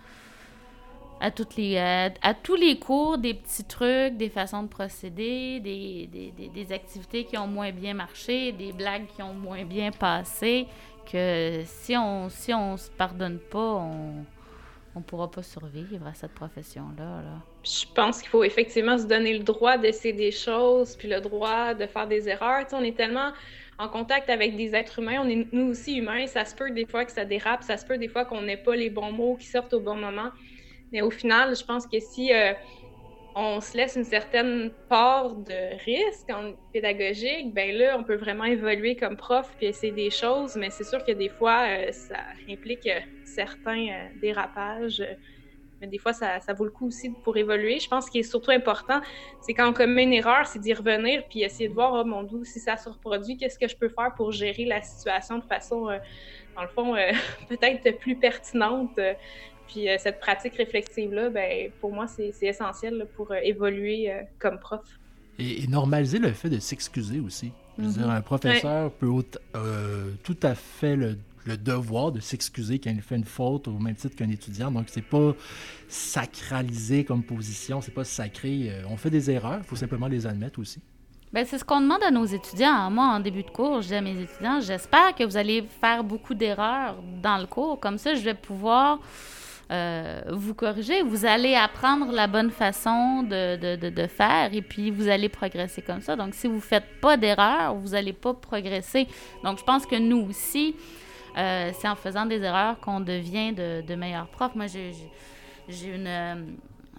à, 1.20 1.32
toutes 1.32 1.56
les, 1.56 2.12
tous 2.44 2.56
les 2.56 2.80
cours 2.80 3.18
des 3.18 3.34
petits 3.34 3.64
trucs, 3.64 4.18
des 4.18 4.30
façons 4.30 4.64
de 4.64 4.68
procéder, 4.68 5.60
des, 5.60 6.74
activités 6.74 7.24
qui 7.26 7.38
ont 7.38 7.48
moins 7.48 7.72
bien 7.72 7.94
marché, 7.94 8.52
des 8.52 8.72
blagues 8.74 9.06
qui 9.16 9.22
ont 9.22 9.34
moins 9.34 9.64
bien 9.64 9.92
passé, 9.92 10.68
que 11.12 11.62
si 11.66 11.96
on 11.98 12.30
si 12.30 12.54
on 12.54 12.78
se 12.78 12.90
pardonne 12.90 13.40
pas, 13.40 13.74
on 13.76 14.26
on 14.96 15.02
pourra 15.02 15.30
pas 15.30 15.42
survivre 15.42 16.06
à 16.06 16.14
cette 16.14 16.34
profession-là. 16.34 17.22
Là. 17.22 17.42
Je 17.64 17.86
pense 17.96 18.22
qu'il 18.22 18.30
faut 18.30 18.44
effectivement 18.44 18.98
se 18.98 19.06
donner 19.06 19.38
le 19.38 19.44
droit 19.44 19.78
d'essayer 19.78 20.14
des 20.14 20.32
choses, 20.32 20.96
puis 20.96 21.08
le 21.08 21.20
droit 21.20 21.74
de 21.74 21.88
faire 21.88 22.08
des 22.08 22.30
erreurs. 22.30 22.66
on 22.74 22.84
est 22.84 22.96
tellement 22.96 23.32
en 23.78 23.90
contact 23.90 24.30
avec 24.30 24.56
des 24.56 24.76
êtres 24.76 25.00
humains, 25.00 25.22
on 25.24 25.30
est 25.30 25.48
nous 25.52 25.68
aussi 25.70 25.96
humains, 25.96 26.28
ça 26.28 26.46
se 26.46 26.56
peut 26.56 26.72
des 26.72 26.86
fois 26.86 27.06
que 27.06 27.12
ça 27.12 27.26
dérape, 27.26 27.64
ça 27.64 27.78
se 27.78 27.86
peut 27.86 27.98
des 27.98 28.08
fois 28.08 28.26
qu'on 28.26 28.42
n'ait 28.42 28.58
pas 28.58 28.76
les 28.76 28.90
bons 28.90 29.12
mots 29.12 29.36
qui 29.36 29.48
sortent 29.48 29.74
au 29.74 29.82
bon 29.82 29.96
moment. 29.96 30.32
Mais 30.92 31.02
au 31.02 31.10
final, 31.10 31.56
je 31.56 31.64
pense 31.66 31.88
que 31.88 32.00
si 32.00 32.34
euh, 32.34 32.54
on 33.36 33.62
se 33.62 33.76
laisse 33.76 33.96
une 33.96 34.04
certaine 34.04 34.72
part 34.88 35.36
de 35.36 35.76
risque 35.86 36.32
pédagogique, 36.72 37.54
ben 37.54 37.76
là, 37.76 37.98
on 38.00 38.04
peut 38.04 38.16
vraiment 38.16 38.46
évoluer 38.46 38.96
comme 38.96 39.18
prof 39.18 39.56
puis 39.58 39.68
essayer 39.68 39.92
des 39.94 40.12
choses, 40.12 40.56
mais 40.56 40.70
c'est 40.70 40.84
sûr 40.84 41.04
que 41.04 41.12
des 41.12 41.30
fois, 41.30 41.66
euh, 41.68 41.92
ça 41.92 42.20
implique 42.48 42.86
euh, 42.88 43.00
certains 43.24 44.10
dérapages. 44.22 45.04
Mais 45.84 45.90
des 45.90 45.98
fois, 46.00 46.14
ça, 46.14 46.40
vaut 46.58 46.64
le 46.64 46.72
coup 46.72 46.88
aussi 46.88 47.10
pour 47.10 47.38
évoluer. 47.38 47.80
Je 47.80 47.88
pense 47.88 48.10
qu'il 48.10 48.22
est 48.22 48.30
surtout 48.30 48.52
important, 48.52 49.02
c'est 49.42 49.54
quand 49.54 49.70
on 49.70 49.74
commet 49.74 50.04
une 50.04 50.14
erreur, 50.14 50.48
c'est 50.48 50.60
d'y 50.60 50.74
revenir 50.74 51.24
puis 51.30 51.44
essayer 51.44 51.68
de 51.68 51.74
voir, 51.74 51.94
oh 51.94 52.06
mon 52.06 52.24
Dieu, 52.24 52.44
si 52.44 52.60
ça 52.60 52.78
se 52.78 52.90
reproduit, 52.90 53.38
qu'est-ce 53.38 53.60
que 53.60 53.68
je 53.68 53.76
peux 53.76 53.90
faire 53.90 54.14
pour 54.16 54.32
gérer 54.32 54.66
la 54.66 54.82
situation 54.82 55.38
de 55.40 55.44
façon, 55.44 55.88
dans 56.56 56.62
le 56.62 56.68
fond, 56.70 56.96
peut-être 57.50 58.00
plus 58.00 58.16
pertinente 58.16 58.98
puis 59.68 59.90
euh, 59.90 59.96
cette 59.98 60.20
pratique 60.20 60.56
réflexive-là, 60.56 61.30
ben, 61.30 61.72
pour 61.80 61.92
moi, 61.92 62.08
c'est 62.08 62.34
essentiel 62.42 63.08
pour 63.16 63.32
euh, 63.32 63.38
évoluer 63.44 64.12
euh, 64.12 64.22
comme 64.40 64.60
prof. 64.60 64.82
Et, 65.40 65.66
normaliser 65.68 66.20
le 66.20 66.32
fait 66.32 66.50
de 66.50 66.60
s'excuser 66.60 67.20
aussi. 67.20 67.52
Je 67.78 67.84
veux 67.84 67.92
dire, 67.92 68.08
mhm. 68.08 68.14
un 68.14 68.22
professeur 68.22 68.92
peut 68.92 69.10
tout 70.24 70.38
à 70.44 70.54
fait 70.54 70.96
le, 70.96 71.18
devoir 71.46 72.12
de 72.12 72.20
s'excuser 72.20 72.80
quand 72.80 72.90
il 72.90 73.02
fait 73.02 73.16
une 73.16 73.26
faute 73.26 73.68
au 73.68 73.80
même 73.80 73.96
titre 73.96 74.16
qu'un 74.16 74.30
étudiant. 74.30 74.72
Donc, 74.72 74.86
c'est 74.88 75.02
pas 75.02 75.34
sacralisé 75.88 77.04
comme 77.04 77.24
position, 77.24 77.82
c'est 77.82 77.94
pas 77.94 78.06
sacré. 78.06 78.72
on 78.90 78.98
fait 78.98 79.10
des 79.10 79.30
erreurs, 79.30 79.60
il 79.60 79.66
faut 79.66 79.76
simplement 79.76 80.08
les 80.08 80.26
admettre 80.26 80.60
aussi. 80.60 80.80
Ben, 81.34 81.48
c'est 81.48 81.58
ce 81.58 81.66
qu'on 81.66 81.82
demande 81.82 82.04
à 82.04 82.12
nos 82.12 82.26
étudiants. 82.26 82.92
Moi, 82.92 83.06
en 83.06 83.20
début 83.20 83.42
de 83.42 83.50
cours, 83.50 83.82
je 83.82 83.88
dis 83.88 83.96
à 83.96 84.02
mes 84.02 84.22
étudiants, 84.22 84.60
j'espère 84.62 85.16
que 85.16 85.24
vous 85.24 85.36
allez 85.36 85.64
faire 85.82 86.04
beaucoup 86.04 86.36
d'erreurs 86.36 86.96
dans 87.24 87.40
le 87.40 87.48
cours. 87.48 87.80
Comme 87.80 87.98
ça, 87.98 88.14
je 88.14 88.22
vais 88.22 88.36
pouvoir 88.36 89.00
euh, 89.72 90.22
vous 90.30 90.54
corriger. 90.54 91.02
Vous 91.02 91.26
allez 91.26 91.56
apprendre 91.56 92.12
la 92.12 92.28
bonne 92.28 92.52
façon 92.52 93.24
de, 93.24 93.76
de, 93.76 93.90
de, 93.90 94.08
faire 94.08 94.54
et 94.54 94.62
puis 94.62 94.92
vous 94.92 95.08
allez 95.08 95.28
progresser 95.28 95.82
comme 95.82 96.02
ça. 96.02 96.16
Donc, 96.16 96.36
si 96.36 96.46
vous 96.46 96.58
ne 96.58 96.60
faites 96.60 97.00
pas 97.02 97.18
d'erreurs, 97.18 97.74
vous 97.74 97.90
n'allez 97.90 98.14
pas 98.14 98.36
progresser. 98.36 99.08
Donc, 99.44 99.58
je 99.58 99.64
pense 99.64 99.88
que 99.88 99.96
nous 99.96 100.28
aussi, 100.30 100.76
euh, 101.38 101.72
c'est 101.74 101.88
en 101.88 101.96
faisant 101.96 102.26
des 102.26 102.42
erreurs 102.42 102.80
qu'on 102.80 103.00
devient 103.00 103.54
de, 103.54 103.96
meilleurs 103.96 104.28
profs. 104.28 104.56
Moi, 104.56 104.68
j'ai 104.68 104.94
une... 105.88 106.08
Euh, 106.08 106.36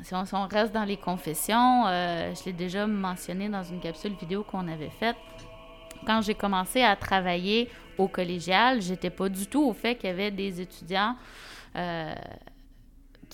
si 0.02 0.12
on, 0.14 0.46
reste 0.48 0.72
dans 0.72 0.84
les 0.84 0.96
confessions, 0.96 1.84
je 1.86 2.44
l'ai 2.46 2.52
déjà 2.52 2.84
mentionné 2.86 3.48
dans 3.48 3.62
une 3.62 3.78
capsule 3.78 4.12
vidéo 4.14 4.42
qu'on 4.42 4.66
avait 4.66 4.90
faite. 4.90 5.16
Quand 6.04 6.20
j'ai 6.20 6.34
commencé 6.34 6.82
à 6.82 6.96
travailler 6.96 7.70
au 7.96 8.08
collégial, 8.08 8.82
j'étais 8.82 9.10
pas 9.10 9.28
du 9.28 9.46
tout 9.46 9.62
au 9.62 9.72
fait 9.72 9.94
qu'il 9.94 10.10
y 10.10 10.12
avait 10.12 10.32
des 10.32 10.60
étudiants 10.60 11.14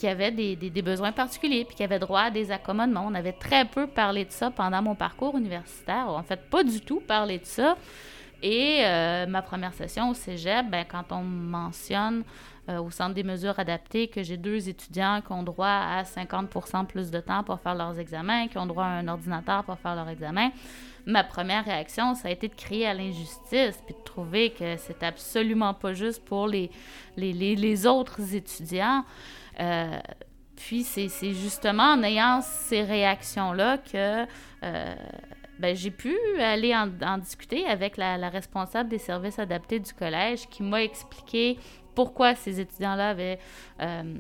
qui 0.00 0.06
avaient 0.06 0.30
des, 0.30 0.56
des, 0.56 0.82
besoins 0.82 1.12
particuliers, 1.12 1.64
puis 1.64 1.76
qui 1.76 1.82
avaient 1.82 1.98
droit 1.98 2.22
à 2.22 2.30
des 2.30 2.50
accommodements. 2.50 3.04
On 3.06 3.14
avait 3.14 3.32
très 3.32 3.66
peu 3.66 3.86
parlé 3.86 4.24
de 4.24 4.32
ça 4.32 4.50
pendant 4.50 4.80
mon 4.80 4.94
parcours 4.94 5.36
universitaire. 5.36 6.08
En 6.08 6.22
fait, 6.22 6.48
pas 6.48 6.64
du 6.64 6.80
tout 6.80 7.00
parlé 7.00 7.38
de 7.38 7.44
ça. 7.44 7.76
Et 8.42 8.80
euh, 8.84 9.26
ma 9.26 9.42
première 9.42 9.74
session 9.74 10.10
au 10.10 10.14
cégep, 10.14 10.68
ben, 10.70 10.84
quand 10.88 11.12
on 11.12 11.22
mentionne 11.22 12.24
euh, 12.68 12.80
au 12.80 12.90
centre 12.90 13.14
des 13.14 13.22
mesures 13.22 13.58
adaptées 13.58 14.08
que 14.08 14.22
j'ai 14.22 14.36
deux 14.36 14.68
étudiants 14.68 15.20
qui 15.26 15.32
ont 15.32 15.42
droit 15.42 15.66
à 15.66 16.02
50% 16.04 16.86
plus 16.86 17.10
de 17.10 17.20
temps 17.20 17.42
pour 17.42 17.60
faire 17.60 17.74
leurs 17.74 17.98
examens, 17.98 18.48
qui 18.48 18.58
ont 18.58 18.66
droit 18.66 18.84
à 18.84 18.88
un 18.88 19.08
ordinateur 19.08 19.64
pour 19.64 19.78
faire 19.78 19.94
leurs 19.94 20.08
examens, 20.08 20.50
ma 21.06 21.24
première 21.24 21.64
réaction, 21.64 22.14
ça 22.14 22.28
a 22.28 22.30
été 22.30 22.48
de 22.48 22.54
crier 22.54 22.86
à 22.86 22.94
l'injustice, 22.94 23.82
puis 23.84 23.94
de 23.94 24.04
trouver 24.04 24.50
que 24.50 24.76
c'est 24.76 25.02
absolument 25.02 25.74
pas 25.74 25.92
juste 25.92 26.24
pour 26.24 26.46
les, 26.46 26.70
les, 27.16 27.32
les, 27.32 27.56
les 27.56 27.86
autres 27.86 28.34
étudiants. 28.34 29.04
Euh, 29.58 29.98
puis 30.56 30.84
c'est 30.84 31.08
justement 31.32 31.94
en 31.94 32.02
ayant 32.02 32.40
ces 32.42 32.82
réactions-là 32.82 33.78
que 33.78 34.24
ben, 35.60 35.76
j'ai 35.76 35.90
pu 35.90 36.16
aller 36.40 36.74
en, 36.74 37.18
discuter 37.18 37.66
avec 37.66 37.96
la, 37.96 38.28
responsable 38.28 38.88
des 38.88 38.98
services 38.98 39.38
adaptés 39.38 39.78
du 39.78 39.92
collège 39.92 40.48
qui 40.48 40.62
m'a 40.62 40.82
expliqué 40.82 41.58
pourquoi 41.94 42.34
ces 42.34 42.60
étudiants-là 42.60 43.10
avaient 43.10 43.38
euh, 43.80 44.14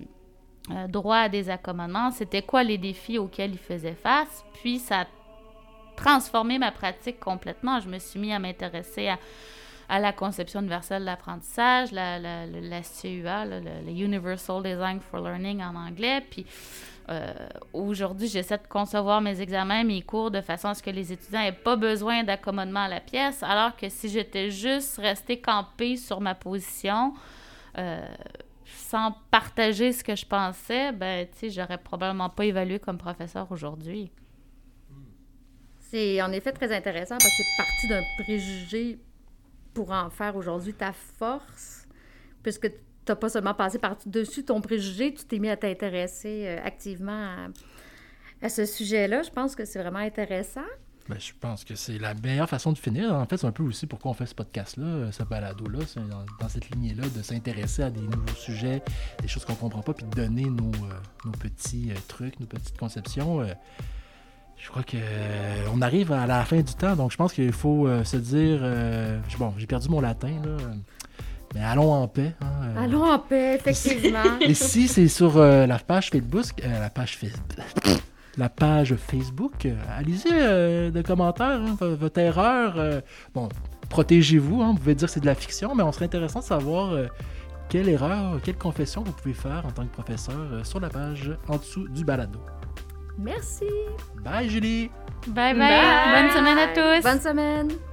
droit 0.88 1.16
à 1.16 1.28
des 1.28 1.48
accommodements, 1.48 2.10
c'était 2.10 2.42
quoi 2.42 2.62
les 2.62 2.78
défis 2.78 3.18
auxquels 3.18 3.52
ils 3.52 3.58
faisaient 3.58 3.94
face. 3.94 4.44
Puis 4.54 4.78
ça 4.78 5.00
a 5.00 5.06
transformé 5.96 6.58
ma 6.58 6.72
pratique 6.72 7.18
complètement. 7.18 7.80
Je 7.80 7.88
me 7.88 7.98
suis 7.98 8.20
mis 8.20 8.32
à 8.32 8.38
m'intéresser 8.38 9.08
à 9.88 9.98
la 9.98 10.12
conception 10.12 10.60
universelle 10.60 11.00
de 11.00 11.06
l'apprentissage, 11.06 11.90
la, 11.90 12.18
la, 12.18 12.46
la, 12.46 12.80
CUA, 12.80 13.44
le, 13.44 13.90
Universal 13.90 14.62
Design 14.62 15.00
for 15.00 15.20
Learning 15.20 15.62
en 15.62 15.74
anglais. 15.74 16.22
Puis 16.30 16.46
euh, 17.10 17.32
aujourd'hui, 17.72 18.28
j'essaie 18.28 18.58
de 18.58 18.66
concevoir 18.68 19.20
mes 19.20 19.40
examens, 19.40 19.82
mes 19.82 20.02
cours 20.02 20.30
de 20.30 20.40
façon 20.40 20.68
à 20.68 20.74
ce 20.74 20.82
que 20.82 20.90
les 20.90 21.12
étudiants 21.12 21.40
n'aient 21.40 21.52
pas 21.52 21.74
besoin 21.74 22.22
d'accommodement 22.22 22.84
à 22.84 22.88
la 22.88 23.00
pièce, 23.00 23.42
alors 23.42 23.76
que 23.76 23.88
si 23.88 24.08
j'étais 24.08 24.50
juste 24.50 24.98
restée 24.98 25.40
campée 25.40 25.96
sur 25.96 26.20
ma 26.20 26.36
position, 26.36 27.14
euh, 27.78 28.06
sans 28.64 29.16
partager 29.32 29.92
ce 29.92 30.04
que 30.04 30.14
je 30.14 30.24
pensais, 30.24 30.92
ben, 30.92 31.26
tu 31.26 31.38
sais, 31.38 31.50
j'aurais 31.50 31.78
probablement 31.78 32.28
pas 32.28 32.44
évalué 32.44 32.78
comme 32.78 32.98
professeur 32.98 33.50
aujourd'hui. 33.50 34.12
C'est 35.78 36.22
en 36.22 36.30
effet 36.30 36.52
très 36.52 36.72
intéressant 36.72 37.16
parce 37.18 37.36
que 37.36 37.42
c'est 37.42 37.56
parti 37.56 37.88
d'un 37.88 38.22
préjugé 38.22 39.00
pour 39.74 39.90
en 39.90 40.10
faire 40.10 40.36
aujourd'hui 40.36 40.74
ta 40.74 40.92
force, 40.92 41.88
puisque 42.44 42.70
tu 43.04 43.12
n'as 43.12 43.16
pas 43.16 43.28
seulement 43.28 43.54
passé 43.54 43.78
par-dessus 43.78 44.44
ton 44.44 44.60
préjugé, 44.60 45.14
tu 45.14 45.24
t'es 45.24 45.38
mis 45.38 45.48
à 45.48 45.56
t'intéresser 45.56 46.44
euh, 46.46 46.58
activement 46.64 47.36
à, 48.42 48.48
ce 48.48 48.64
sujet-là. 48.64 49.22
Je 49.22 49.30
pense 49.30 49.54
que 49.54 49.64
c'est 49.64 49.80
vraiment 49.80 49.98
intéressant. 49.98 50.64
Bien, 51.08 51.18
je 51.18 51.32
pense 51.40 51.64
que 51.64 51.74
c'est 51.74 51.98
la 51.98 52.14
meilleure 52.14 52.48
façon 52.48 52.72
de 52.72 52.78
finir. 52.78 53.12
En 53.14 53.26
fait, 53.26 53.38
c'est 53.38 53.46
un 53.46 53.52
peu 53.52 53.62
aussi 53.62 53.86
pourquoi 53.86 54.10
on 54.10 54.14
fait 54.14 54.26
ce 54.26 54.34
podcast-là, 54.34 54.86
euh, 54.86 55.12
ce 55.12 55.22
balado-là, 55.22 55.80
dans, 56.38 56.48
cette 56.48 56.70
lignée-là, 56.70 57.08
de 57.08 57.22
s'intéresser 57.22 57.82
à 57.82 57.90
des 57.90 58.02
nouveaux 58.02 58.36
sujets, 58.36 58.82
des 59.20 59.28
choses 59.28 59.44
qu'on 59.44 59.54
ne 59.54 59.58
comprend 59.58 59.82
pas, 59.82 59.94
puis 59.94 60.04
de 60.04 60.14
donner 60.14 60.44
nos, 60.44 60.70
euh, 60.70 60.92
nos 61.24 61.32
petits 61.32 61.90
trucs, 62.06 62.38
nos 62.38 62.46
petites 62.46 62.78
conceptions. 62.78 63.42
Je 64.56 64.68
crois 64.68 64.82
que 64.82 64.98
on 65.72 65.80
arrive 65.80 66.12
à 66.12 66.26
la 66.26 66.44
fin 66.44 66.60
du 66.60 66.74
temps, 66.74 66.94
donc 66.94 67.12
je 67.12 67.16
pense 67.16 67.32
qu'il 67.32 67.52
faut 67.52 67.88
se 68.04 68.18
dire. 68.18 68.60
Bon, 69.38 69.54
j'ai 69.56 69.66
perdu 69.66 69.88
mon 69.88 70.02
latin, 70.02 70.38
là. 70.44 70.56
Mais 71.54 71.64
allons 71.64 71.92
en 71.92 72.06
paix. 72.06 72.34
Hein, 72.40 72.74
allons 72.76 73.04
en 73.04 73.18
paix, 73.18 73.56
effectivement. 73.56 74.38
Et 74.40 74.54
si 74.54 74.88
c'est 74.88 75.08
sur 75.08 75.38
la 75.38 75.78
page 75.78 76.10
Facebook, 76.10 76.62
la 76.62 76.90
page 76.90 77.16
Facebook, 77.16 77.42
la 78.36 78.48
page 78.48 78.94
Facebook, 78.94 79.66
allez-y 79.96 80.92
des 80.92 81.02
commentaires, 81.02 81.60
hein, 81.60 81.76
votre 81.80 82.20
erreur. 82.20 83.02
bon, 83.34 83.48
protégez-vous, 83.88 84.62
hein, 84.62 84.72
vous 84.72 84.78
pouvez 84.78 84.94
dire 84.94 85.08
que 85.08 85.12
c'est 85.12 85.20
de 85.20 85.26
la 85.26 85.34
fiction, 85.34 85.74
mais 85.74 85.82
on 85.82 85.90
serait 85.92 86.04
intéressant 86.04 86.38
de 86.40 86.44
savoir 86.44 86.94
quelle 87.68 87.88
erreur, 87.88 88.40
quelle 88.42 88.58
confession 88.58 89.02
vous 89.02 89.12
pouvez 89.12 89.34
faire 89.34 89.64
en 89.66 89.70
tant 89.70 89.84
que 89.84 89.92
professeur 89.92 90.64
sur 90.64 90.80
la 90.80 90.88
page 90.88 91.32
en 91.48 91.56
dessous 91.56 91.88
du 91.88 92.04
balado. 92.04 92.40
Merci. 93.18 93.66
Bye 94.24 94.48
Julie. 94.48 94.90
Bye 95.26 95.54
bye. 95.54 96.22
Bonne 96.22 96.30
semaine 96.30 96.58
à 96.58 96.68
tous. 96.68 97.02
Bonne 97.02 97.20
semaine. 97.20 97.89